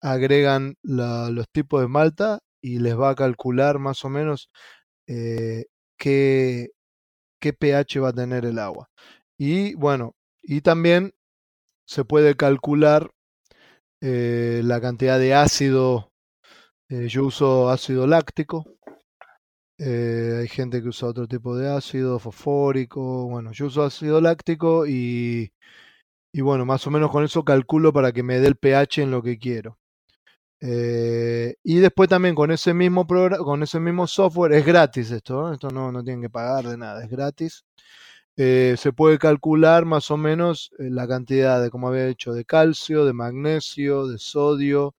agregan 0.00 0.76
los 0.82 1.48
tipos 1.50 1.82
de 1.82 1.88
malta 1.88 2.40
y 2.62 2.78
les 2.78 2.98
va 2.98 3.10
a 3.10 3.14
calcular 3.14 3.78
más 3.78 4.04
o 4.04 4.10
menos 4.10 4.50
qué, 5.06 6.68
qué 7.40 7.52
pH 7.52 8.00
va 8.00 8.10
a 8.10 8.12
tener 8.12 8.44
el 8.46 8.58
agua. 8.58 8.88
Y 9.38 9.74
bueno, 9.74 10.14
y 10.42 10.60
también 10.62 11.12
se 11.86 12.04
puede 12.04 12.36
calcular 12.36 13.10
eh, 14.02 14.62
la 14.64 14.80
cantidad 14.80 15.18
de 15.18 15.34
ácido. 15.34 16.12
eh, 16.90 17.08
yo 17.08 17.26
uso 17.26 17.70
ácido 17.70 18.06
láctico. 18.06 18.64
eh, 19.78 20.38
hay 20.40 20.48
gente 20.48 20.82
que 20.82 20.88
usa 20.88 21.08
otro 21.08 21.26
tipo 21.28 21.56
de 21.56 21.68
ácido, 21.70 22.18
fosfórico. 22.18 23.26
Bueno, 23.28 23.52
yo 23.52 23.66
uso 23.66 23.82
ácido 23.84 24.20
láctico 24.20 24.86
y, 24.86 25.52
y 26.32 26.40
bueno, 26.42 26.66
más 26.66 26.86
o 26.86 26.90
menos 26.92 27.10
con 27.12 27.24
eso 27.24 27.44
calculo 27.44 27.92
para 27.92 28.12
que 28.12 28.22
me 28.22 28.40
dé 28.40 28.48
el 28.48 28.56
pH 28.56 29.02
en 29.02 29.10
lo 29.12 29.22
que 29.22 29.38
quiero. 29.38 29.78
Y 31.64 31.78
después 31.78 32.08
también 32.08 32.34
con 32.34 32.50
ese 32.50 32.72
mismo 32.74 33.06
programa, 33.06 33.44
con 33.44 33.62
ese 33.62 33.80
mismo 33.80 34.06
software, 34.06 34.52
es 34.52 34.64
gratis 34.64 35.10
esto, 35.10 35.52
esto 35.52 35.70
no, 35.70 35.92
no 35.92 36.02
tienen 36.02 36.22
que 36.22 36.30
pagar 36.30 36.64
de 36.66 36.76
nada, 36.76 37.02
es 37.04 37.10
gratis. 37.10 37.64
Eh, 38.38 38.76
se 38.78 38.92
puede 38.92 39.18
calcular 39.18 39.86
más 39.86 40.10
o 40.10 40.16
menos 40.18 40.70
eh, 40.78 40.90
la 40.90 41.08
cantidad 41.08 41.62
de, 41.62 41.70
como 41.70 41.88
había 41.88 42.06
dicho, 42.06 42.34
de 42.34 42.44
calcio, 42.44 43.04
de 43.06 43.14
magnesio, 43.14 44.06
de 44.06 44.18
sodio, 44.18 44.94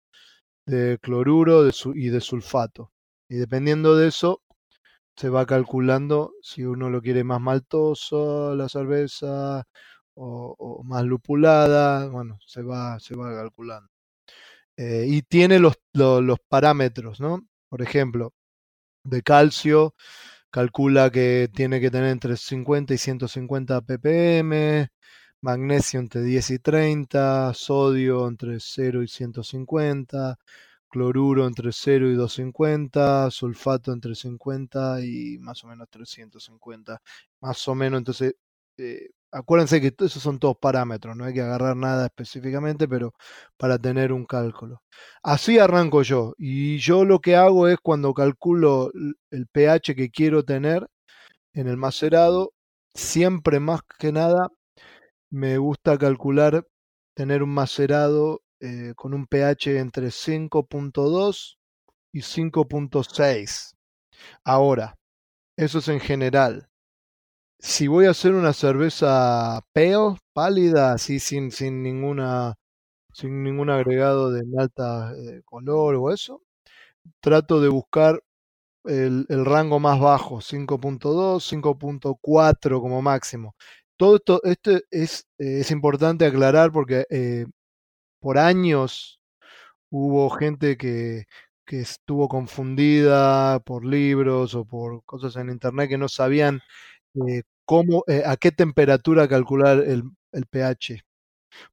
de 0.66 1.00
cloruro 1.02 1.70
y 1.96 2.10
de 2.10 2.22
sulfato. 2.22 2.92
Y 3.30 3.36
dependiendo 3.38 3.96
de 3.96 4.08
eso, 4.10 4.42
se 5.18 5.30
va 5.30 5.46
calculando 5.46 6.34
si 6.42 6.66
uno 6.66 6.90
lo 6.90 7.02
quiere 7.02 7.24
más 7.24 7.42
maltoso 7.42 8.56
la 8.56 8.70
cerveza 8.70 9.66
o, 10.16 10.84
más 10.86 11.04
lupulada, 11.06 12.08
bueno, 12.10 12.40
se 12.46 12.64
va, 12.64 13.00
se 13.00 13.16
va 13.16 13.34
calculando. 13.36 13.90
Eh, 14.78 15.06
y 15.08 15.22
tiene 15.24 15.60
los, 15.60 15.76
los, 15.94 16.40
parámetros, 16.48 17.20
¿no? 17.20 17.48
Por 17.70 17.82
ejemplo, 17.82 18.34
de 19.04 19.24
calcio, 19.24 19.96
calcula 20.52 21.10
que 21.12 21.50
tiene 21.54 21.80
que 21.82 21.92
tener 21.92 22.10
entre 22.12 22.38
50 22.38 22.94
y 22.94 22.98
150 22.98 23.82
ppm, 23.82 24.88
magnesio 25.42 26.00
entre 26.00 26.22
10 26.22 26.50
y 26.52 26.60
30, 26.60 27.54
sodio 27.54 28.28
entre 28.28 28.60
0 28.60 29.04
y 29.04 29.08
150, 29.08 30.38
cloruro 30.90 31.48
entre 31.48 31.72
0 31.72 32.10
y 32.12 32.16
250, 32.16 33.30
sulfato 33.32 33.92
entre 33.94 34.16
50 34.16 35.02
y 35.06 35.38
más 35.40 35.64
o 35.64 35.68
menos 35.68 35.90
350, 35.90 37.02
más 37.42 37.68
o 37.68 37.76
menos, 37.76 38.00
entonces, 38.00 38.36
eh, 38.78 39.10
acuérdense 39.32 39.82
que 39.82 39.94
esos 40.06 40.22
son 40.22 40.40
todos 40.40 40.58
parámetros, 40.60 41.16
no 41.16 41.26
hay 41.26 41.34
que 41.34 41.42
agarrar 41.42 41.76
nada 41.76 42.06
específicamente, 42.06 42.88
pero 42.88 43.14
para 43.58 43.78
tener 43.78 44.14
un 44.14 44.26
cálculo. 44.26 44.82
Así 45.24 45.60
arranco 45.60 46.02
yo, 46.04 46.34
y 46.38 46.78
yo 46.80 47.06
lo 47.06 47.20
que 47.20 47.36
hago 47.36 47.68
es 47.68 47.78
cuando 47.82 48.14
calculo 48.14 48.92
el 49.32 49.48
pH 49.48 49.96
que 49.96 50.10
quiero 50.10 50.44
tener 50.44 50.88
en 51.54 51.68
el 51.68 51.78
macerado, 51.78 52.54
siempre 52.94 53.60
más 53.60 53.82
que 54.00 54.12
nada 54.12 54.50
me 55.30 55.58
gusta 55.58 55.98
calcular 55.98 56.66
tener 57.16 57.44
un 57.44 57.50
macerado 57.50 58.42
eh, 58.60 58.94
con 58.96 59.14
un 59.14 59.28
pH 59.28 59.80
entre 59.80 60.08
5.2 60.08 61.58
y 62.14 62.22
5.6. 62.22 63.74
Ahora, 64.44 64.96
eso 65.58 65.80
es 65.80 65.88
en 65.90 66.00
general. 66.00 66.67
Si 67.60 67.88
voy 67.88 68.06
a 68.06 68.12
hacer 68.12 68.34
una 68.34 68.54
cerveza 68.54 69.62
pale, 69.74 70.16
pálida, 70.34 70.94
así 70.94 71.20
sin, 71.20 71.52
sin 71.52 71.82
ninguna 71.82 72.56
sin 73.14 73.44
ningún 73.44 73.70
agregado 73.72 74.32
de 74.32 74.44
alta 74.60 75.14
eh, 75.18 75.42
color 75.46 75.96
o 75.96 76.12
eso, 76.14 76.44
trato 77.22 77.62
de 77.62 77.70
buscar 77.70 78.22
el, 78.86 79.26
el 79.30 79.46
rango 79.46 79.80
más 79.80 80.00
bajo, 80.00 80.42
5.2, 80.42 81.44
5.4 81.46 82.82
como 82.82 83.02
máximo. 83.04 83.56
Todo 83.98 84.18
esto, 84.18 84.42
esto 84.46 84.72
es, 84.92 85.28
es 85.40 85.72
importante 85.72 86.26
aclarar 86.26 86.72
porque 86.74 87.06
eh, 87.12 87.46
por 88.20 88.38
años 88.38 89.20
hubo 89.90 90.30
gente 90.30 90.78
que, 90.78 91.26
que 91.66 91.82
estuvo 91.82 92.28
confundida 92.30 93.60
por 93.62 93.86
libros 93.86 94.56
o 94.56 94.66
por 94.66 95.04
cosas 95.06 95.36
en 95.38 95.50
internet 95.50 95.90
que 95.90 95.98
no 95.98 96.10
sabían 96.10 96.62
eh, 97.28 97.44
cómo, 97.66 98.04
eh, 98.08 98.24
a 98.26 98.38
qué 98.38 98.52
temperatura 98.52 99.28
calcular 99.28 99.80
el, 99.80 100.04
pH, 100.50 101.02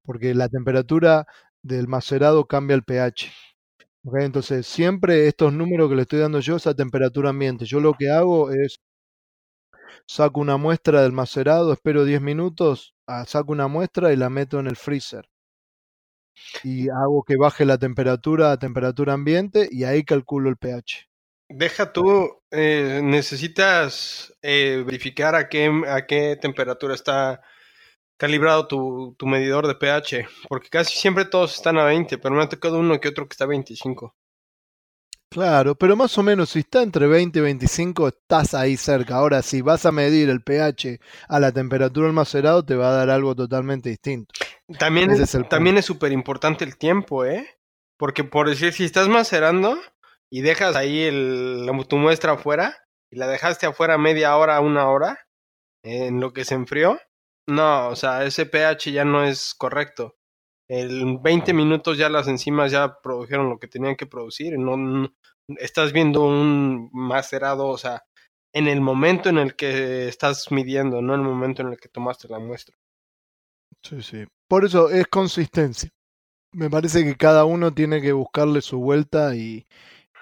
porque 0.05 0.35
la 0.35 0.49
temperatura 0.49 1.27
del 1.63 1.89
macerado 1.89 2.47
cambia 2.47 2.75
el 2.77 2.85
pH. 2.85 3.33
Entonces, 4.21 4.67
siempre 4.67 5.29
estos 5.29 5.53
números 5.53 5.89
que 5.91 5.97
le 5.97 6.03
estoy 6.03 6.21
dando 6.21 6.41
yo 6.41 6.57
es 6.57 6.67
a 6.67 6.75
temperatura 6.75 7.31
ambiente. 7.31 7.65
Yo 7.67 7.81
lo 7.81 7.95
que 7.95 8.11
hago 8.11 8.51
es 8.53 8.79
saco 10.07 10.41
una 10.41 10.57
muestra 10.57 11.03
del 11.03 11.13
macerado, 11.13 11.73
espero 11.73 12.05
10 12.05 12.21
minutos, 12.23 12.95
ah, 13.07 13.25
saco 13.27 13.53
una 13.53 13.69
muestra 13.69 14.13
y 14.13 14.17
la 14.17 14.31
meto 14.31 14.61
en 14.61 14.67
el 14.67 14.77
freezer 14.77 15.29
y 16.63 16.89
hago 16.89 17.23
que 17.25 17.37
baje 17.37 17.65
la 17.65 17.79
temperatura 17.79 18.53
a 18.53 18.59
temperatura 18.59 19.13
ambiente 19.13 19.69
y 19.71 19.85
ahí 19.85 20.05
calculo 20.05 20.49
el 20.51 20.57
pH. 20.57 21.09
Deja 21.49 21.93
tú, 21.93 22.43
eh, 22.51 23.01
necesitas 23.03 24.35
eh, 24.43 24.83
verificar 24.85 25.35
a 25.35 25.49
qué, 25.49 25.71
a 25.89 26.07
qué 26.07 26.37
temperatura 26.41 26.95
está 26.95 27.43
calibrado 28.17 28.67
tu, 28.67 29.15
tu, 29.19 29.27
medidor 29.27 29.67
de 29.67 29.75
pH, 29.75 30.29
porque 30.49 30.69
casi 30.69 30.97
siempre 30.97 31.25
todos 31.25 31.55
están 31.55 31.79
a 31.79 31.85
20, 31.85 32.19
pero 32.19 32.35
me 32.35 32.43
ha 32.43 32.49
tocado 32.49 32.79
uno 32.79 33.01
que 33.01 33.09
otro 33.09 33.29
que 33.29 33.35
está 33.35 33.45
a 33.45 33.49
25. 33.49 34.15
Claro, 35.35 35.75
pero 35.75 35.97
más 35.97 36.17
o 36.17 36.23
menos 36.23 36.51
si 36.51 36.61
está 36.61 36.83
entre 36.83 37.09
20 37.09 37.41
y 37.41 37.43
25 37.43 38.07
estás 38.07 38.55
ahí 38.55 38.77
cerca. 38.77 39.17
Ahora, 39.17 39.43
si 39.43 39.63
vas 39.63 39.85
a 39.85 39.91
medir 39.91 40.31
el 40.31 40.43
pH 40.43 41.01
a 41.29 41.41
la 41.41 41.51
temperatura 41.51 42.07
almacerado, 42.07 42.65
te 42.65 42.77
va 42.77 42.91
a 42.91 42.93
dar 42.93 43.11
algo 43.11 43.35
totalmente 43.35 43.89
distinto. 43.89 44.33
También 44.79 45.11
es, 45.11 45.37
también 45.49 45.77
es 45.77 45.87
súper 45.87 46.13
importante 46.13 46.65
el 46.65 46.77
tiempo, 46.77 47.25
¿eh? 47.25 47.49
Porque 47.97 48.23
por 48.23 48.49
decir, 48.49 48.73
si 48.73 48.85
estás 48.85 49.09
macerando 49.09 49.77
y 50.35 50.43
dejas 50.43 50.75
ahí 50.75 51.05
el, 51.05 51.71
tu 51.89 51.97
muestra 51.97 52.33
afuera 52.33 52.77
y 53.09 53.15
la 53.15 53.29
dejaste 53.29 53.67
afuera 53.67 53.99
media 53.99 54.37
hora, 54.37 54.61
una 54.61 54.89
hora, 54.89 55.29
en 55.85 56.19
lo 56.19 56.33
que 56.33 56.45
se 56.45 56.57
enfrió, 56.57 56.99
no, 57.49 57.87
o 57.91 57.95
sea, 57.95 58.25
ese 58.25 58.45
pH 58.45 58.91
ya 58.91 59.05
no 59.05 59.23
es 59.23 59.55
correcto. 59.55 60.17
En 60.69 61.23
20 61.23 61.53
minutos 61.53 61.99
ya 61.99 62.09
las 62.09 62.27
enzimas 62.27 62.73
ya 62.73 62.97
produjeron 63.01 63.49
lo 63.49 63.61
que 63.61 63.69
tenían 63.69 63.95
que 63.95 64.07
producir. 64.07 64.59
No, 64.59 65.09
estás 65.59 65.93
viendo 65.93 66.25
un 66.25 66.91
macerado, 66.93 67.69
o 67.69 67.79
sea, 67.79 68.03
en 68.53 68.67
el 68.67 68.81
momento 68.81 69.29
en 69.29 69.39
el 69.39 69.55
que 69.55 70.09
estás 70.09 70.51
midiendo, 70.51 71.01
no 71.01 71.15
en 71.15 71.21
el 71.21 71.27
momento 71.29 71.63
en 71.63 71.69
el 71.69 71.79
que 71.79 71.89
tomaste 71.89 72.27
la 72.27 72.41
muestra. 72.41 72.75
Sí, 73.85 74.03
sí. 74.03 74.25
Por 74.49 74.65
eso 74.65 74.91
es 74.91 75.07
consistencia. 75.07 75.91
Me 76.53 76.69
parece 76.69 77.05
que 77.05 77.15
cada 77.15 77.45
uno 77.45 77.73
tiene 77.73 78.03
que 78.03 78.13
buscarle 78.13 78.63
su 78.63 78.81
vuelta 78.81 79.37
y, 79.37 79.65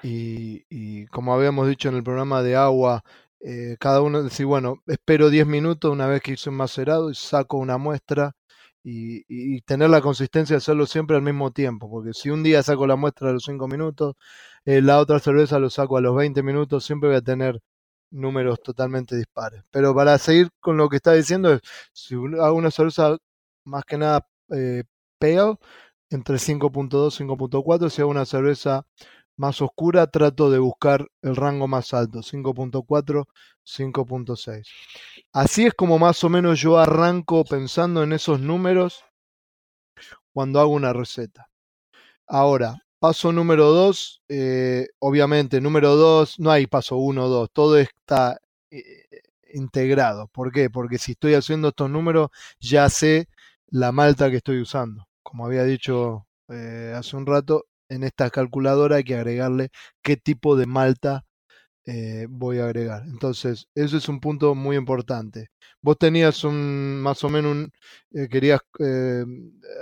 y, 0.02 1.06
como 1.06 1.34
habíamos 1.34 1.68
dicho 1.68 1.88
en 1.88 1.96
el 1.96 2.02
programa 2.02 2.42
de 2.42 2.56
agua, 2.56 3.02
eh, 3.40 3.76
cada 3.80 4.02
uno 4.02 4.22
decir, 4.22 4.46
bueno, 4.46 4.82
espero 4.86 5.30
10 5.30 5.46
minutos 5.46 5.90
una 5.92 6.06
vez 6.06 6.22
que 6.22 6.32
hice 6.32 6.50
un 6.50 6.56
macerado 6.56 7.10
y 7.10 7.14
saco 7.14 7.56
una 7.58 7.78
muestra 7.78 8.32
y, 8.84 9.60
tener 9.62 9.90
la 9.90 10.00
consistencia 10.00 10.54
de 10.54 10.58
hacerlo 10.58 10.86
siempre 10.86 11.16
al 11.16 11.22
mismo 11.22 11.52
tiempo, 11.52 11.90
porque 11.90 12.12
si 12.14 12.30
un 12.30 12.42
día 12.42 12.62
saco 12.62 12.86
la 12.86 12.96
muestra 12.96 13.30
a 13.30 13.32
los 13.32 13.44
5 13.44 13.68
minutos, 13.68 14.14
eh, 14.64 14.82
la 14.82 14.98
otra 14.98 15.18
cerveza 15.20 15.58
lo 15.58 15.70
saco 15.70 15.96
a 15.96 16.00
los 16.00 16.16
20 16.16 16.42
minutos, 16.42 16.84
siempre 16.84 17.08
voy 17.08 17.18
a 17.18 17.22
tener 17.22 17.60
números 18.10 18.60
totalmente 18.62 19.16
dispares. 19.16 19.64
Pero 19.70 19.94
para 19.94 20.18
seguir 20.18 20.50
con 20.60 20.76
lo 20.76 20.88
que 20.88 20.96
está 20.96 21.12
diciendo, 21.14 21.58
si 21.92 22.14
hago 22.16 22.54
una 22.54 22.70
cerveza 22.70 23.16
más 23.64 23.84
que 23.84 23.98
nada 23.98 24.26
eh, 24.50 24.84
pale, 25.18 25.56
entre 26.10 26.38
5.2 26.38 27.20
y 27.20 27.24
5.4, 27.24 27.90
si 27.90 28.02
hago 28.02 28.10
una 28.10 28.26
cerveza 28.26 28.84
más 29.42 29.60
oscura, 29.60 30.06
trato 30.06 30.50
de 30.50 30.60
buscar 30.60 31.08
el 31.20 31.34
rango 31.34 31.66
más 31.66 31.92
alto, 31.94 32.22
5.4, 32.22 33.26
5.6. 33.64 34.68
Así 35.32 35.66
es 35.66 35.74
como 35.74 35.98
más 35.98 36.22
o 36.22 36.28
menos 36.28 36.60
yo 36.60 36.78
arranco 36.78 37.42
pensando 37.44 38.04
en 38.04 38.12
esos 38.12 38.38
números 38.38 39.04
cuando 40.32 40.60
hago 40.60 40.70
una 40.70 40.92
receta. 40.92 41.48
Ahora, 42.28 42.86
paso 43.00 43.32
número 43.32 43.70
2, 43.72 44.22
eh, 44.28 44.86
obviamente, 45.00 45.60
número 45.60 45.96
2, 45.96 46.38
no 46.38 46.52
hay 46.52 46.68
paso 46.68 46.96
1, 46.98 47.26
2, 47.26 47.50
todo 47.52 47.78
está 47.78 48.38
eh, 48.70 48.82
integrado. 49.54 50.28
¿Por 50.28 50.52
qué? 50.52 50.70
Porque 50.70 50.98
si 50.98 51.12
estoy 51.12 51.34
haciendo 51.34 51.68
estos 51.70 51.90
números, 51.90 52.28
ya 52.60 52.88
sé 52.88 53.26
la 53.66 53.90
malta 53.90 54.30
que 54.30 54.36
estoy 54.36 54.60
usando. 54.60 55.08
Como 55.24 55.46
había 55.46 55.64
dicho 55.64 56.28
eh, 56.48 56.94
hace 56.96 57.16
un 57.16 57.26
rato, 57.26 57.64
en 57.92 58.04
esta 58.04 58.30
calculadora 58.30 58.96
hay 58.96 59.04
que 59.04 59.14
agregarle 59.14 59.70
qué 60.02 60.16
tipo 60.16 60.56
de 60.56 60.66
malta 60.66 61.24
eh, 61.84 62.26
voy 62.28 62.58
a 62.60 62.64
agregar. 62.66 63.02
Entonces, 63.06 63.66
eso 63.74 63.96
es 63.96 64.08
un 64.08 64.20
punto 64.20 64.54
muy 64.54 64.76
importante. 64.76 65.48
Vos 65.80 65.98
tenías 65.98 66.44
un, 66.44 67.00
más 67.00 67.24
o 67.24 67.28
menos, 67.28 67.52
un, 67.52 67.72
eh, 68.14 68.28
querías 68.30 68.60
eh, 68.78 69.24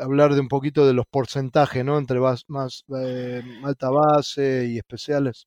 hablar 0.00 0.34
de 0.34 0.40
un 0.40 0.48
poquito 0.48 0.86
de 0.86 0.94
los 0.94 1.04
porcentajes, 1.06 1.84
¿no? 1.84 1.98
Entre 1.98 2.18
más, 2.18 2.44
malta 2.88 3.90
base 3.90 4.66
y 4.66 4.78
especiales. 4.78 5.46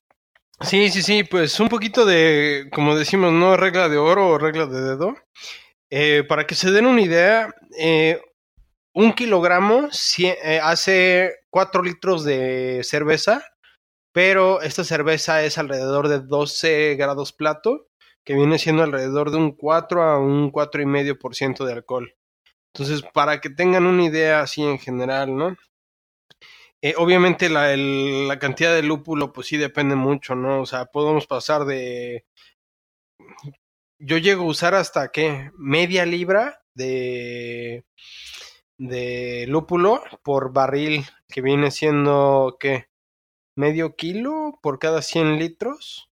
Sí, 0.61 0.89
sí, 0.89 1.01
sí, 1.01 1.23
pues 1.23 1.59
un 1.59 1.69
poquito 1.69 2.05
de, 2.05 2.69
como 2.71 2.95
decimos, 2.95 3.33
¿no? 3.33 3.57
Regla 3.57 3.89
de 3.89 3.97
oro 3.97 4.29
o 4.29 4.37
regla 4.37 4.67
de 4.67 4.81
dedo. 4.81 5.15
para 6.29 6.45
que 6.45 6.53
se 6.53 6.71
den 6.71 6.85
una 6.85 7.01
idea, 7.01 7.53
un 8.93 9.13
kilogramo 9.13 9.89
hace 10.61 11.31
4 11.53 11.83
litros 11.83 12.23
de 12.23 12.81
cerveza 12.83 13.43
pero 14.13 14.61
esta 14.61 14.83
cerveza 14.83 15.43
es 15.43 15.57
alrededor 15.57 16.07
de 16.07 16.19
12 16.19 16.95
grados 16.95 17.33
plato, 17.33 17.89
que 18.23 18.35
viene 18.35 18.59
siendo 18.59 18.83
alrededor 18.83 19.31
de 19.31 19.37
un 19.37 19.51
4 19.51 20.03
a 20.03 20.19
un 20.19 20.51
4,5% 20.51 21.65
de 21.65 21.73
alcohol. 21.73 22.15
Entonces, 22.73 23.01
para 23.13 23.41
que 23.41 23.49
tengan 23.49 23.85
una 23.87 24.03
idea 24.05 24.41
así 24.41 24.61
en 24.63 24.79
general, 24.79 25.35
¿no? 25.35 25.57
Eh, 26.81 26.93
obviamente 26.97 27.49
la, 27.49 27.75
la, 27.75 28.39
cantidad 28.39 28.73
de 28.73 28.83
lúpulo, 28.83 29.33
pues 29.33 29.47
sí 29.47 29.57
depende 29.57 29.95
mucho, 29.95 30.35
¿no? 30.35 30.61
O 30.61 30.65
sea, 30.65 30.85
podemos 30.85 31.27
pasar 31.27 31.65
de... 31.65 32.25
Yo 33.99 34.17
llego 34.17 34.43
a 34.43 34.47
usar 34.47 34.75
hasta, 34.75 35.11
¿qué? 35.11 35.51
Media 35.57 36.05
libra 36.05 36.61
de, 36.75 37.85
de 38.87 39.45
lúpulo 39.47 40.03
por 40.23 40.53
barril, 40.53 41.05
que 41.27 41.41
viene 41.41 41.71
siendo, 41.71 42.57
¿qué? 42.59 42.87
medio 43.55 43.95
kilo 43.95 44.59
por 44.61 44.79
cada 44.79 45.01
100 45.01 45.39
litros. 45.39 46.09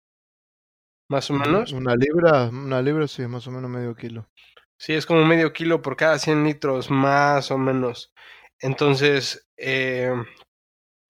más 1.09 1.29
o 1.31 1.33
menos. 1.33 1.71
Una 1.71 1.95
libra, 1.95 2.49
una 2.49 2.81
libra 2.81 3.07
sí, 3.07 3.23
es 3.23 3.29
más 3.29 3.47
o 3.47 3.51
menos 3.51 3.69
medio 3.69 3.95
kilo. 3.95 4.29
Sí, 4.77 4.93
es 4.93 5.05
como 5.05 5.25
medio 5.25 5.51
kilo 5.51 5.81
por 5.81 5.95
cada 5.95 6.19
100 6.19 6.43
litros, 6.43 6.91
más 6.91 7.51
o 7.51 7.57
menos. 7.57 8.13
Entonces, 8.59 9.47
eh, 9.57 10.13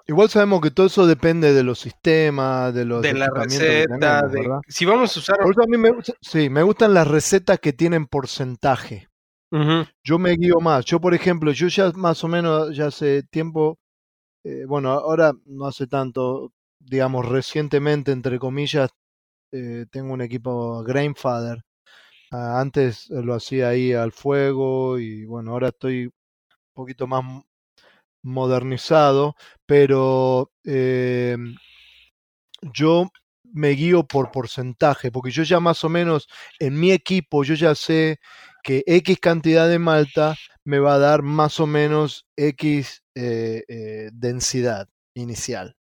Igual 0.07 0.27
sabemos 0.29 0.61
que 0.61 0.71
todo 0.71 0.87
eso 0.87 1.05
depende 1.05 1.53
de 1.53 1.61
los 1.61 1.79
sistemas, 1.79 2.73
de 2.73 2.83
los 2.83 3.03
de 3.03 3.13
la 3.13 3.29
receta, 3.29 4.27
tenemos, 4.27 4.63
de... 4.63 4.71
Si 4.71 4.83
vamos 4.85 5.15
a 5.15 5.19
usar... 5.19 5.37
Por 5.37 5.51
eso 5.51 5.61
a 5.61 5.67
mí 5.67 5.77
me, 5.77 5.91
sí, 6.19 6.49
me 6.49 6.63
gustan 6.63 6.95
las 6.95 7.07
recetas 7.07 7.59
que 7.59 7.73
tienen 7.73 8.07
porcentaje. 8.07 9.08
Yo 10.03 10.19
me 10.19 10.31
guío 10.35 10.59
más. 10.61 10.85
Yo, 10.85 10.99
por 10.99 11.13
ejemplo, 11.13 11.51
yo 11.51 11.67
ya 11.67 11.91
más 11.93 12.23
o 12.23 12.27
menos, 12.27 12.75
ya 12.75 12.87
hace 12.87 13.23
tiempo, 13.23 13.79
eh, 14.45 14.65
bueno, 14.67 14.91
ahora 14.91 15.33
no 15.45 15.67
hace 15.67 15.87
tanto, 15.87 16.53
digamos, 16.79 17.27
recientemente, 17.27 18.11
entre 18.13 18.39
comillas, 18.39 18.91
eh, 19.53 19.85
tengo 19.91 20.13
un 20.13 20.21
equipo 20.21 20.83
Grainfather. 20.83 21.61
Ah, 22.31 22.59
antes 22.61 23.09
lo 23.11 23.35
hacía 23.35 23.69
ahí 23.69 23.93
al 23.93 24.11
fuego 24.13 24.99
y 24.99 25.25
bueno, 25.25 25.51
ahora 25.53 25.69
estoy 25.69 26.05
un 26.07 26.13
poquito 26.75 27.07
más 27.07 27.23
modernizado, 28.23 29.35
pero 29.65 30.51
eh, 30.65 31.37
yo 32.73 33.09
me 33.51 33.69
guío 33.69 34.03
por 34.05 34.31
porcentaje, 34.31 35.11
porque 35.11 35.31
yo 35.31 35.43
ya 35.43 35.59
más 35.59 35.83
o 35.83 35.89
menos 35.89 36.27
en 36.59 36.79
mi 36.79 36.91
equipo, 36.91 37.43
yo 37.43 37.55
ya 37.55 37.73
sé 37.75 38.19
que 38.69 38.83
X 38.85 39.17
cantidad 39.19 39.67
de 39.67 39.79
malta 39.79 40.35
me 40.63 40.77
va 40.77 40.93
a 40.93 40.99
dar 40.99 41.23
más 41.23 41.59
o 41.59 41.65
menos 41.65 42.27
X 42.35 43.01
eh, 43.15 43.63
eh, 43.67 44.11
densidad 44.13 44.87
inicial. 45.15 45.75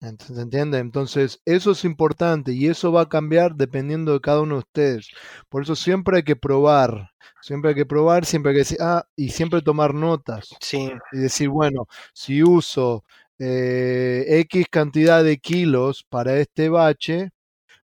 ¿Se 0.00 0.40
entiende? 0.40 0.78
Entonces, 0.78 1.42
eso 1.44 1.72
es 1.72 1.84
importante 1.84 2.52
y 2.52 2.68
eso 2.68 2.92
va 2.92 3.02
a 3.02 3.08
cambiar 3.10 3.56
dependiendo 3.56 4.14
de 4.14 4.22
cada 4.22 4.40
uno 4.40 4.54
de 4.54 4.60
ustedes. 4.60 5.10
Por 5.50 5.64
eso 5.64 5.76
siempre 5.76 6.16
hay 6.16 6.22
que 6.22 6.34
probar, 6.34 7.10
siempre 7.42 7.72
hay 7.72 7.74
que 7.74 7.84
probar, 7.84 8.24
siempre 8.24 8.52
hay 8.52 8.54
que 8.54 8.60
decir, 8.60 8.78
ah, 8.80 9.04
y 9.16 9.28
siempre 9.28 9.60
tomar 9.60 9.92
notas 9.92 10.48
Sí, 10.62 10.90
y 11.12 11.18
decir, 11.18 11.50
bueno, 11.50 11.88
si 12.14 12.42
uso 12.42 13.04
eh, 13.38 14.24
X 14.48 14.64
cantidad 14.70 15.22
de 15.22 15.36
kilos 15.36 16.06
para 16.08 16.38
este 16.38 16.70
bache, 16.70 17.32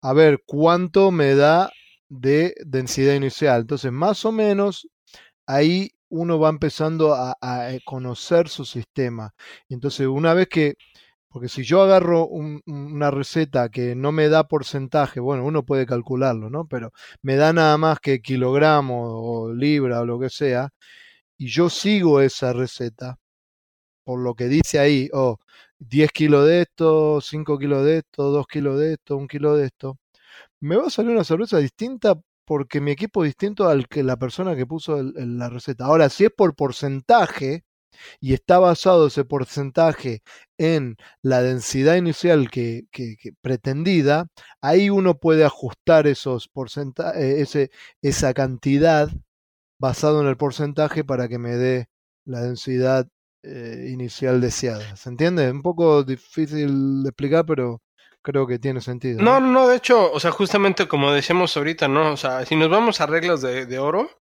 a 0.03 0.13
ver 0.13 0.43
cuánto 0.45 1.09
me 1.09 1.33
da 1.33 1.71
de 2.09 2.55
densidad 2.65 3.15
inicial. 3.15 3.61
Entonces, 3.61 3.91
más 3.91 4.25
o 4.25 4.31
menos, 4.31 4.87
ahí 5.47 5.91
uno 6.09 6.39
va 6.39 6.49
empezando 6.49 7.13
a, 7.15 7.35
eh, 7.73 7.81
conocer 7.85 8.49
su 8.49 8.65
sistema. 8.65 9.33
Entonces, 9.69 10.07
una 10.07 10.33
vez 10.33 10.47
que, 10.49 10.75
porque 11.29 11.49
si 11.49 11.63
yo 11.63 11.81
agarro 11.83 12.27
un- 12.27 12.61
una 12.67 13.11
receta 13.11 13.69
que 13.69 13.95
no 13.95 14.11
me 14.13 14.29
da 14.29 14.47
porcentaje, 14.47 15.19
bueno, 15.21 15.45
uno 15.45 15.65
puede 15.65 15.85
calcularlo, 15.87 16.49
¿no? 16.49 16.67
Pero 16.67 16.91
me 17.23 17.35
da 17.37 17.53
nada 17.53 17.77
más 17.77 17.99
que 17.99 18.21
kilogramos 18.21 19.09
o 19.13 19.53
libra 19.53 20.01
o 20.01 20.05
lo 20.05 20.19
que 20.19 20.29
sea, 20.29 20.69
y 21.37 21.47
yo 21.49 21.69
sigo 21.69 22.21
esa 22.21 22.53
receta, 22.53 23.17
por 24.03 24.19
lo 24.19 24.35
que 24.35 24.45
dice 24.47 24.79
ahí, 24.79 25.09
oh, 25.13 25.37
10 25.79 26.11
kilos 26.11 26.45
de 26.47 26.61
esto, 26.63 27.21
5 27.21 27.57
kilos 27.59 27.85
de 27.85 27.99
esto, 27.99 28.31
2 28.31 28.47
kilos 28.47 28.79
de 28.79 28.93
esto, 28.93 29.17
1 29.17 29.27
kilo 29.27 29.55
de 29.55 29.67
esto, 29.67 29.97
me 30.61 30.75
va 30.75 30.87
a 30.87 30.89
salir 30.89 31.11
una 31.11 31.23
cerveza 31.23 31.57
distinta 31.59 32.19
porque 32.45 32.81
mi 32.81 32.91
equipo 32.91 33.23
es 33.23 33.29
distinto 33.29 33.69
al 33.69 33.87
que 33.87 34.03
la 34.03 34.17
persona 34.17 34.55
que 34.55 34.65
puso 34.65 34.97
el- 34.99 35.37
la 35.37 35.49
receta. 35.49 35.85
Ahora, 35.85 36.09
si 36.09 36.25
es 36.25 36.31
por 36.35 36.55
porcentaje 36.55 37.63
y 38.21 38.33
está 38.33 38.59
basado 38.59 39.07
ese 39.07 39.25
porcentaje 39.25 40.21
en 40.57 40.97
la 41.23 41.41
densidad 41.43 41.95
inicial 41.97 42.49
que, 42.51 42.83
que- 42.91 43.15
que 43.17 43.33
pretendida, 43.41 44.27
ahí 44.61 44.89
uno 44.89 45.17
puede 45.19 45.45
ajustar 45.45 46.07
esos 46.07 46.47
porcentajes, 46.49 47.23
ese, 47.23 47.71
esa 48.01 48.33
cantidad 48.33 49.09
basado 49.79 50.21
en 50.21 50.27
el 50.27 50.37
porcentaje 50.37 51.03
para 51.03 51.27
que 51.27 51.39
me 51.39 51.51
dé 51.55 51.87
la 52.25 52.41
densidad 52.41 53.07
eh, 53.43 53.89
inicial 53.91 54.41
deseada. 54.41 54.95
¿Se 54.97 55.09
entiende? 55.09 55.49
Un 55.51 55.61
poco 55.61 56.03
difícil 56.03 57.03
de 57.03 57.09
explicar, 57.09 57.45
pero 57.45 57.81
creo 58.29 58.45
que 58.45 58.59
tiene 58.59 58.79
sentido. 58.79 59.21
No, 59.21 59.39
no, 59.39 59.47
no, 59.47 59.67
de 59.67 59.77
hecho, 59.77 60.11
o 60.11 60.19
sea, 60.19 60.29
justamente 60.29 60.87
como 60.87 61.11
decíamos 61.11 61.57
ahorita, 61.57 61.87
¿no? 61.87 62.13
O 62.13 62.17
sea, 62.17 62.45
si 62.45 62.55
nos 62.55 62.69
vamos 62.69 63.01
a 63.01 63.07
reglas 63.07 63.41
de, 63.41 63.65
de 63.65 63.79
oro, 63.79 64.21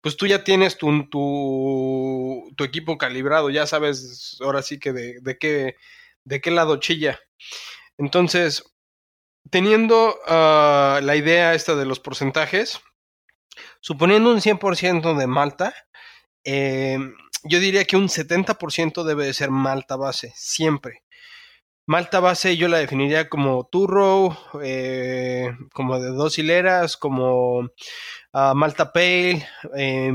pues 0.00 0.16
tú 0.16 0.28
ya 0.28 0.44
tienes 0.44 0.78
tu, 0.78 1.08
tu, 1.08 2.52
tu 2.56 2.64
equipo 2.64 2.98
calibrado, 2.98 3.50
ya 3.50 3.66
sabes 3.66 4.38
ahora 4.40 4.62
sí 4.62 4.78
que 4.78 4.92
de, 4.92 5.18
de 5.22 5.38
qué, 5.38 5.74
de 6.24 6.40
qué 6.40 6.52
lado 6.52 6.76
chilla. 6.76 7.18
Entonces, 7.96 8.62
teniendo 9.50 10.16
ah, 10.28 11.00
la 11.02 11.16
idea 11.16 11.54
esta 11.54 11.74
de 11.74 11.84
los 11.84 11.98
porcentajes, 11.98 12.80
suponiendo 13.80 14.30
un 14.30 14.40
100% 14.40 15.16
de 15.16 15.26
malta, 15.26 15.74
eh, 16.44 16.98
yo 17.42 17.58
diría 17.58 17.84
que 17.84 17.96
un 17.96 18.08
70% 18.08 19.02
debe 19.02 19.26
de 19.26 19.34
ser 19.34 19.50
malta 19.50 19.96
base, 19.96 20.32
siempre. 20.36 21.02
Malta 21.88 22.20
base 22.20 22.58
yo 22.58 22.68
la 22.68 22.76
definiría 22.76 23.30
como 23.30 23.64
turro, 23.64 24.36
eh, 24.62 25.50
como 25.72 25.98
de 25.98 26.10
dos 26.10 26.38
hileras, 26.38 26.98
como 26.98 27.70
ah, 28.34 28.52
Malta 28.54 28.92
Pale, 28.92 29.48
eh, 29.74 30.12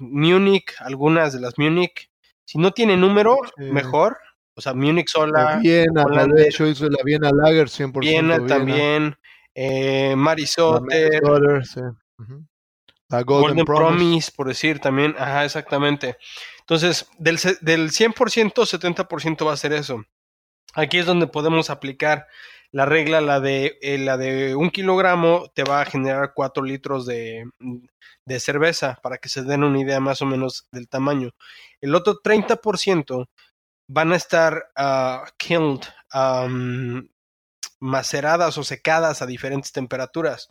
Munich, 0.00 0.74
algunas 0.80 1.32
de 1.32 1.40
las 1.40 1.54
Munich. 1.56 2.10
Si 2.44 2.58
no 2.58 2.72
tiene 2.72 2.98
número, 2.98 3.38
Sí. 3.56 3.64
mejor. 3.72 4.18
O 4.54 4.60
sea, 4.60 4.74
Munich 4.74 5.08
sola, 5.08 5.54
La 5.54 5.56
Viena, 5.60 6.04
Hollander, 6.04 6.44
vez 6.44 6.58
yo 6.58 6.66
hice 6.66 6.90
la 6.90 7.02
Viena 7.02 7.30
Lager 7.32 7.70
100% 7.70 8.00
Viena 8.00 8.36
Viena. 8.36 8.46
también, 8.46 9.16
eh, 9.54 10.10
La 10.10 10.16
Marisotter, 10.16 11.22
sí. 11.64 11.80
La 13.08 13.22
Golden, 13.22 13.48
Golden 13.56 13.64
Promise. 13.64 13.96
Promise, 13.96 14.32
por 14.36 14.48
decir 14.48 14.78
también. 14.78 15.14
Ajá, 15.18 15.44
exactamente. 15.46 16.16
Entonces, 16.60 17.08
del, 17.18 17.38
del 17.62 17.90
100%, 17.92 18.66
70% 18.66 19.46
va 19.46 19.54
a 19.54 19.56
ser 19.56 19.72
eso. 19.72 20.04
Aquí 20.74 20.98
es 20.98 21.06
donde 21.06 21.26
podemos 21.26 21.70
aplicar 21.70 22.26
la 22.74 22.86
regla, 22.86 23.20
la 23.20 23.38
de, 23.38 23.78
eh, 23.82 23.98
la 23.98 24.16
de 24.16 24.56
un 24.56 24.70
kilogramo 24.70 25.48
te 25.54 25.62
va 25.62 25.80
a 25.80 25.84
generar 25.84 26.32
4 26.34 26.64
litros 26.64 27.06
de, 27.06 27.48
de 28.24 28.40
cerveza, 28.40 28.98
para 29.00 29.18
que 29.18 29.28
se 29.28 29.44
den 29.44 29.62
una 29.62 29.80
idea 29.80 30.00
más 30.00 30.22
o 30.22 30.26
menos 30.26 30.66
del 30.72 30.88
tamaño. 30.88 31.30
El 31.80 31.94
otro 31.94 32.20
30% 32.20 33.28
van 33.88 34.12
a 34.12 34.16
estar 34.16 34.72
ah, 34.76 35.24
killed, 35.36 35.82
am, 36.10 37.08
maceradas 37.78 38.58
o 38.58 38.64
secadas 38.64 39.22
a 39.22 39.26
diferentes 39.26 39.70
temperaturas. 39.70 40.48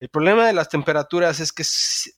El 0.00 0.08
problema 0.08 0.46
de 0.46 0.54
las 0.54 0.70
temperaturas 0.70 1.40
es 1.40 1.52
que 1.52 1.64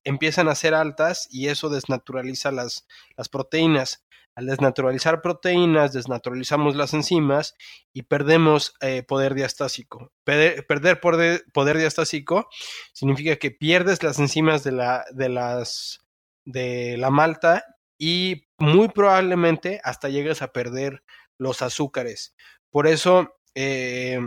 empiezan 0.04 0.48
a 0.48 0.54
ser 0.54 0.74
altas 0.74 1.26
y 1.30 1.48
eso 1.48 1.68
desnaturaliza 1.68 2.52
las 2.52 2.84
proteínas. 3.30 4.04
Al 4.38 4.46
desnaturalizar 4.46 5.20
proteínas, 5.20 5.92
desnaturalizamos 5.92 6.76
las 6.76 6.94
enzimas 6.94 7.56
y 7.92 8.02
perdemos 8.04 8.72
eh, 8.80 9.02
poder 9.02 9.34
diastásico. 9.34 10.12
Perder, 10.22 10.64
perder 10.64 11.00
poder, 11.00 11.76
diastásico 11.76 12.48
significa 12.92 13.34
que 13.34 13.50
pierdes 13.50 14.00
las 14.04 14.20
enzimas 14.20 14.62
de 14.62 14.70
la, 14.70 15.04
de 15.10 15.28
las, 15.28 16.06
de 16.44 16.96
la 16.98 17.10
malta 17.10 17.64
y 17.98 18.44
muy 18.58 18.86
probablemente 18.90 19.80
hasta 19.82 20.08
llegues 20.08 20.40
a 20.40 20.52
perder 20.52 21.02
los 21.36 21.60
azúcares. 21.60 22.36
Por 22.70 22.86
eso, 22.86 23.40
eh, 23.56 24.20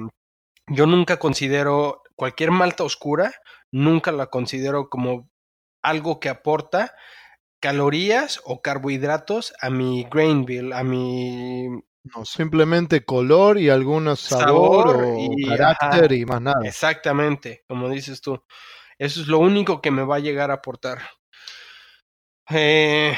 yo 0.67 0.87
nunca 0.87 1.19
considero 1.19 2.03
cualquier 2.17 2.51
malta 2.51 2.83
oscura, 2.83 3.31
nunca 3.71 4.11
la 4.11 4.27
considero 4.27 4.89
como 4.89 5.29
algo 5.81 6.19
que 6.19 6.27
aporta 6.27 6.93
calorías 7.61 8.41
o 8.43 8.61
carbohidratos 8.61 9.53
a 9.61 9.69
mi 9.69 10.05
grain 10.11 10.43
bill, 10.43 10.73
a 10.73 10.83
mi 10.83 11.67
No, 12.03 12.25
simplemente 12.25 13.05
color 13.05 13.57
y 13.59 13.69
algún 13.69 14.13
sabor, 14.17 14.87
Sabor 14.91 15.05
o 15.05 15.17
y- 15.17 15.45
carácter 15.47 16.05
ajá. 16.11 16.15
y 16.15 16.25
más 16.25 16.41
nada. 16.41 16.65
exactamente, 16.65 17.63
como 17.67 17.87
dices 17.87 18.19
tú. 18.19 18.43
Eso 18.97 19.21
es 19.21 19.27
lo 19.27 19.39
único 19.39 19.81
que 19.81 19.91
me 19.91 20.03
va 20.03 20.17
a 20.17 20.19
llegar 20.19 20.51
a 20.51 20.55
aportar. 20.55 20.99
Eh, 22.49 23.13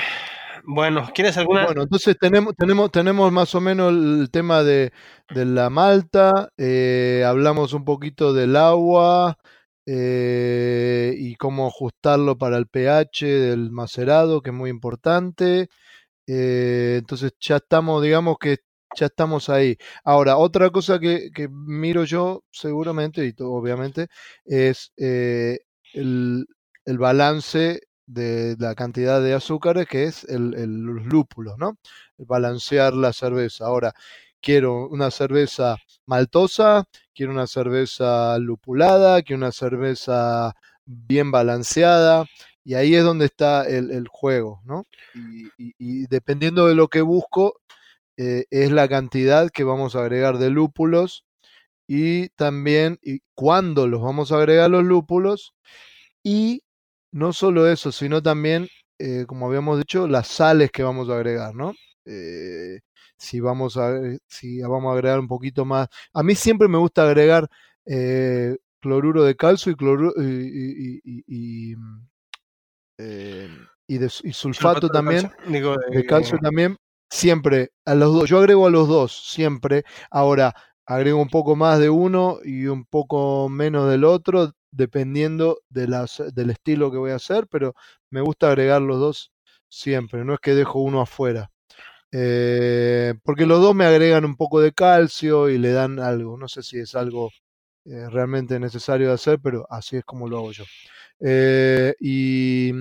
bueno, 0.65 1.09
¿quieres 1.13 1.37
alguna? 1.37 1.65
Bueno, 1.65 1.83
entonces 1.83 2.15
tenemos, 2.19 2.53
tenemos, 2.55 2.91
tenemos 2.91 3.31
más 3.31 3.55
o 3.55 3.61
menos 3.61 3.91
el 3.93 4.29
tema 4.31 4.63
de, 4.63 4.91
de 5.33 5.45
la 5.45 5.69
malta, 5.69 6.49
eh, 6.57 7.23
hablamos 7.25 7.73
un 7.73 7.83
poquito 7.85 8.33
del 8.33 8.55
agua 8.55 9.37
eh, 9.85 11.13
y 11.17 11.35
cómo 11.35 11.67
ajustarlo 11.67 12.37
para 12.37 12.57
el 12.57 12.67
pH 12.67 13.25
del 13.27 13.71
macerado, 13.71 14.41
que 14.41 14.49
es 14.51 14.55
muy 14.55 14.69
importante. 14.69 15.69
Eh, 16.27 16.97
entonces 16.99 17.33
ya 17.39 17.57
estamos, 17.57 18.01
digamos 18.03 18.37
que 18.39 18.57
ya 18.95 19.07
estamos 19.07 19.49
ahí. 19.49 19.77
Ahora, 20.03 20.37
otra 20.37 20.69
cosa 20.69 20.99
que, 20.99 21.29
miro 21.49 22.03
yo 22.05 22.43
seguramente, 22.51 23.25
y 23.25 23.33
to- 23.33 23.51
obviamente, 23.51 24.07
es 24.45 24.91
eh, 24.97 25.59
el, 25.93 26.45
el 26.85 26.97
balance 26.97 27.81
de 28.05 28.55
la 28.59 28.75
cantidad 28.75 29.21
de 29.21 29.33
azúcares, 29.33 29.87
que 29.87 30.03
es 30.05 30.23
el, 30.25 30.53
el- 30.55 30.81
los 30.83 31.05
lúpulos, 31.05 31.55
¿no? 31.57 31.77
Balancear 32.17 32.93
la 32.93 33.13
cerveza. 33.13 33.65
Ahora, 33.65 33.93
quiero 34.43 34.87
una 34.89 35.09
cerveza 35.09 35.77
maltosa, 36.05 36.83
quiero 37.15 37.31
una 37.31 37.47
cerveza 37.47 38.37
lupulada, 38.37 39.21
quiero 39.23 39.37
una 39.37 39.51
cerveza 39.53 40.53
bien 40.85 41.31
balanceada, 41.31 42.25
y 42.65 42.75
ahí 42.75 42.95
es 42.95 43.03
donde 43.03 43.25
está 43.25 43.65
el, 43.67 44.07
juego, 44.09 44.61
¿no? 44.65 44.85
Y, 45.57 46.07
dependiendo 46.07 46.67
de 46.67 46.75
lo 46.75 46.89
que 46.89 47.01
busco, 47.01 47.59
eh, 48.17 48.45
es 48.51 48.71
la 48.71 48.87
cantidad 48.87 49.49
que 49.49 49.63
vamos 49.63 49.95
a 49.95 50.01
agregar 50.01 50.37
de 50.37 50.49
lúpulos 50.49 51.25
y 51.87 52.29
también 52.29 52.99
y 53.01 53.21
cuándo 53.33 53.87
los 53.87 54.01
vamos 54.01 54.31
a 54.31 54.37
agregar 54.37 54.69
los 54.69 54.83
lúpulos 54.83 55.55
y 56.23 56.61
no 57.11 57.33
solo 57.33 57.67
eso, 57.67 57.91
sino 57.91 58.21
también, 58.21 58.67
eh, 58.99 59.25
como 59.27 59.47
habíamos 59.47 59.79
dicho, 59.79 60.07
las 60.07 60.27
sales 60.27 60.71
que 60.71 60.83
vamos 60.83 61.09
a 61.09 61.15
agregar, 61.15 61.55
¿no? 61.55 61.73
Eh, 62.05 62.79
si 63.23 63.39
vamos 63.39 63.77
a 63.77 63.93
si 64.27 64.61
vamos 64.61 64.91
a 64.91 64.93
agregar 64.93 65.19
un 65.19 65.27
poquito 65.27 65.65
más. 65.65 65.87
A 66.13 66.23
mí 66.23 66.35
siempre 66.35 66.67
me 66.67 66.77
gusta 66.77 67.03
agregar 67.03 67.49
cloruro 68.83 69.23
de 69.23 69.35
calcio 69.35 69.71
y 69.71 69.75
cloruro 69.75 70.13
y, 70.21 71.75
mm, 71.75 72.07
eh, 72.99 73.49
y, 73.87 73.97
de, 73.97 74.09
sulfato, 74.09 74.89
también, 74.89 75.31
de, 75.47 76.05
calcio 76.05 76.37
también, 76.39 76.77
siempre, 77.09 77.71
a 77.85 77.95
los 77.95 78.13
dos, 78.13 78.29
yo 78.29 78.39
agrego 78.39 78.67
a 78.67 78.69
los 78.69 78.87
dos, 78.87 79.29
siempre, 79.29 79.83
ahora 80.11 80.53
agrego 80.85 81.21
un 81.21 81.29
poco 81.29 81.55
más 81.55 81.79
de 81.79 81.89
uno 81.89 82.39
y 82.43 82.65
un 82.65 82.85
poco 82.85 83.47
menos 83.49 83.89
del 83.89 84.03
otro, 84.03 84.51
dependiendo 84.71 85.59
de 85.69 85.87
las, 85.87 86.21
del 86.33 86.49
estilo 86.49 86.91
que 86.91 86.97
voy 86.97 87.11
a 87.11 87.15
hacer, 87.15 87.47
pero 87.47 87.73
me 88.09 88.21
gusta 88.21 88.47
agregar 88.47 88.81
los 88.81 88.99
dos 88.99 89.31
siempre, 89.69 90.25
no 90.25 90.33
es 90.33 90.39
que 90.41 90.55
dejo 90.55 90.79
uno 90.79 90.99
afuera. 91.01 91.52
Eh, 92.15 93.15
porque 93.23 93.47
los 93.47 93.59
dos 93.59 93.73
me 93.73 93.85
agregan 93.85 94.23
un 94.23 94.35
poco 94.35 94.61
de 94.61 94.71
calcio 94.71 95.49
y 95.49 95.57
le 95.57 95.71
dan 95.71 95.99
algo, 95.99 96.37
no 96.37 96.47
sé 96.47 96.61
si 96.61 96.77
es 96.79 96.93
algo 96.93 97.31
eh, 97.85 98.07
realmente 98.09 98.59
necesario 98.59 99.07
de 99.07 99.13
hacer, 99.15 99.39
pero 99.41 99.65
así 99.69 99.97
es 99.97 100.05
como 100.05 100.29
lo 100.29 100.37
hago 100.37 100.51
yo. 100.51 100.63
Eh, 101.19 101.95
y, 101.99 102.71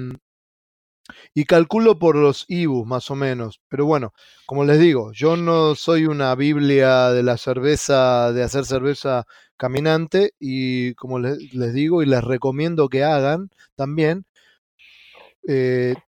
y 1.35 1.45
calculo 1.45 1.99
por 1.99 2.17
los 2.17 2.45
IBU 2.49 2.85
más 2.85 3.11
o 3.11 3.15
menos. 3.15 3.61
Pero 3.69 3.87
bueno, 3.87 4.13
como 4.47 4.65
les 4.65 4.79
digo, 4.79 5.13
yo 5.13 5.37
no 5.37 5.75
soy 5.75 6.07
una 6.07 6.35
Biblia 6.35 7.11
de 7.11 7.23
la 7.23 7.39
cerveza, 7.39 8.33
de 8.33 8.43
hacer 8.43 8.67
cerveza 8.67 9.25
caminante 9.57 10.35
y 10.39 10.95
como 10.95 11.19
les, 11.19 11.39
digo 11.73 12.03
y 12.03 12.07
les 12.07 12.23
recomiendo 12.23 12.89
que 12.89 13.05
hagan 13.05 13.51
también, 13.77 14.25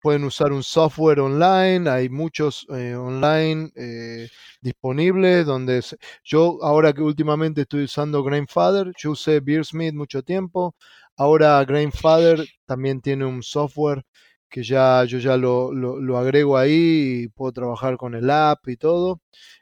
pueden 0.03 0.25
usar 0.25 0.53
un 0.53 0.65
software 0.65 1.21
online, 1.21 1.89
hay 1.89 2.09
muchos 2.09 2.67
eh, 2.71 2.95
online 2.97 3.71
eh, 3.77 4.29
disponibles 4.61 5.47
donde 5.47 5.81
yo 6.25 6.59
ahora 6.63 6.93
que 6.93 7.03
últimamente 7.03 7.63
estoy 7.63 7.85
usando 7.85 8.23
Grainfather, 8.25 8.93
yo 8.99 9.13
usé 9.13 9.41
Beersmith 9.41 9.95
mucho 9.95 10.23
tiempo, 10.23 10.75
ahora 11.17 11.65
Grainfather 11.65 12.45
también 12.67 13.01
tiene 13.01 13.25
un 13.25 13.43
software 13.43 14.05
que 14.51 14.63
ya 14.65 15.05
yo 15.05 15.19
ya 15.19 15.37
lo, 15.37 15.73
lo, 15.73 16.19
agrego 16.19 16.59
ahí 16.59 17.23
y 17.25 17.29
puedo 17.29 17.53
trabajar 17.53 17.97
con 17.97 18.15
el 18.15 18.29
app 18.31 18.69
y 18.69 18.77
todo. 18.77 19.21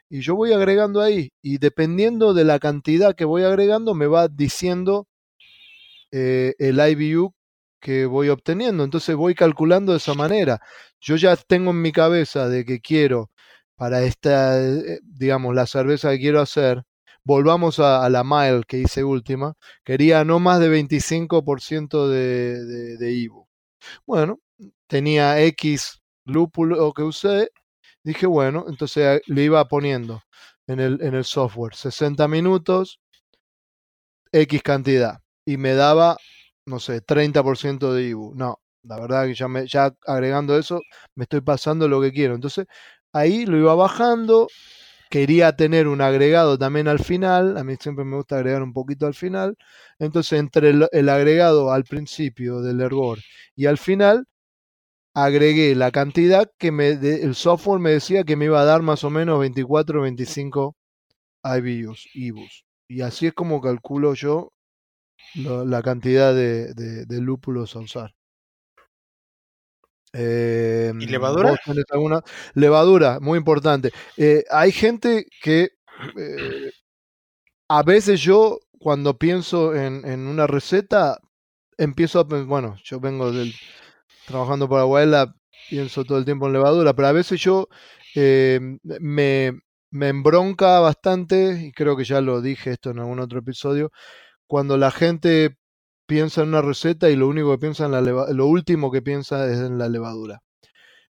Y 0.09 0.19
yo 0.21 0.35
voy 0.35 0.51
agregando 0.53 1.01
ahí 1.01 1.31
y 1.41 1.59
dependiendo 1.59 2.33
de 2.33 2.43
la 2.43 2.59
cantidad 2.59 3.15
que 3.15 3.25
voy 3.25 3.43
agregando 3.43 3.93
me 3.95 4.07
va 4.07 4.27
diciendo 4.27 5.07
eh, 6.11 6.55
el 6.59 6.79
IBU 6.79 7.33
que 7.81 8.05
voy 8.05 8.29
obteniendo. 8.29 8.83
Entonces 8.83 9.15
voy 9.15 9.35
calculando 9.35 9.91
de 9.93 9.97
esa 9.99 10.13
manera. 10.13 10.61
Yo 11.01 11.15
ya 11.17 11.35
tengo 11.35 11.71
en 11.71 11.81
mi 11.81 11.91
cabeza 11.91 12.47
de 12.49 12.65
que 12.65 12.79
quiero 12.79 13.31
para 13.75 14.03
esta, 14.03 14.61
eh, 14.61 14.99
digamos, 15.03 15.55
la 15.55 15.65
cerveza 15.67 16.11
que 16.11 16.19
quiero 16.19 16.39
hacer, 16.41 16.83
volvamos 17.23 17.79
a, 17.79 18.07
la 18.09 18.23
mile 18.23 18.63
que 18.67 18.77
hice 18.77 19.03
última, 19.03 19.55
quería 19.83 20.23
no 20.23 20.39
más 20.39 20.59
de 20.59 20.69
25% 20.69 22.07
de, 22.07 22.63
de, 22.65 22.97
de 22.97 23.11
Ibu. 23.13 23.47
Bueno, 24.05 24.39
tenía 24.87 25.41
X 25.41 26.01
lúpulo 26.25 26.93
que 26.93 27.03
usé, 27.03 27.51
dije, 28.03 28.27
bueno, 28.27 28.65
entonces 28.67 29.21
le 29.27 29.43
iba 29.43 29.67
poniendo 29.67 30.21
en 30.67 30.79
el, 30.79 31.01
en 31.01 31.15
el 31.15 31.25
software 31.25 31.75
60 31.75 32.27
minutos, 32.27 32.99
X 34.31 34.61
cantidad, 34.63 35.19
y 35.45 35.57
me 35.57 35.73
daba, 35.73 36.17
no 36.71 36.79
sé, 36.79 37.01
30% 37.01 37.93
de 37.93 38.03
IBU. 38.09 38.33
No, 38.35 38.59
la 38.83 38.99
verdad 38.99 39.25
que 39.27 39.35
ya, 39.35 39.47
me, 39.47 39.65
agregando 40.07 40.57
eso, 40.57 40.81
me 41.15 41.23
estoy 41.25 41.41
pasando 41.41 41.87
lo 41.87 42.01
que 42.01 42.11
quiero. 42.11 42.33
Entonces, 42.35 42.65
ahí 43.13 43.45
lo 43.45 43.57
iba 43.57 43.75
bajando, 43.75 44.47
quería 45.09 45.55
tener 45.55 45.87
un 45.87 46.01
agregado 46.01 46.57
también 46.57 46.87
al 46.87 46.99
final, 46.99 47.57
a 47.57 47.63
mí 47.63 47.75
siempre 47.79 48.05
me 48.05 48.15
gusta 48.17 48.37
agregar 48.37 48.63
un 48.63 48.73
poquito 48.73 49.05
al 49.05 49.13
final, 49.13 49.57
entonces 49.99 50.39
entre 50.39 50.69
el, 50.69 51.09
agregado 51.09 51.71
al 51.71 51.83
principio 51.83 52.61
del 52.61 52.81
hervor 52.81 53.19
y 53.55 53.65
al 53.67 53.77
final, 53.77 54.25
agregué 55.13 55.75
la 55.75 55.91
cantidad 55.91 56.49
que 56.57 56.71
me 56.71 56.89
el 56.91 57.35
software 57.35 57.81
me 57.81 57.91
decía 57.91 58.23
que 58.23 58.37
me 58.37 58.45
iba 58.45 58.61
a 58.61 58.65
dar 58.65 58.81
más 58.81 59.03
o 59.03 59.09
menos 59.09 59.39
24 59.39 59.99
o 59.99 60.03
25 60.03 60.75
IBUs, 61.43 62.07
IBUs. 62.13 62.65
Y 62.87 63.01
así 63.01 63.27
es 63.27 63.33
como 63.33 63.61
calculo 63.61 64.13
yo 64.13 64.53
la 65.35 65.81
cantidad 65.81 66.33
de, 66.33 66.73
de, 66.73 67.21
lúpulos 67.21 67.75
a 67.75 67.79
usar. 67.79 68.13
Eh, 70.13 70.91
¿Y 70.99 71.05
levadura? 71.05 71.55
Alguna? 71.89 72.21
Levadura, 72.53 73.19
muy 73.21 73.37
importante. 73.37 73.91
Eh, 74.17 74.43
hay 74.51 74.71
gente 74.71 75.25
que 75.41 75.69
eh, 76.17 76.71
a 77.69 77.83
veces 77.83 78.19
yo, 78.21 78.59
cuando 78.79 79.17
pienso 79.17 79.73
en, 79.73 80.05
en, 80.05 80.27
una 80.27 80.47
receta, 80.47 81.19
empiezo 81.77 82.19
a 82.19 82.23
bueno, 82.23 82.75
yo 82.83 82.99
vengo 82.99 83.31
del, 83.31 83.53
trabajando 84.25 84.67
por 84.67 84.79
abuela, 84.79 85.33
pienso 85.69 86.03
todo 86.03 86.17
el 86.17 86.25
tiempo 86.25 86.47
en 86.47 86.53
levadura, 86.53 86.93
pero 86.93 87.07
a 87.07 87.13
veces 87.13 87.39
yo 87.39 87.69
eh, 88.15 88.59
me, 88.83 89.53
me 89.91 90.09
embronca 90.09 90.79
bastante, 90.79 91.67
y 91.67 91.71
creo 91.71 91.95
que 91.95 92.03
ya 92.03 92.21
lo 92.21 92.41
dije 92.41 92.71
esto 92.71 92.91
en 92.91 92.99
algún 92.99 93.19
otro 93.19 93.39
episodio, 93.39 93.91
cuando 94.51 94.75
la 94.75 94.91
gente 94.91 95.55
piensa 96.05 96.41
en 96.41 96.49
una 96.49 96.61
receta 96.61 97.09
y 97.09 97.15
lo 97.15 97.29
único 97.29 97.51
que 97.51 97.57
piensa 97.57 97.85
en 97.85 97.91
la 97.93 98.01
lo 98.01 98.47
último 98.47 98.91
que 98.91 99.01
piensa 99.01 99.49
es 99.49 99.59
en 99.59 99.77
la 99.77 99.87
levadura. 99.87 100.41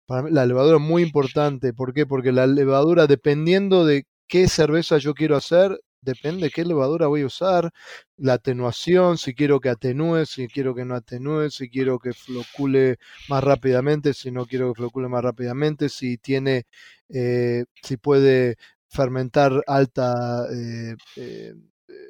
Para 0.06 0.22
mí, 0.22 0.30
la 0.32 0.46
levadura 0.46 0.78
es 0.78 0.84
muy 0.84 1.02
importante, 1.02 1.74
¿por 1.74 1.92
qué? 1.92 2.06
Porque 2.06 2.32
la 2.32 2.46
levadura, 2.46 3.08
dependiendo 3.08 3.84
de 3.84 4.06
qué 4.28 4.48
cerveza 4.48 5.00
yo 5.00 5.16
quiero 5.16 5.38
hacer, 5.38 5.80
depende 6.02 6.52
qué 6.52 6.66
levadura 6.66 7.08
voy 7.08 7.24
a 7.24 7.26
usar, 7.26 7.72
la 8.16 8.34
atenuación, 8.34 9.18
si 9.18 9.34
quiero 9.34 9.60
que 9.60 9.70
atenúe, 9.70 10.28
si 10.28 10.48
quiero 10.48 10.76
que 10.76 10.86
no 10.86 10.94
atenúe, 10.94 11.50
si 11.50 11.68
quiero 11.68 11.98
que 11.98 12.14
flocule 12.14 12.98
más 13.28 13.44
rápidamente, 13.44 14.14
si 14.14 14.30
no 14.30 14.46
quiero 14.46 14.72
que 14.72 14.78
flocule 14.82 15.08
más 15.10 15.24
rápidamente, 15.24 15.90
si 15.90 16.20
tiene, 16.20 16.66
eh, 17.10 17.66
si 17.82 17.98
puede 17.98 18.58
fermentar 18.88 19.64
alta 19.66 20.46
eh, 20.54 20.96
eh, 21.16 21.54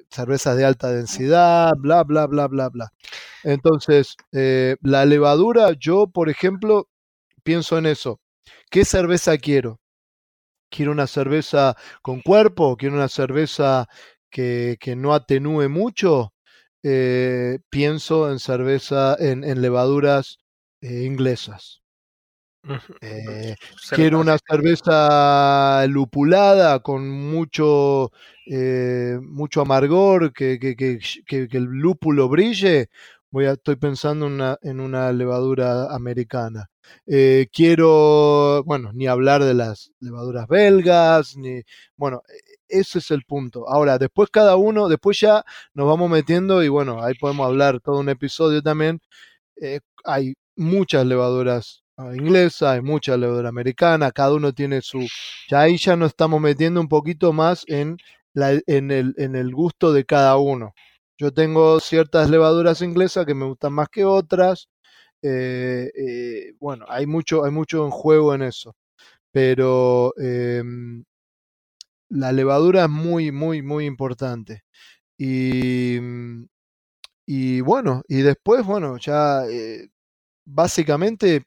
cervezas 0.09 0.57
de 0.57 0.65
alta 0.65 0.91
densidad, 0.91 1.71
bla, 1.77 2.03
bla, 2.03 2.27
bla, 2.27 2.47
bla, 2.47 2.69
bla. 2.69 2.91
Entonces, 3.43 4.15
la 4.31 5.05
levadura, 5.05 5.73
yo, 5.79 6.07
por 6.07 6.29
ejemplo, 6.29 6.87
pienso 7.43 7.77
en 7.77 7.85
eso. 7.87 8.19
¿Qué 8.69 8.85
cerveza 8.85 9.37
quiero? 9.37 9.81
quiero 10.71 10.91
una 10.91 11.07
cerveza 11.07 11.75
con 12.01 12.21
cuerpo, 12.21 12.77
quiero 12.77 12.95
una 12.95 13.09
cerveza 13.09 13.87
que, 14.31 14.77
no 14.97 15.13
atenúe 15.13 15.69
mucho, 15.69 16.33
eh, 16.83 17.59
pienso 17.69 18.31
en 18.31 18.39
cerveza, 18.39 19.15
en, 19.19 19.61
levaduras 19.61 20.37
eh, 20.81 21.03
inglesas. 21.03 21.80
Eh, 23.01 23.55
quiero 23.89 24.19
una 24.19 24.37
cerveza 24.47 25.85
lupulada 25.87 26.79
con 26.79 27.09
mucho, 27.09 28.11
mucho 29.21 29.61
amargor, 29.61 30.31
que, 30.33 30.59
que, 30.59 30.99
el 31.51 31.63
lúpulo 31.63 32.29
brille. 32.29 32.89
Voy 33.31 33.45
a, 33.45 33.53
estoy 33.53 33.77
pensando 33.77 34.25
una, 34.27 34.57
en 34.61 34.79
una 34.79 35.11
levadura 35.13 35.93
americana. 35.93 36.69
Eh, 37.07 37.47
quiero, 37.51 38.63
bueno, 38.65 38.91
ni 38.93 39.07
hablar 39.07 39.43
de 39.43 39.53
las 39.53 39.91
levaduras 39.99 40.47
belgas, 40.47 41.35
ni, 41.37 41.61
bueno, 41.95 42.21
e, 42.27 42.79
ese 42.79 42.99
es 42.99 43.11
el 43.11 43.23
punto. 43.23 43.69
Ahora, 43.69 43.97
después 43.97 44.29
cada 44.29 44.55
uno, 44.55 44.87
después 44.89 45.19
ya 45.19 45.43
nos 45.73 45.87
vamos 45.87 46.09
metiendo 46.09 46.63
y 46.63 46.69
bueno, 46.69 47.03
ahí 47.03 47.13
podemos 47.15 47.47
hablar 47.47 47.79
todo 47.81 47.99
un 47.99 48.09
episodio 48.09 48.61
también. 48.61 48.99
Eh, 49.61 49.79
hay 50.05 50.35
muchas 50.55 51.05
levaduras 51.05 51.83
ah, 52.09 52.15
inglesas, 52.15 52.69
hay 52.69 52.81
muchas 52.81 53.17
levaduras 53.19 53.49
americanas, 53.49 54.11
cada 54.13 54.33
uno 54.33 54.53
tiene 54.53 54.81
su... 54.81 55.07
Ya 55.49 55.61
ahí 55.61 55.77
ya 55.77 55.95
nos 55.95 56.09
estamos 56.11 56.41
metiendo 56.41 56.81
un 56.81 56.87
poquito 56.87 57.33
más 57.33 57.63
en, 57.67 57.97
la, 58.33 58.59
en, 58.67 58.91
el, 58.91 59.13
en 59.17 59.35
el 59.35 59.53
gusto 59.53 59.93
de 59.93 60.05
cada 60.05 60.37
uno. 60.37 60.73
Yo 61.17 61.31
tengo 61.33 61.79
ciertas 61.79 62.29
levaduras 62.29 62.81
inglesas 62.81 63.25
que 63.25 63.35
me 63.35 63.45
gustan 63.45 63.73
más 63.73 63.89
que 63.89 64.05
otras, 64.05 64.67
eh, 65.23 65.91
eh, 65.95 66.53
bueno, 66.59 66.85
hay 66.89 67.05
mucho, 67.07 67.43
hay 67.45 67.51
mucho 67.51 67.85
en 67.85 67.91
juego 67.91 68.33
en 68.35 68.43
eso. 68.43 68.75
Pero 69.31 70.13
em, 70.17 71.03
la 72.09 72.31
levadura 72.31 72.83
es 72.83 72.89
muy, 72.89 73.31
muy, 73.31 73.61
muy 73.61 73.85
importante. 73.85 74.63
Y, 75.17 75.99
mm, 76.01 76.45
y 77.27 77.61
bueno, 77.61 78.03
y 78.07 78.21
después, 78.23 78.65
bueno, 78.65 78.97
ya 78.97 79.45
eh, 79.49 79.89
básicamente, 80.45 81.43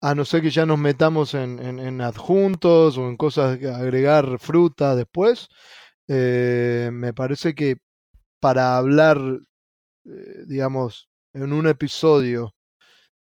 a 0.00 0.14
no 0.14 0.24
ser 0.24 0.42
que 0.42 0.50
ya 0.50 0.66
nos 0.66 0.78
metamos 0.78 1.34
en, 1.34 1.58
en, 1.60 2.00
adjuntos 2.00 2.98
o 2.98 3.08
en 3.08 3.16
cosas, 3.16 3.58
agregar 3.64 4.38
fruta 4.38 4.94
después, 4.94 5.48
eh, 6.08 6.90
me 6.92 7.12
parece 7.12 7.54
que 7.54 7.76
para 8.40 8.76
hablar, 8.76 9.18
eh, 10.04 10.44
digamos, 10.46 11.08
en 11.34 11.52
un 11.52 11.66
episodio 11.66 12.54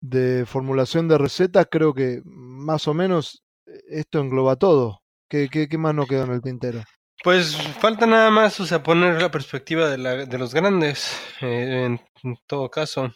de 0.00 0.44
formulación 0.46 1.08
de 1.08 1.18
recetas, 1.18 1.66
creo 1.70 1.94
que 1.94 2.22
más 2.24 2.88
o 2.88 2.94
menos 2.94 3.44
esto 3.88 4.20
engloba 4.20 4.56
todo. 4.56 5.02
¿Qué, 5.28 5.48
qué, 5.48 5.68
qué 5.68 5.78
más 5.78 5.94
no 5.94 6.06
quedó 6.06 6.24
en 6.24 6.32
el 6.32 6.42
tintero? 6.42 6.82
Pues 7.22 7.56
falta 7.78 8.04
nada 8.04 8.30
más, 8.30 8.58
o 8.58 8.66
sea, 8.66 8.82
poner 8.82 9.22
la 9.22 9.30
perspectiva 9.30 9.88
de, 9.88 9.96
la, 9.96 10.26
de 10.26 10.38
los 10.38 10.52
grandes, 10.52 11.16
eh, 11.40 11.84
en, 12.24 12.36
todo 12.48 12.68
caso. 12.68 13.12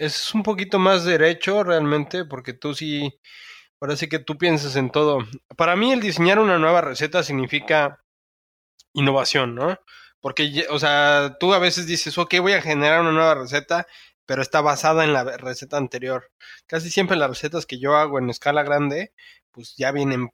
Es 0.00 0.34
un 0.34 0.42
poquito 0.42 0.78
más 0.78 1.04
derecho 1.04 1.62
realmente, 1.62 2.24
porque 2.24 2.54
tú 2.54 2.74
sí, 2.74 3.20
ahora 3.80 3.96
sí 3.96 4.08
que 4.08 4.18
tú 4.18 4.38
piensas 4.38 4.76
en 4.76 4.90
todo. 4.90 5.18
Para 5.58 5.76
mí 5.76 5.92
el 5.92 6.00
diseñar 6.00 6.38
una 6.38 6.58
nueva 6.58 6.80
receta 6.80 7.22
significa 7.22 8.02
innovación, 8.94 9.54
¿no? 9.54 9.78
Porque, 10.20 10.66
o 10.70 10.78
sea, 10.78 11.36
tú 11.40 11.54
a 11.54 11.58
veces 11.58 11.86
dices, 11.86 12.16
ok, 12.18 12.36
voy 12.40 12.54
a 12.54 12.62
generar 12.62 13.02
una 13.02 13.12
nueva 13.12 13.34
receta, 13.34 13.86
pero 14.26 14.42
está 14.42 14.62
basada 14.62 15.04
en 15.04 15.12
la 15.12 15.24
receta 15.36 15.76
anterior. 15.76 16.30
Casi 16.66 16.90
siempre 16.90 17.16
las 17.18 17.30
recetas 17.30 17.66
que 17.66 17.78
yo 17.78 17.96
hago 17.96 18.18
en 18.18 18.30
escala 18.30 18.62
grande, 18.62 19.12
pues 19.52 19.74
ya 19.76 19.92
vienen 19.92 20.30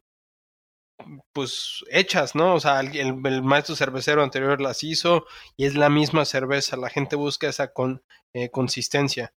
pues 1.32 1.84
hechas, 1.90 2.34
¿no? 2.34 2.54
O 2.54 2.60
sea, 2.60 2.80
el, 2.80 2.96
el, 2.96 3.42
maestro 3.42 3.76
cervecero 3.76 4.22
anterior 4.22 4.60
las 4.60 4.82
hizo 4.82 5.26
y 5.56 5.66
es 5.66 5.74
la 5.74 5.90
misma 5.90 6.24
cerveza. 6.24 6.76
La 6.76 6.90
gente 6.90 7.16
busca 7.16 7.48
esa 7.48 7.72
con, 7.72 8.02
eh, 8.32 8.50
consistencia. 8.50 9.32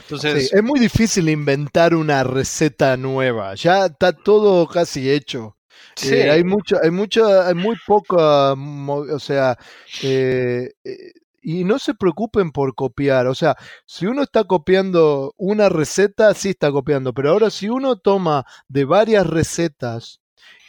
Entonces, 0.00 0.52
es 0.52 0.62
muy 0.62 0.78
difícil 0.78 1.28
inventar 1.28 1.94
una 1.94 2.22
receta 2.22 2.96
nueva. 2.96 3.54
Ya 3.56 3.86
está 3.86 4.12
todo 4.12 4.66
casi 4.68 5.10
hecho. 5.10 5.56
Sí. 5.96 6.14
Eh, 6.14 6.30
hay 6.30 6.44
mucho, 6.44 6.78
hay 6.82 6.90
mucho, 6.90 7.26
hay 7.42 7.54
muy 7.54 7.76
poca, 7.86 8.52
o 8.52 9.18
sea, 9.18 9.58
eh, 10.02 10.72
y 11.42 11.64
no 11.64 11.78
se 11.78 11.94
preocupen 11.94 12.52
por 12.52 12.74
copiar. 12.74 13.26
O 13.26 13.34
sea, 13.34 13.56
si 13.86 14.06
uno 14.06 14.22
está 14.22 14.44
copiando 14.44 15.34
una 15.36 15.68
receta, 15.68 16.32
sí 16.34 16.50
está 16.50 16.70
copiando. 16.70 17.12
Pero 17.12 17.30
ahora 17.30 17.50
si 17.50 17.68
uno 17.68 17.96
toma 17.96 18.44
de 18.68 18.84
varias 18.84 19.26
recetas 19.26 20.20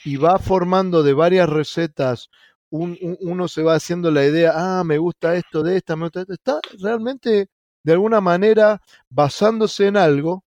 y 0.06 0.18
va 0.18 0.39
formando 0.39 1.04
de 1.04 1.14
varias 1.14 1.50
recetas, 1.50 2.30
uno 2.72 3.47
se 3.47 3.64
va 3.64 3.76
haciendo 3.76 4.12
la 4.12 4.26
idea, 4.26 4.54
ah, 4.56 4.84
me 4.84 4.97
gusta 4.97 5.36
esto 5.36 5.64
de 5.64 5.78
esta, 5.78 5.95
me 5.95 6.04
gusta 6.04 6.22
esto. 6.22 6.34
Está 6.34 6.60
realmente, 6.80 7.47
de 7.84 7.91
alguna 7.91 8.22
manera, 8.22 8.82
basándose 9.10 9.88
en 9.88 9.97
algo, 9.97 10.43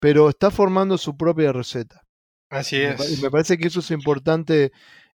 pero 0.00 0.30
está 0.30 0.50
formando 0.50 0.96
su 0.96 1.16
propia 1.16 1.52
receta. 1.52 2.02
Así 2.48 2.76
es. 2.76 2.98
Me, 2.98 3.24
me 3.24 3.30
parece 3.30 3.58
que 3.58 3.68
eso 3.68 3.80
es 3.80 3.90
importante 3.90 4.72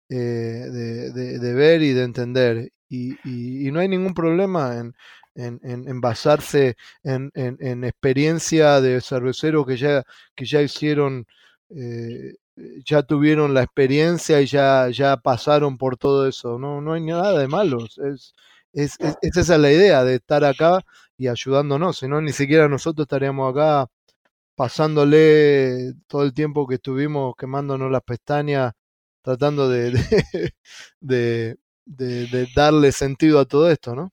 eh, 0.08 0.14
de, 0.14 1.38
de, 1.38 1.54
ver 1.54 1.82
y 1.82 1.92
de 1.92 2.02
entender. 2.02 2.72
Y, 2.88 3.12
y, 3.28 3.70
no 3.70 3.80
hay 3.80 3.88
ningún 3.88 4.14
problema 4.14 4.78
en, 4.78 4.94
en, 5.34 5.60
en 5.62 6.00
basarse 6.00 6.76
en, 7.02 7.84
experiencia 7.84 8.80
de 8.80 9.00
cerveceros 9.00 9.66
que 9.66 9.76
ya, 9.76 10.02
que 10.34 10.46
ya 10.46 10.62
hicieron 10.62 11.26
eh, 11.70 12.34
ya 12.84 13.02
tuvieron 13.02 13.54
la 13.54 13.62
experiencia 13.62 14.40
y 14.40 14.46
ya, 14.46 14.88
ya 14.90 15.16
pasaron 15.16 15.78
por 15.78 15.96
todo 15.96 16.26
eso. 16.28 16.58
No, 16.58 16.80
no 16.80 16.94
hay 16.94 17.02
nada 17.02 17.38
de 17.38 17.48
malo. 17.48 17.84
Es, 17.84 18.34
es, 18.72 18.96
es, 19.00 19.16
esa 19.22 19.40
es 19.54 19.60
la 19.60 19.72
idea 19.72 20.04
de 20.04 20.16
estar 20.16 20.44
acá 20.44 20.80
y 21.16 21.28
ayudándonos. 21.28 21.98
Si 21.98 22.08
no, 22.08 22.20
ni 22.20 22.32
siquiera 22.32 22.68
nosotros 22.68 23.04
estaríamos 23.06 23.50
acá 23.54 23.86
pasándole 24.56 25.94
todo 26.08 26.24
el 26.24 26.34
tiempo 26.34 26.66
que 26.66 26.76
estuvimos 26.76 27.34
quemándonos 27.38 27.90
las 27.90 28.02
pestañas, 28.02 28.72
tratando 29.22 29.68
de, 29.68 29.92
de, 31.00 31.56
de, 31.84 32.26
de 32.26 32.48
darle 32.56 32.92
sentido 32.92 33.40
a 33.40 33.44
todo 33.44 33.70
esto, 33.70 33.94
¿no? 33.94 34.12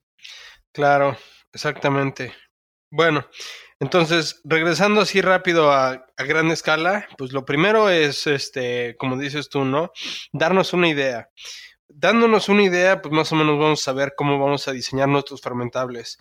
Claro, 0.72 1.16
exactamente. 1.52 2.32
Bueno, 2.90 3.26
entonces, 3.78 4.40
regresando 4.44 5.02
así 5.02 5.20
rápido 5.20 5.70
a, 5.70 6.06
gran 6.16 6.50
escala, 6.50 7.06
pues 7.18 7.32
lo 7.32 7.44
primero 7.44 7.90
es, 7.90 8.26
este, 8.26 8.96
como 8.96 9.18
dices 9.18 9.50
tú, 9.50 9.64
¿no? 9.64 9.92
Darnos 10.32 10.72
una 10.72 10.88
idea. 10.88 11.28
Dándonos 11.88 12.48
una 12.48 12.62
idea, 12.62 13.02
pues 13.02 13.12
más 13.12 13.30
o 13.32 13.36
menos 13.36 13.58
vamos 13.58 13.80
a 13.82 13.84
saber 13.84 14.14
cómo 14.16 14.38
vamos 14.38 14.66
a 14.66 14.72
diseñar 14.72 15.08
nuestros 15.08 15.42
fermentables. 15.42 16.18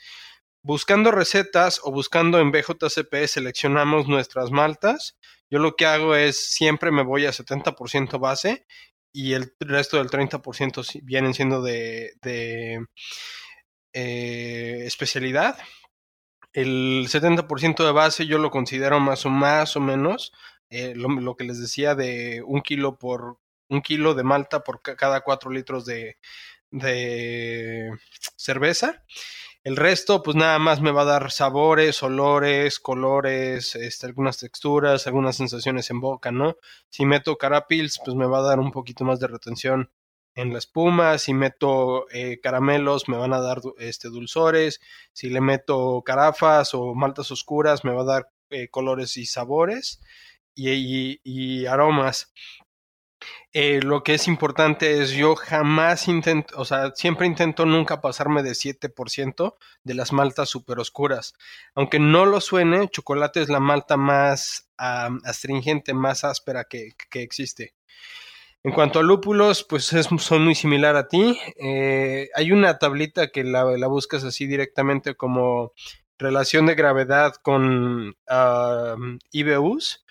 Buscando 0.64 1.12
recetas 1.12 1.80
o 1.84 1.91
buscando 1.91 2.39
en 2.39 2.51
BJCP 2.51 3.26
seleccionamos 3.28 4.08
nuestras 4.08 4.51
maltas. 4.51 5.18
Yo 5.49 5.60
lo 5.60 5.76
que 5.76 5.86
hago 5.86 6.16
es 6.16 6.51
siempre 6.53 6.91
me 6.91 7.03
voy 7.03 7.26
a 7.26 7.32
70% 7.32 8.20
base 8.20 8.66
y 9.14 9.34
el 9.34 9.53
resto 9.60 9.97
del 9.97 10.10
30% 10.10 11.01
vienen 11.03 11.34
siendo 11.34 11.62
de, 11.62 12.14
de 12.22 12.86
eh, 13.93 14.84
especialidad 14.86 15.58
el 16.56 17.08
70% 17.10 17.86
de 17.86 17.91
base 17.91 18.28
yo 18.28 18.38
lo 18.38 18.49
considero 18.49 19.01
más 19.01 19.26
o 19.26 19.30
más 19.30 19.76
o 19.76 19.82
menos 19.82 20.32
eh, 20.70 20.93
lo, 20.95 21.36
que 21.36 21.43
les 21.43 21.60
decía 21.60 21.95
de 21.95 22.41
un 22.45 22.62
kilo 22.62 22.97
por 22.97 23.39
un 23.68 23.82
kilo 23.82 24.14
de 24.14 24.24
malta 24.24 24.64
por 24.64 24.82
cada 24.82 25.22
cuatro 25.22 25.51
litros 25.51 25.86
de, 25.86 26.18
de 26.72 27.91
cerveza. 28.38 29.03
El 29.64 29.76
resto, 29.76 30.24
pues 30.24 30.38
nada 30.38 30.60
más 30.60 30.80
me 30.80 30.91
va 30.91 31.01
a 31.01 31.06
dar 31.06 31.32
sabores, 31.32 32.03
olores, 32.03 32.80
colores, 32.80 33.76
este, 33.76 34.06
algunas 34.06 34.38
texturas, 34.38 35.08
algunas 35.08 35.36
sensaciones 35.36 35.89
en 35.89 35.99
boca, 35.99 36.32
¿no? 36.32 36.56
Si 36.89 37.06
meto 37.06 37.38
carapils, 37.38 37.99
pues 38.06 38.16
me 38.16 38.28
va 38.28 38.39
a 38.39 38.43
dar 38.43 38.60
un 38.60 38.72
poquito 38.72 39.03
más 39.06 39.20
de 39.20 39.28
retención 39.28 39.91
en 40.36 40.51
la 40.51 40.59
espuma, 40.59 41.17
si 41.17 41.33
meto 41.33 42.07
eh, 42.11 42.39
caramelos 42.41 43.07
me 43.07 43.17
van 43.17 43.33
a 43.33 43.39
dar 43.39 43.61
este, 43.79 44.09
dulzores, 44.09 44.81
si 45.13 45.29
le 45.29 45.41
meto 45.41 46.03
carafas 46.05 46.73
o 46.73 46.93
maltas 46.93 47.31
oscuras 47.31 47.86
me 47.86 47.93
va 47.93 48.01
a 48.01 48.05
dar 48.05 48.29
eh, 48.49 48.67
colores 48.69 49.17
y 49.17 49.25
sabores 49.25 50.01
y, 50.55 51.65
aromas. 51.65 52.33
Eh, 53.53 53.79
lo 53.81 54.03
que 54.03 54.13
es 54.15 54.27
importante 54.27 55.01
es 55.01 55.11
yo 55.11 55.36
jamás 55.36 56.07
intento, 56.09 56.55
o 56.57 56.65
sea, 56.65 56.91
siempre 56.95 57.25
intento 57.25 57.65
nunca 57.65 58.01
pasarme 58.01 58.43
de 58.43 58.51
7% 58.51 59.55
de 59.83 59.93
las 59.93 60.11
maltas 60.11 60.49
super 60.49 60.79
oscuras. 60.79 61.33
Aunque 61.73 61.99
no 61.99 62.25
lo 62.25 62.41
suene, 62.41 62.89
chocolate 62.89 63.41
es 63.41 63.49
la 63.49 63.61
malta 63.61 63.97
más 63.97 64.69
astringente, 64.77 65.93
más 65.93 66.25
áspera 66.25 66.65
que 66.65 66.93
existe. 67.13 67.73
En 68.66 68.72
cuanto 68.72 68.97
a 68.97 69.03
lúpulos, 69.03 69.63
pues 69.63 69.93
son 70.18 70.43
muy 70.43 70.55
similar 70.55 70.95
a 70.95 71.07
ti. 71.07 71.39
Eh, 71.61 72.30
hay 72.34 72.51
una 72.51 72.80
tablita 72.80 73.28
que 73.28 73.43
la, 73.43 73.63
buscas 73.86 74.24
así 74.24 74.47
directamente 74.47 75.13
como 75.13 75.74
relación 76.18 76.66
de 76.66 76.74
gravedad 76.74 77.36
con 77.43 78.16
IBUs. 79.32 80.03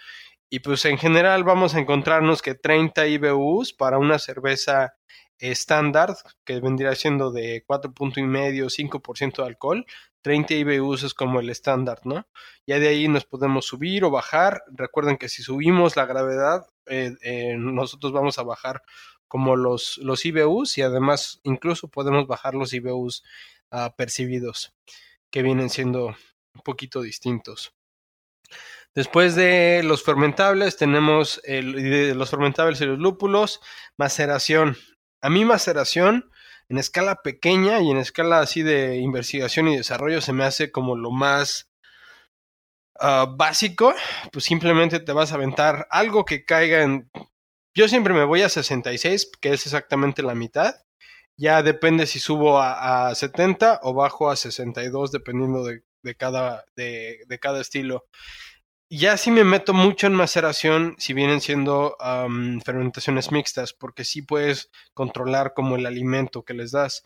Y 0.50 0.60
pues 0.60 0.84
en 0.84 0.98
general 0.98 1.42
vamos 1.42 1.74
a 1.74 1.80
encontrarnos 1.80 2.42
que 2.42 2.54
30 2.54 3.08
IBUs 3.08 3.72
para 3.72 3.98
una 3.98 4.20
cerveza 4.20 4.94
estándar, 5.38 6.14
que 6.44 6.60
vendría 6.60 6.94
siendo 6.94 7.32
de 7.32 7.64
4.5, 7.66 8.70
5% 8.70 9.42
de 9.42 9.48
alcohol, 9.48 9.84
30 10.22 10.54
IBUs 10.54 11.02
es 11.02 11.12
como 11.12 11.40
el 11.40 11.50
estándar, 11.50 12.02
¿no? 12.04 12.28
Ya 12.68 12.78
de 12.78 12.86
ahí 12.86 13.08
nos 13.08 13.24
podemos 13.24 13.66
subir 13.66 14.04
o 14.04 14.12
bajar. 14.12 14.62
Recuerden 14.72 15.16
que 15.16 15.28
si 15.28 15.42
subimos 15.42 15.96
la 15.96 16.06
gravedad, 16.06 16.66
eh, 16.86 17.14
eh, 17.22 17.56
nosotros 17.58 18.12
vamos 18.12 18.38
a 18.38 18.42
bajar 18.42 18.82
como 19.28 19.56
los, 19.56 19.98
los 19.98 20.24
IBUs 20.24 20.78
y 20.78 20.82
además 20.82 21.40
incluso 21.42 21.88
podemos 21.88 22.26
bajar 22.26 22.54
los 22.54 22.72
IBUs 22.72 23.24
percibidos, 23.96 24.72
que 25.30 25.42
vienen 25.42 25.68
siendo 25.68 26.06
un 26.06 26.60
poquito 26.62 27.02
distintos. 27.02 27.74
Después 28.94 29.34
de 29.34 29.82
los 29.82 30.04
fermentables, 30.04 30.76
tenemos 30.76 31.42
los 31.44 32.30
fermentables 32.30 32.80
y 32.80 32.84
los 32.86 33.00
lúpulos, 33.00 33.60
maceración. 33.96 34.76
A 35.20 35.30
mí 35.30 35.44
maceración 35.44 36.30
en 36.68 36.78
escala 36.78 37.22
pequeña 37.22 37.80
y 37.80 37.90
en 37.90 37.98
escala 37.98 38.40
así 38.40 38.62
de 38.62 38.96
investigación 38.96 39.68
y 39.68 39.76
desarrollo 39.76 40.20
se 40.20 40.32
me 40.32 40.44
hace 40.44 40.70
como 40.70 40.96
lo 40.96 41.10
más 41.10 41.70
ah, 43.00 43.26
básico, 43.36 43.94
pues 44.32 44.44
simplemente 44.44 45.00
te 45.00 45.12
vas 45.12 45.32
a 45.32 45.36
aventar 45.36 45.86
algo 45.90 46.24
que 46.24 46.44
caiga 46.44 46.82
en... 46.82 47.10
Yo 47.74 47.88
siempre 47.88 48.14
me 48.14 48.24
voy 48.24 48.42
a 48.42 48.48
66, 48.48 49.30
que 49.40 49.52
es 49.52 49.66
exactamente 49.66 50.22
la 50.22 50.34
mitad. 50.34 50.74
Ya 51.36 51.62
depende 51.62 52.06
si 52.06 52.20
subo 52.20 52.60
a, 52.60 53.12
70 53.14 53.80
o 53.82 53.94
bajo 53.94 54.30
a 54.30 54.36
62, 54.36 55.10
dependiendo 55.10 55.64
de, 55.64 55.82
cada, 56.16 56.64
de, 56.76 57.18
cada 57.40 57.60
estilo. 57.60 58.06
ya 58.88 59.16
sí 59.16 59.32
me 59.32 59.42
meto 59.42 59.74
mucho 59.74 60.06
en 60.06 60.14
maceración 60.14 60.94
si 60.98 61.12
vienen 61.14 61.40
siendo 61.40 61.96
fermentaciones 62.64 63.32
mixtas, 63.32 63.72
porque 63.72 64.04
sí 64.04 64.22
puedes 64.22 64.70
controlar 64.94 65.54
como 65.54 65.74
el 65.76 65.86
alimento 65.86 66.44
que 66.44 66.54
les 66.54 66.70
das. 66.70 67.04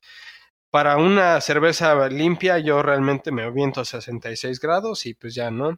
Para 0.70 0.96
una 0.98 1.40
cerveza 1.40 2.08
limpia 2.08 2.58
yo 2.58 2.82
realmente 2.82 3.32
me 3.32 3.42
aviento 3.42 3.80
a 3.80 3.84
66 3.84 4.60
grados 4.60 5.06
y 5.06 5.14
pues 5.14 5.34
ya, 5.34 5.50
¿no? 5.50 5.76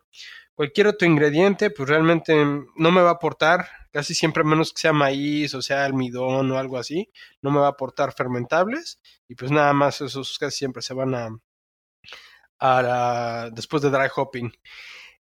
Cualquier 0.54 0.88
otro 0.88 1.06
ingrediente 1.06 1.70
pues 1.70 1.88
realmente 1.88 2.34
no 2.44 2.90
me 2.90 3.00
va 3.00 3.10
a 3.10 3.12
aportar, 3.14 3.68
casi 3.92 4.14
siempre 4.14 4.44
menos 4.44 4.72
que 4.72 4.80
sea 4.80 4.92
maíz 4.92 5.54
o 5.54 5.62
sea 5.62 5.84
almidón 5.84 6.50
o 6.50 6.58
algo 6.58 6.76
así, 6.78 7.10
no 7.42 7.50
me 7.50 7.60
va 7.60 7.66
a 7.66 7.70
aportar 7.70 8.12
fermentables 8.12 9.00
y 9.28 9.34
pues 9.36 9.50
nada 9.50 9.72
más 9.72 10.00
esos 10.00 10.38
casi 10.38 10.58
siempre 10.58 10.82
se 10.82 10.94
van 10.94 11.14
a, 11.14 11.28
a 12.60 13.50
después 13.52 13.82
de 13.82 13.90
dry 13.90 14.08
hopping. 14.14 14.52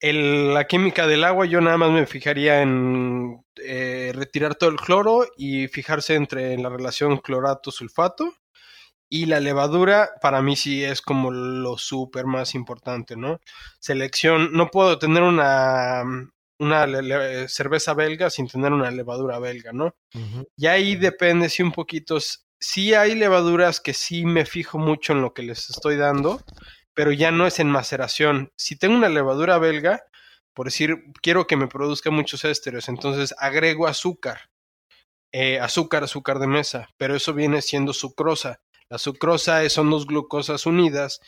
La 0.01 0.67
química 0.67 1.07
del 1.07 1.23
agua, 1.23 1.45
yo 1.45 1.61
nada 1.61 1.77
más 1.77 1.91
me 1.91 2.05
fijaría 2.05 2.61
en 2.61 3.41
eh, 3.55 4.11
retirar 4.13 4.55
todo 4.55 4.69
el 4.69 4.75
cloro 4.75 5.25
y 5.37 5.69
fijarse 5.69 6.15
entre 6.15 6.57
la 6.57 6.67
relación 6.67 7.19
clorato-sulfato. 7.19 8.33
Y 9.13 9.27
la 9.27 9.39
levadura, 9.39 10.09
para 10.21 10.41
mí 10.41 10.55
sí 10.55 10.83
es 10.83 10.99
como 11.01 11.29
lo 11.29 11.77
súper 11.77 12.25
más 12.25 12.55
importante, 12.55 13.15
¿no? 13.15 13.39
Selección, 13.79 14.53
no 14.53 14.71
puedo 14.71 14.97
tener 14.97 15.21
una, 15.21 16.03
una 16.57 16.87
le- 16.87 17.03
le- 17.03 17.47
cerveza 17.47 17.93
belga 17.93 18.31
sin 18.31 18.47
tener 18.47 18.71
una 18.73 18.89
levadura 18.89 19.37
belga, 19.37 19.71
¿no? 19.71 19.95
Y 20.57 20.65
ahí 20.65 20.95
depende, 20.95 21.49
sí, 21.49 21.61
un 21.61 21.71
poquito. 21.73 22.17
Sí 22.59 22.95
hay 22.95 23.13
levaduras 23.13 23.79
que 23.79 23.93
sí 23.93 24.25
me 24.25 24.45
fijo 24.47 24.79
mucho 24.79 25.13
en 25.13 25.21
lo 25.21 25.33
que 25.35 25.43
les 25.43 25.69
estoy 25.69 25.95
dando, 25.97 26.41
pero 26.95 27.11
ya 27.11 27.29
no 27.31 27.45
es 27.45 27.59
en 27.59 27.69
maceración. 27.69 28.51
Si 28.55 28.77
tengo 28.77 28.95
una 28.95 29.09
levadura 29.09 29.59
belga, 29.59 30.01
por 30.55 30.65
decir, 30.67 31.03
quiero 31.21 31.45
que 31.45 31.55
me 31.57 31.67
produzca 31.67 32.09
muchos 32.09 32.45
ésteres, 32.45 32.89
entonces 32.89 33.35
agrego 33.37 33.85
azúcar. 33.87 34.49
Eh, 35.31 35.59
azúcar, 35.59 36.03
azúcar 36.03 36.37
de 36.39 36.47
mesa, 36.47 36.89
pero 36.97 37.15
eso 37.15 37.33
viene 37.33 37.61
siendo 37.61 37.91
sucrosa. 37.93 38.59
La 38.93 38.99
sucrosa 38.99 39.63
es- 39.63 39.73
son 39.73 39.89
dos 39.89 40.05
glucosas 40.05 40.67
unidas 40.67 41.19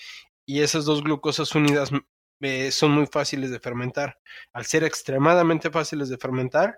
y 0.46 0.62
esas 0.62 0.86
dos 0.86 1.02
glucosas 1.04 1.56
unidas 1.56 1.92
mm, 1.92 1.98
eh, 2.42 2.70
son 2.72 2.92
muy 2.92 3.08
fáciles 3.08 3.50
de 3.50 3.60
fermentar. 3.60 4.20
Al 4.54 4.66
ser 4.66 4.84
extremadamente 4.84 5.72
fáciles 5.72 6.10
de 6.10 6.20
fermentar, 6.20 6.78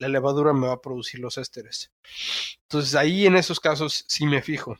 la 0.00 0.08
levadura 0.08 0.52
me 0.52 0.66
va 0.66 0.72
a 0.72 0.80
producir 0.80 1.20
los 1.20 1.38
ésteres. 1.38 1.92
Entonces 2.62 2.96
ahí 2.96 3.26
en 3.26 3.36
esos 3.36 3.60
casos 3.60 4.04
sí 4.08 4.26
me 4.26 4.42
fijo. 4.42 4.76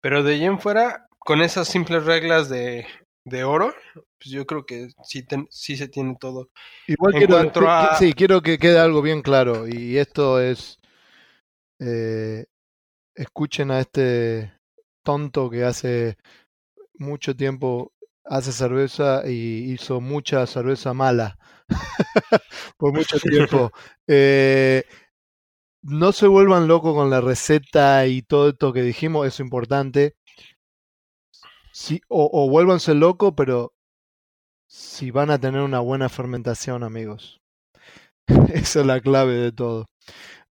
Pero 0.00 0.22
de 0.22 0.34
allí 0.34 0.44
en 0.44 0.60
fuera, 0.60 1.08
con 1.18 1.42
esas 1.42 1.66
simples 1.66 2.04
reglas 2.04 2.48
de, 2.48 2.86
de 3.24 3.42
oro, 3.42 3.74
pues 3.92 4.30
yo 4.30 4.46
creo 4.46 4.64
que 4.64 4.90
sí, 5.02 5.24
ten- 5.24 5.48
sí 5.50 5.76
se 5.76 5.88
tiene 5.88 6.16
todo. 6.20 6.50
Igual 6.86 7.14
En 7.14 7.18
quiero, 7.26 7.68
a- 7.68 7.98
sí, 7.98 8.12
quiero 8.12 8.40
que 8.40 8.56
quede 8.58 8.78
algo 8.78 9.02
bien 9.02 9.20
claro 9.20 9.66
y 9.66 9.98
esto 9.98 10.40
es, 10.40 10.78
eh, 11.80 12.46
escuchen 13.18 13.70
a 13.70 13.80
este 13.80 14.52
tonto 15.02 15.50
que 15.50 15.64
hace 15.64 16.16
mucho 16.98 17.36
tiempo 17.36 17.92
hace 18.24 18.52
cerveza 18.52 19.22
y 19.26 19.72
hizo 19.72 20.00
mucha 20.00 20.46
cerveza 20.46 20.94
mala 20.94 21.38
por 22.78 22.92
mucho 22.94 23.18
tiempo. 23.20 23.72
Eh, 24.10 24.84
no 25.82 26.12
se 26.12 26.28
vuelvan 26.28 26.68
locos 26.68 26.94
con 26.94 27.10
la 27.10 27.20
receta 27.20 28.06
y 28.06 28.22
todo 28.22 28.50
esto 28.50 28.72
que 28.72 28.82
dijimos, 28.82 29.26
es 29.26 29.40
importante. 29.40 30.14
Sí, 31.72 32.00
o, 32.08 32.28
o 32.32 32.48
vuélvanse 32.50 32.94
locos, 32.94 33.32
pero 33.36 33.72
si 34.68 35.10
van 35.10 35.30
a 35.30 35.38
tener 35.40 35.62
una 35.62 35.80
buena 35.80 36.08
fermentación, 36.08 36.84
amigos. 36.84 37.40
Esa 38.52 38.80
es 38.80 38.86
la 38.86 39.00
clave 39.00 39.34
de 39.34 39.52
todo. 39.52 39.86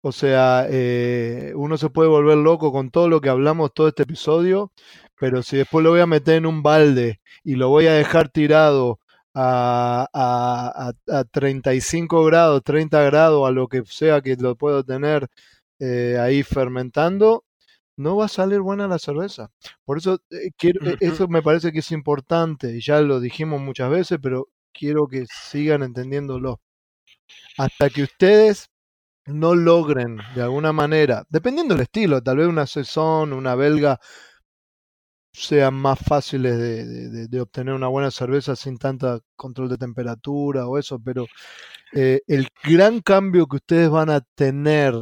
O 0.07 0.13
sea, 0.13 0.67
eh, 0.69 1.51
uno 1.55 1.77
se 1.77 1.89
puede 1.89 2.07
volver 2.09 2.37
loco 2.37 2.71
con 2.71 2.91
todo 2.91 3.09
lo 3.09 3.19
que 3.19 3.27
hablamos 3.27 3.73
todo 3.73 3.89
este 3.89 4.03
episodio, 4.03 4.71
pero 5.19 5.43
si 5.43 5.57
después 5.57 5.83
lo 5.83 5.89
voy 5.91 5.99
a 5.99 6.07
meter 6.07 6.35
en 6.35 6.45
un 6.45 6.63
balde 6.63 7.19
y 7.43 7.55
lo 7.55 7.67
voy 7.67 7.87
a 7.87 7.93
dejar 7.93 8.29
tirado 8.29 8.99
a, 9.33 10.07
a, 10.13 10.93
a, 11.11 11.19
a 11.19 11.23
35 11.25 12.23
grados, 12.23 12.63
30 12.63 13.03
grados, 13.03 13.45
a 13.47 13.51
lo 13.51 13.67
que 13.67 13.83
sea 13.85 14.21
que 14.21 14.37
lo 14.37 14.55
puedo 14.55 14.81
tener 14.85 15.27
eh, 15.79 16.17
ahí 16.21 16.41
fermentando, 16.43 17.43
no 17.97 18.15
va 18.17 18.25
a 18.25 18.29
salir 18.29 18.61
buena 18.61 18.87
la 18.87 18.99
cerveza. 18.99 19.51
Por 19.85 19.97
eso 19.97 20.19
eh, 20.31 20.51
quiero, 20.57 20.81
eso 21.01 21.27
me 21.27 21.41
parece 21.43 21.73
que 21.73 21.79
es 21.79 21.91
importante, 21.91 22.77
y 22.77 22.81
ya 22.81 23.01
lo 23.01 23.19
dijimos 23.19 23.61
muchas 23.61 23.89
veces, 23.91 24.19
pero 24.21 24.47
quiero 24.73 25.07
que 25.07 25.25
sigan 25.27 25.83
entendiéndolo. 25.83 26.61
Hasta 27.57 27.89
que 27.89 28.03
ustedes 28.03 28.69
no 29.27 29.55
logren 29.55 30.19
de 30.35 30.41
alguna 30.43 30.73
manera, 30.73 31.23
dependiendo 31.29 31.75
del 31.75 31.83
estilo, 31.83 32.21
tal 32.23 32.37
vez 32.37 32.47
una 32.47 32.67
saison, 32.67 33.33
una 33.33 33.55
belga, 33.55 33.99
sean 35.33 35.75
más 35.75 35.99
fáciles 35.99 36.57
de, 36.57 36.85
de- 37.09 37.27
obtener 37.41 37.73
una 37.75 37.87
buena 37.87 38.09
cerveza 38.11 38.55
sin 38.55 38.77
tanta 38.77 39.19
control 39.35 39.69
de 39.69 39.77
temperatura 39.77 40.67
o 40.67 40.77
eso, 40.77 40.99
pero 40.99 41.25
eh, 41.93 42.21
el 42.27 42.47
gran 42.63 43.01
cambio 43.01 43.47
que 43.47 43.57
ustedes 43.57 43.89
van 43.89 44.09
a 44.11 44.21
tener 44.35 44.95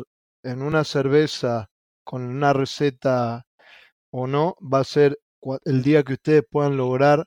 en 0.44 0.62
una 0.62 0.84
cerveza 0.84 1.70
con 2.04 2.24
una 2.24 2.54
receta 2.54 3.46
o 4.12 4.28
no 4.28 4.56
va 4.62 4.80
a 4.80 4.84
ser 4.86 5.20
el 5.66 5.84
día 5.84 6.04
que 6.04 6.14
ustedes 6.14 6.44
puedan 6.50 6.78
lograr 6.78 7.26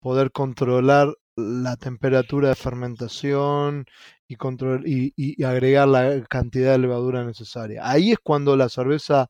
poder 0.00 0.32
controlar 0.32 1.14
la 1.38 1.76
temperatura 1.76 2.48
de 2.50 2.54
fermentación 2.56 3.86
y, 4.26 4.36
control, 4.36 4.86
y, 4.86 5.12
y- 5.16 5.42
agregar 5.44 5.88
la 5.88 6.22
cantidad 6.28 6.72
de 6.72 6.78
levadura 6.78 7.24
necesaria. 7.24 7.88
Ahí 7.88 8.12
es 8.12 8.18
cuando 8.22 8.56
la 8.56 8.68
cerveza 8.68 9.28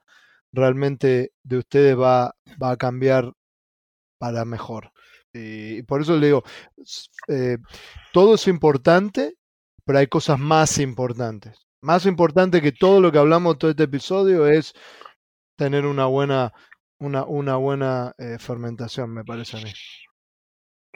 realmente 0.53 1.33
de 1.43 1.59
ustedes 1.59 1.99
va, 1.99 2.35
va 2.63 2.71
a 2.73 2.77
cambiar 2.77 3.33
para 4.19 4.45
mejor. 4.45 4.93
Y 5.33 5.83
por 5.83 6.01
eso 6.03 6.17
le 6.17 6.27
digo, 6.27 6.43
eh, 7.29 7.59
todo 8.13 8.35
es 8.35 8.49
importante, 8.49 9.35
pero 9.85 9.99
hay 9.99 10.07
cosas 10.09 10.39
más 10.39 10.79
importantes. 10.79 11.67
Más 11.83 12.07
importante 12.07 12.63
que 12.63 12.73
todo 12.73 13.01
lo 13.01 13.13
que 13.13 13.19
hablamos 13.19 13.59
todo 13.59 13.71
este 13.71 13.85
episodio 13.85 14.47
es 14.49 14.73
tener 15.57 15.87
una 15.87 16.07
buena, 16.07 16.53
una, 16.99 17.25
una 17.25 17.57
buena 17.57 18.15
eh, 18.19 18.39
fermentación, 18.41 19.13
me 19.13 19.25
parece 19.25 19.59
a 19.59 19.61
mí. 19.61 19.73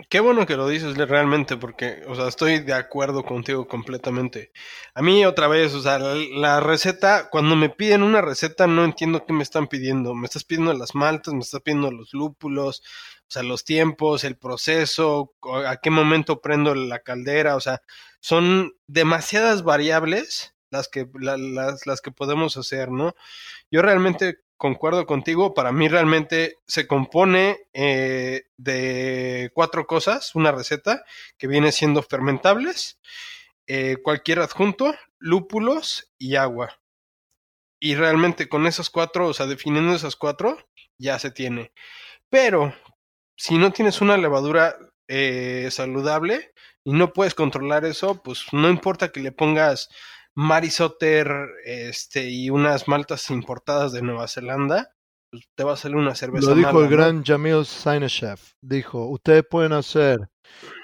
Qué 0.09 0.21
bueno 0.21 0.47
que 0.47 0.57
lo 0.57 0.69
dices 0.69 0.97
realmente, 0.97 1.57
porque, 1.59 2.03
o 2.09 2.15
sea, 2.15 2.27
estoy 2.27 2.61
de 2.61 2.73
acuerdo 2.73 3.25
contigo 3.25 3.69
completamente. 3.69 4.51
A 4.95 5.03
mí 5.03 5.25
otra 5.27 5.49
vez, 5.49 5.75
o 5.75 5.83
sea, 5.83 5.99
la, 5.99 6.61
receta, 6.61 7.29
cuando 7.31 7.57
me 7.57 7.69
piden 7.69 8.03
una 8.03 8.23
receta, 8.23 8.67
no 8.67 8.85
entiendo 8.85 9.25
qué 9.27 9.35
me 9.35 9.43
están 9.43 9.67
pidiendo. 9.69 10.15
Me 10.15 10.25
estás 10.27 10.45
pidiendo 10.45 10.73
las 10.73 10.95
maltas, 10.95 11.35
me 11.35 11.41
estás 11.41 11.61
pidiendo 11.61 11.91
los 11.91 12.15
lúpulos, 12.15 12.83
o 13.29 13.31
sea, 13.31 13.43
los 13.43 13.65
tiempos, 13.65 14.25
el 14.25 14.37
proceso, 14.39 15.35
a 15.67 15.77
qué 15.77 15.91
momento 15.91 16.41
prendo 16.41 16.75
la 16.75 17.01
caldera, 17.01 17.55
o 17.57 17.61
sea, 17.61 17.83
son 18.21 18.73
demasiadas 18.87 19.63
variables 19.63 20.55
las 20.71 20.89
que, 20.89 21.07
la- 21.21 21.37
las, 21.37 21.87
las 21.87 22.01
que 22.01 22.11
podemos 22.13 22.57
hacer, 22.57 22.91
¿no? 22.91 23.15
Yo 23.71 23.83
realmente 23.83 24.39
concuerdo 24.63 25.07
contigo, 25.07 25.55
para 25.55 25.73
mí 25.73 25.89
realmente 25.89 26.59
se 26.69 26.87
compone 26.87 27.67
eh, 27.73 28.45
de 28.57 29.51
cuatro 29.55 29.89
cosas, 29.89 30.37
una 30.37 30.53
receta 30.53 31.03
que 31.37 31.49
viene 31.49 31.73
siendo 31.73 32.01
fermentables, 32.01 33.01
eh, 33.67 33.97
cualquier 34.05 34.39
adjunto, 34.39 34.95
lúpulos 35.19 36.13
y 36.17 36.37
agua. 36.37 36.81
Y 37.81 37.97
realmente 37.97 38.49
con 38.49 38.69
esas 38.69 38.89
cuatro, 38.89 39.27
o 39.27 39.35
sea, 39.35 39.47
definiendo 39.47 39.97
esas 39.97 40.15
cuatro, 40.15 40.57
ya 40.97 41.19
se 41.19 41.33
tiene. 41.33 41.73
Pero 42.31 42.73
si 43.35 43.59
no 43.59 43.73
tienes 43.73 44.01
una 44.01 44.17
levadura 44.17 44.77
eh, 45.09 45.71
saludable 45.73 46.53
y 46.85 46.93
no 46.93 47.13
puedes 47.13 47.35
controlar 47.35 47.85
eso, 47.85 48.23
pues 48.23 48.45
no 48.53 48.71
importa 48.71 49.11
que 49.11 49.19
le 49.19 49.33
pongas 49.33 49.89
Marisotter 50.35 51.29
este, 51.65 52.31
y 52.31 52.51
unas 52.51 52.89
maltas 52.89 53.31
importadas 53.31 53.93
de 53.93 54.03
Nueva 54.03 54.29
Zelanda, 54.29 54.95
pues 55.31 55.49
te 55.55 55.65
va 55.65 55.75
a 55.75 55.77
salir 55.77 55.97
una 55.97 56.15
cerveza 56.15 56.51
Lo 56.51 56.57
dijo 56.57 56.73
mala, 56.73 56.85
el 56.85 56.91
¿no? 56.91 56.97
gran 56.97 57.25
Jamil 57.25 57.65
Sineshev. 57.65 58.39
Dijo, 58.61 59.07
ustedes 59.07 59.45
pueden 59.49 59.73
hacer 59.73 60.29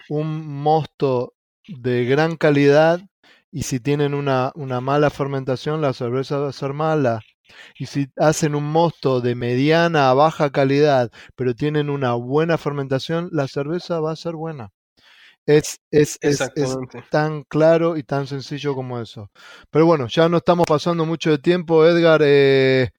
un 0.09 0.47
mosto 0.63 1.35
de 1.67 2.05
gran 2.07 2.37
calidad 2.37 3.01
y 3.51 3.63
si 3.63 3.81
tienen 3.81 4.15
una, 4.15 4.53
una 4.55 4.81
mala 4.81 5.11
fermentación, 5.11 5.81
la 5.81 5.93
cerveza 5.93 6.39
va 6.39 6.49
a 6.49 6.53
ser 6.53 6.73
mala. 6.73 7.21
Y 7.79 7.87
si 7.87 8.09
hacen 8.17 8.55
un 8.55 8.65
mosto 8.65 9.21
de 9.23 9.35
mediana 9.35 10.11
a 10.11 10.15
baja 10.15 10.51
calidad, 10.51 11.11
pero 11.35 11.55
tienen 11.55 11.89
una 11.89 12.13
buena 12.15 12.59
fermentación, 12.59 13.31
la 13.33 13.49
cerveza 13.49 14.01
va 14.01 14.13
a 14.13 14.17
ser 14.17 14.35
buena. 14.35 14.71
Es, 15.49 15.81
es, 15.91 16.19
es, 16.21 16.39
tan 17.11 17.43
claro 17.45 17.97
y 17.97 18.03
tan 18.03 18.27
sencillo 18.27 18.75
como 18.75 19.01
eso. 19.01 19.31
Pero 19.71 19.87
bueno, 19.87 20.07
ya 20.07 20.29
no 20.29 20.37
estamos 20.37 20.67
pasando 20.67 21.07
mucho 21.07 21.31
de 21.31 21.39
tiempo, 21.39 21.87
Edgar. 21.87 22.21
eh, 22.23 22.91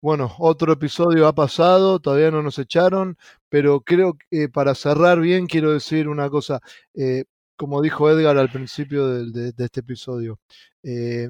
bueno, 0.00 0.34
otro 0.38 0.72
episodio 0.72 1.26
ha 1.26 1.34
pasado, 1.34 2.00
todavía 2.00 2.30
no 2.30 2.42
nos 2.42 2.58
echaron, 2.58 3.18
pero 3.50 3.82
creo 3.82 4.14
que 4.14 4.44
eh, 4.44 4.48
para 4.48 4.74
cerrar 4.74 5.20
bien 5.20 5.46
quiero 5.46 5.70
decir 5.72 6.08
una 6.08 6.30
cosa. 6.30 6.60
eh, 6.94 7.24
como 7.56 7.82
dijo 7.82 8.10
Edgar 8.10 8.38
al 8.38 8.50
principio 8.50 9.08
de, 9.08 9.52
este 9.58 9.80
episodio, 9.80 10.38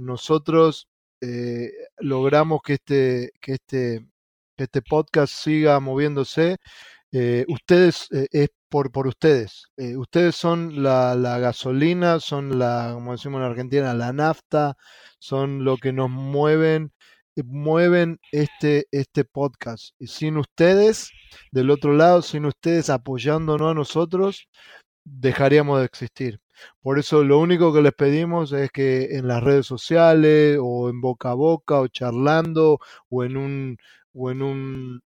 nosotros 0.01 0.89
logramos 1.99 2.61
que 2.63 2.75
este, 2.75 3.33
que 3.41 3.55
este, 3.55 4.07
este 4.57 4.83
podcast 4.83 5.33
siga 5.33 5.81
moviéndose. 5.81 6.59
Eh, 7.13 7.45
ustedes, 7.49 8.09
es 8.11 8.51
por, 8.69 8.91
por 8.93 9.07
ustedes. 9.07 9.67
ustedes 9.97 10.37
son 10.37 10.83
la, 10.83 11.15
la, 11.15 11.39
gasolina, 11.39 12.21
son 12.21 12.59
la, 12.59 12.91
como 12.95 13.13
decimos 13.13 13.41
en 13.41 13.47
Argentina, 13.47 13.95
la 13.95 14.13
nafta, 14.13 14.77
son 15.19 15.65
lo 15.65 15.77
que 15.77 15.93
nos 15.93 16.11
mueven 16.11 16.93
mueven 17.45 18.19
este, 18.33 18.87
este 18.91 19.25
podcast. 19.25 19.91
Y 19.99 20.07
sin 20.07 20.39
ustedes, 20.39 21.11
del 21.53 21.71
otro 21.71 21.93
lado, 21.95 22.23
sin 22.23 22.47
ustedes 22.47 22.91
apoyándonos 22.91 23.71
a 23.71 23.75
nosotros, 23.75 24.49
dejaríamos 25.05 25.81
de 25.81 25.87
existir. 25.87 26.41
Por 26.83 26.99
eso 26.99 27.23
lo 27.25 27.39
único 27.39 27.73
que 27.73 27.83
les 27.83 27.93
pedimos 27.93 28.53
es 28.53 28.71
que 28.71 29.17
en 29.17 29.29
las 29.29 29.43
redes 29.43 29.67
sociales 29.67 30.59
o 30.61 30.89
en 30.89 31.01
boca 31.01 31.31
a 31.31 31.35
boca 31.35 31.81
o 31.81 31.89
charlando 31.89 32.79
o 33.11 33.25
en 33.25 33.37
un 33.37 33.77
o 34.15 34.31
en 34.31 34.43
un 34.43 35.03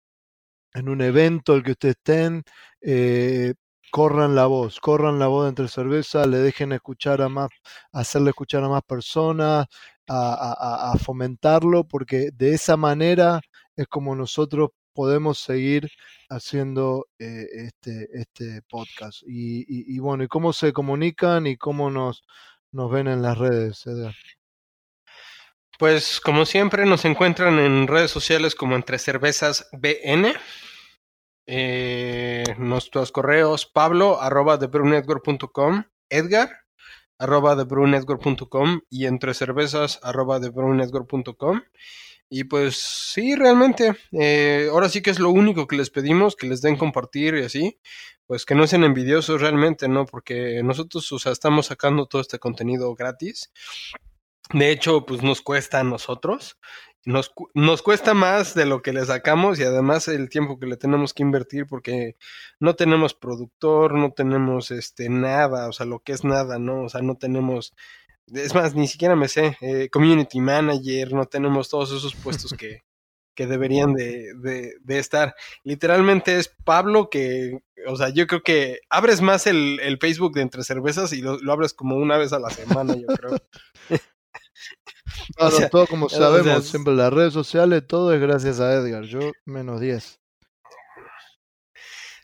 en 0.74 0.90
un 0.90 1.02
evento 1.02 1.56
el 1.56 1.64
que 1.64 1.72
ustedes 1.72 1.96
estén, 1.98 2.44
eh, 2.82 3.54
corran 3.92 4.36
la 4.36 4.46
voz, 4.46 4.80
corran 4.80 5.20
la 5.20 5.28
voz 5.28 5.50
entre 5.50 5.68
cerveza, 5.68 6.26
le 6.28 6.38
dejen 6.38 6.72
escuchar 6.74 7.22
a 7.22 7.30
más, 7.30 7.50
hacerle 7.92 8.30
escuchar 8.32 8.64
a 8.64 8.70
más 8.70 8.84
personas, 8.84 9.68
a, 10.08 10.96
fomentarlo, 11.04 11.84
porque 11.88 12.32
de 12.34 12.54
esa 12.54 12.78
manera 12.78 13.42
es 13.76 13.88
como 13.88 14.16
nosotros 14.16 14.70
podemos 14.94 15.40
seguir 15.40 15.90
haciendo 16.30 17.08
eh, 17.20 17.46
este, 17.54 18.08
este 18.14 18.62
podcast. 18.64 19.22
Y, 19.28 20.00
bueno, 20.00 20.24
¿y 20.24 20.28
cómo 20.28 20.54
se 20.54 20.74
comunican 20.74 21.48
y 21.48 21.58
cómo 21.58 21.90
nos, 21.92 22.24
nos 22.72 22.92
ven 22.92 23.08
en 23.08 23.22
las 23.22 23.38
redes, 23.38 23.86
Edgar? 23.86 24.16
Pues 25.80 26.20
como 26.20 26.46
siempre 26.46 26.86
nos 26.86 27.06
encuentran 27.06 27.58
en 27.58 27.88
redes 27.88 28.12
sociales 28.12 28.54
como 28.54 28.76
entre 28.76 29.00
cervezas 29.00 29.70
BN. 29.72 30.34
Eh, 31.48 32.44
nuestros 32.58 33.14
correos 33.14 33.66
pablo 33.66 34.22
arroba 34.22 34.60
com 34.60 35.84
Edgar 36.10 36.50
arroba 37.18 37.66
com 38.50 38.82
y 38.90 39.06
entre 39.06 39.34
cervezas 39.34 40.02
arroba 40.04 40.42
com 41.38 41.62
y 42.30 42.44
pues 42.44 42.76
sí, 42.76 43.36
realmente, 43.36 43.96
eh, 44.12 44.68
ahora 44.72 44.90
sí 44.90 45.02
que 45.02 45.10
es 45.10 45.20
lo 45.20 45.32
único 45.32 45.66
que 45.66 45.78
les 45.78 45.90
pedimos, 45.90 46.36
que 46.36 46.46
les 46.48 46.62
den 46.62 46.76
compartir 46.76 47.36
y 47.36 47.44
así, 47.46 47.80
pues 48.28 48.46
que 48.46 48.54
no 48.54 48.68
sean 48.68 48.84
envidiosos 48.84 49.42
realmente, 49.42 49.88
¿no? 49.88 50.06
Porque 50.06 50.62
nosotros, 50.62 51.12
o 51.12 51.18
sea, 51.20 51.32
estamos 51.32 51.68
sacando 51.68 52.06
todo 52.06 52.22
este 52.22 52.38
contenido 52.38 52.94
gratis. 52.94 53.52
De 54.54 54.72
hecho, 54.72 55.06
pues 55.06 55.22
nos 55.22 55.42
cuesta 55.42 55.80
a 55.80 55.84
nosotros. 55.84 56.58
Nos, 57.06 57.32
nos 57.54 57.82
cuesta 57.82 58.14
más 58.14 58.56
de 58.56 58.66
lo 58.66 58.82
que 58.82 58.92
le 58.92 59.06
sacamos 59.06 59.58
y 59.60 59.64
además 59.64 60.08
el 60.10 60.30
tiempo 60.30 60.60
que 60.60 60.66
le 60.68 60.76
tenemos 60.76 61.14
que 61.14 61.24
invertir 61.24 61.66
porque 61.66 62.18
no 62.60 62.76
tenemos 62.76 63.14
productor, 63.14 63.94
no 63.94 64.12
tenemos 64.12 64.70
este 64.70 65.10
nada, 65.10 65.70
o 65.70 65.72
sea, 65.72 65.86
lo 65.86 66.00
que 66.00 66.12
es 66.12 66.26
nada, 66.26 66.60
¿no? 66.60 66.84
O 66.84 66.90
sea, 66.90 67.02
no 67.02 67.16
tenemos 67.16 67.74
es 68.34 68.54
más, 68.54 68.76
ni 68.76 68.88
siquiera 68.88 69.16
me 69.16 69.28
sé, 69.28 69.58
eh, 69.62 69.90
community 69.90 70.40
manager, 70.40 71.14
no 71.14 71.26
tenemos 71.26 71.70
todos 71.70 71.92
esos 71.92 72.16
puestos 72.16 72.54
que, 72.54 72.84
que 73.36 73.48
deberían 73.48 73.94
de, 73.94 74.34
de, 74.82 75.00
estar. 75.00 75.36
Literalmente 75.64 76.38
es 76.38 76.54
Pablo 76.64 77.10
que, 77.10 77.60
o 77.88 77.96
sea, 77.96 78.10
yo 78.10 78.28
creo 78.28 78.44
que 78.44 78.80
abres 78.90 79.22
más 79.22 79.48
el, 79.48 79.80
el 79.82 79.98
Facebook 79.98 80.34
de 80.34 80.42
Entre 80.42 80.64
Cervezas 80.64 81.14
y 81.14 81.22
lo, 81.22 81.38
abres 81.52 81.74
como 81.74 81.96
una 81.96 82.18
vez 82.18 82.34
a 82.34 82.40
la 82.40 82.50
semana, 82.50 82.96
yo 82.96 83.08
creo. 83.08 83.38
todo 85.72 85.88
como 85.88 86.10
sabemos, 86.10 86.66
siempre 86.68 86.94
las 86.94 87.12
redes 87.12 87.34
sociales, 87.34 87.86
todo 87.88 88.14
es 88.14 88.22
gracias 88.22 88.60
a 88.60 88.74
Edgar, 88.74 89.04
yo 89.04 89.20
menos 89.46 89.82
10. 89.82 90.20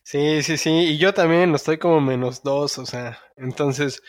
Sí, 0.04 0.44
sí, 0.44 0.58
sí, 0.58 0.70
y 0.70 0.98
yo 0.98 1.14
también 1.14 1.56
estoy 1.56 1.78
como 1.78 2.00
menos 2.00 2.44
2, 2.44 2.78
o 2.78 2.86
sea, 2.86 3.20
entonces 3.38 4.02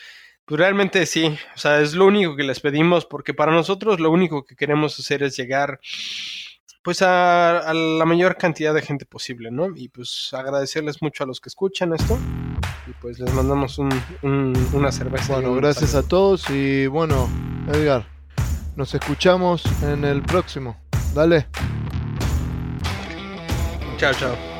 pues 0.47 0.59
realmente 0.59 1.05
sí, 1.05 1.37
o 1.55 1.59
sea, 1.59 1.81
es 1.81 1.93
lo 1.93 2.05
único 2.05 2.37
que 2.37 2.43
les 2.43 2.61
pedimos, 2.61 3.05
porque 3.05 3.33
para 3.33 3.51
nosotros 3.51 3.99
lo 3.99 4.09
único 4.09 4.45
que 4.45 4.55
queremos 4.55 4.97
hacer 4.97 5.21
es 5.21 5.35
llegar 5.35 5.81
pues 6.83 7.01
a, 7.01 7.73
la 7.73 8.05
mayor 8.05 8.37
cantidad 8.37 8.73
de 8.73 8.81
gente 8.81 9.05
posible, 9.05 9.51
¿no? 9.51 9.75
Y 9.75 9.89
pues 9.89 10.29
agradecerles 10.31 11.01
mucho 11.01 11.25
a 11.25 11.27
los 11.27 11.41
que 11.41 11.49
escuchan 11.49 11.93
esto 11.93 12.17
y 12.87 12.91
pues 13.01 13.19
les 13.19 13.33
mandamos 13.33 13.77
un, 13.77 13.91
una 14.71 14.89
cerveza. 14.93 15.33
Bueno, 15.33 15.53
gracias 15.55 15.95
a 15.95 16.07
todos 16.07 16.49
y 16.49 16.87
bueno, 16.87 17.29
Edgar, 17.67 18.05
nos 18.77 18.93
escuchamos 18.93 19.63
en 19.81 20.05
el 20.05 20.21
próximo. 20.21 20.77
Dale. 21.13 21.47
Chao, 23.97 24.13
chao. 24.13 24.56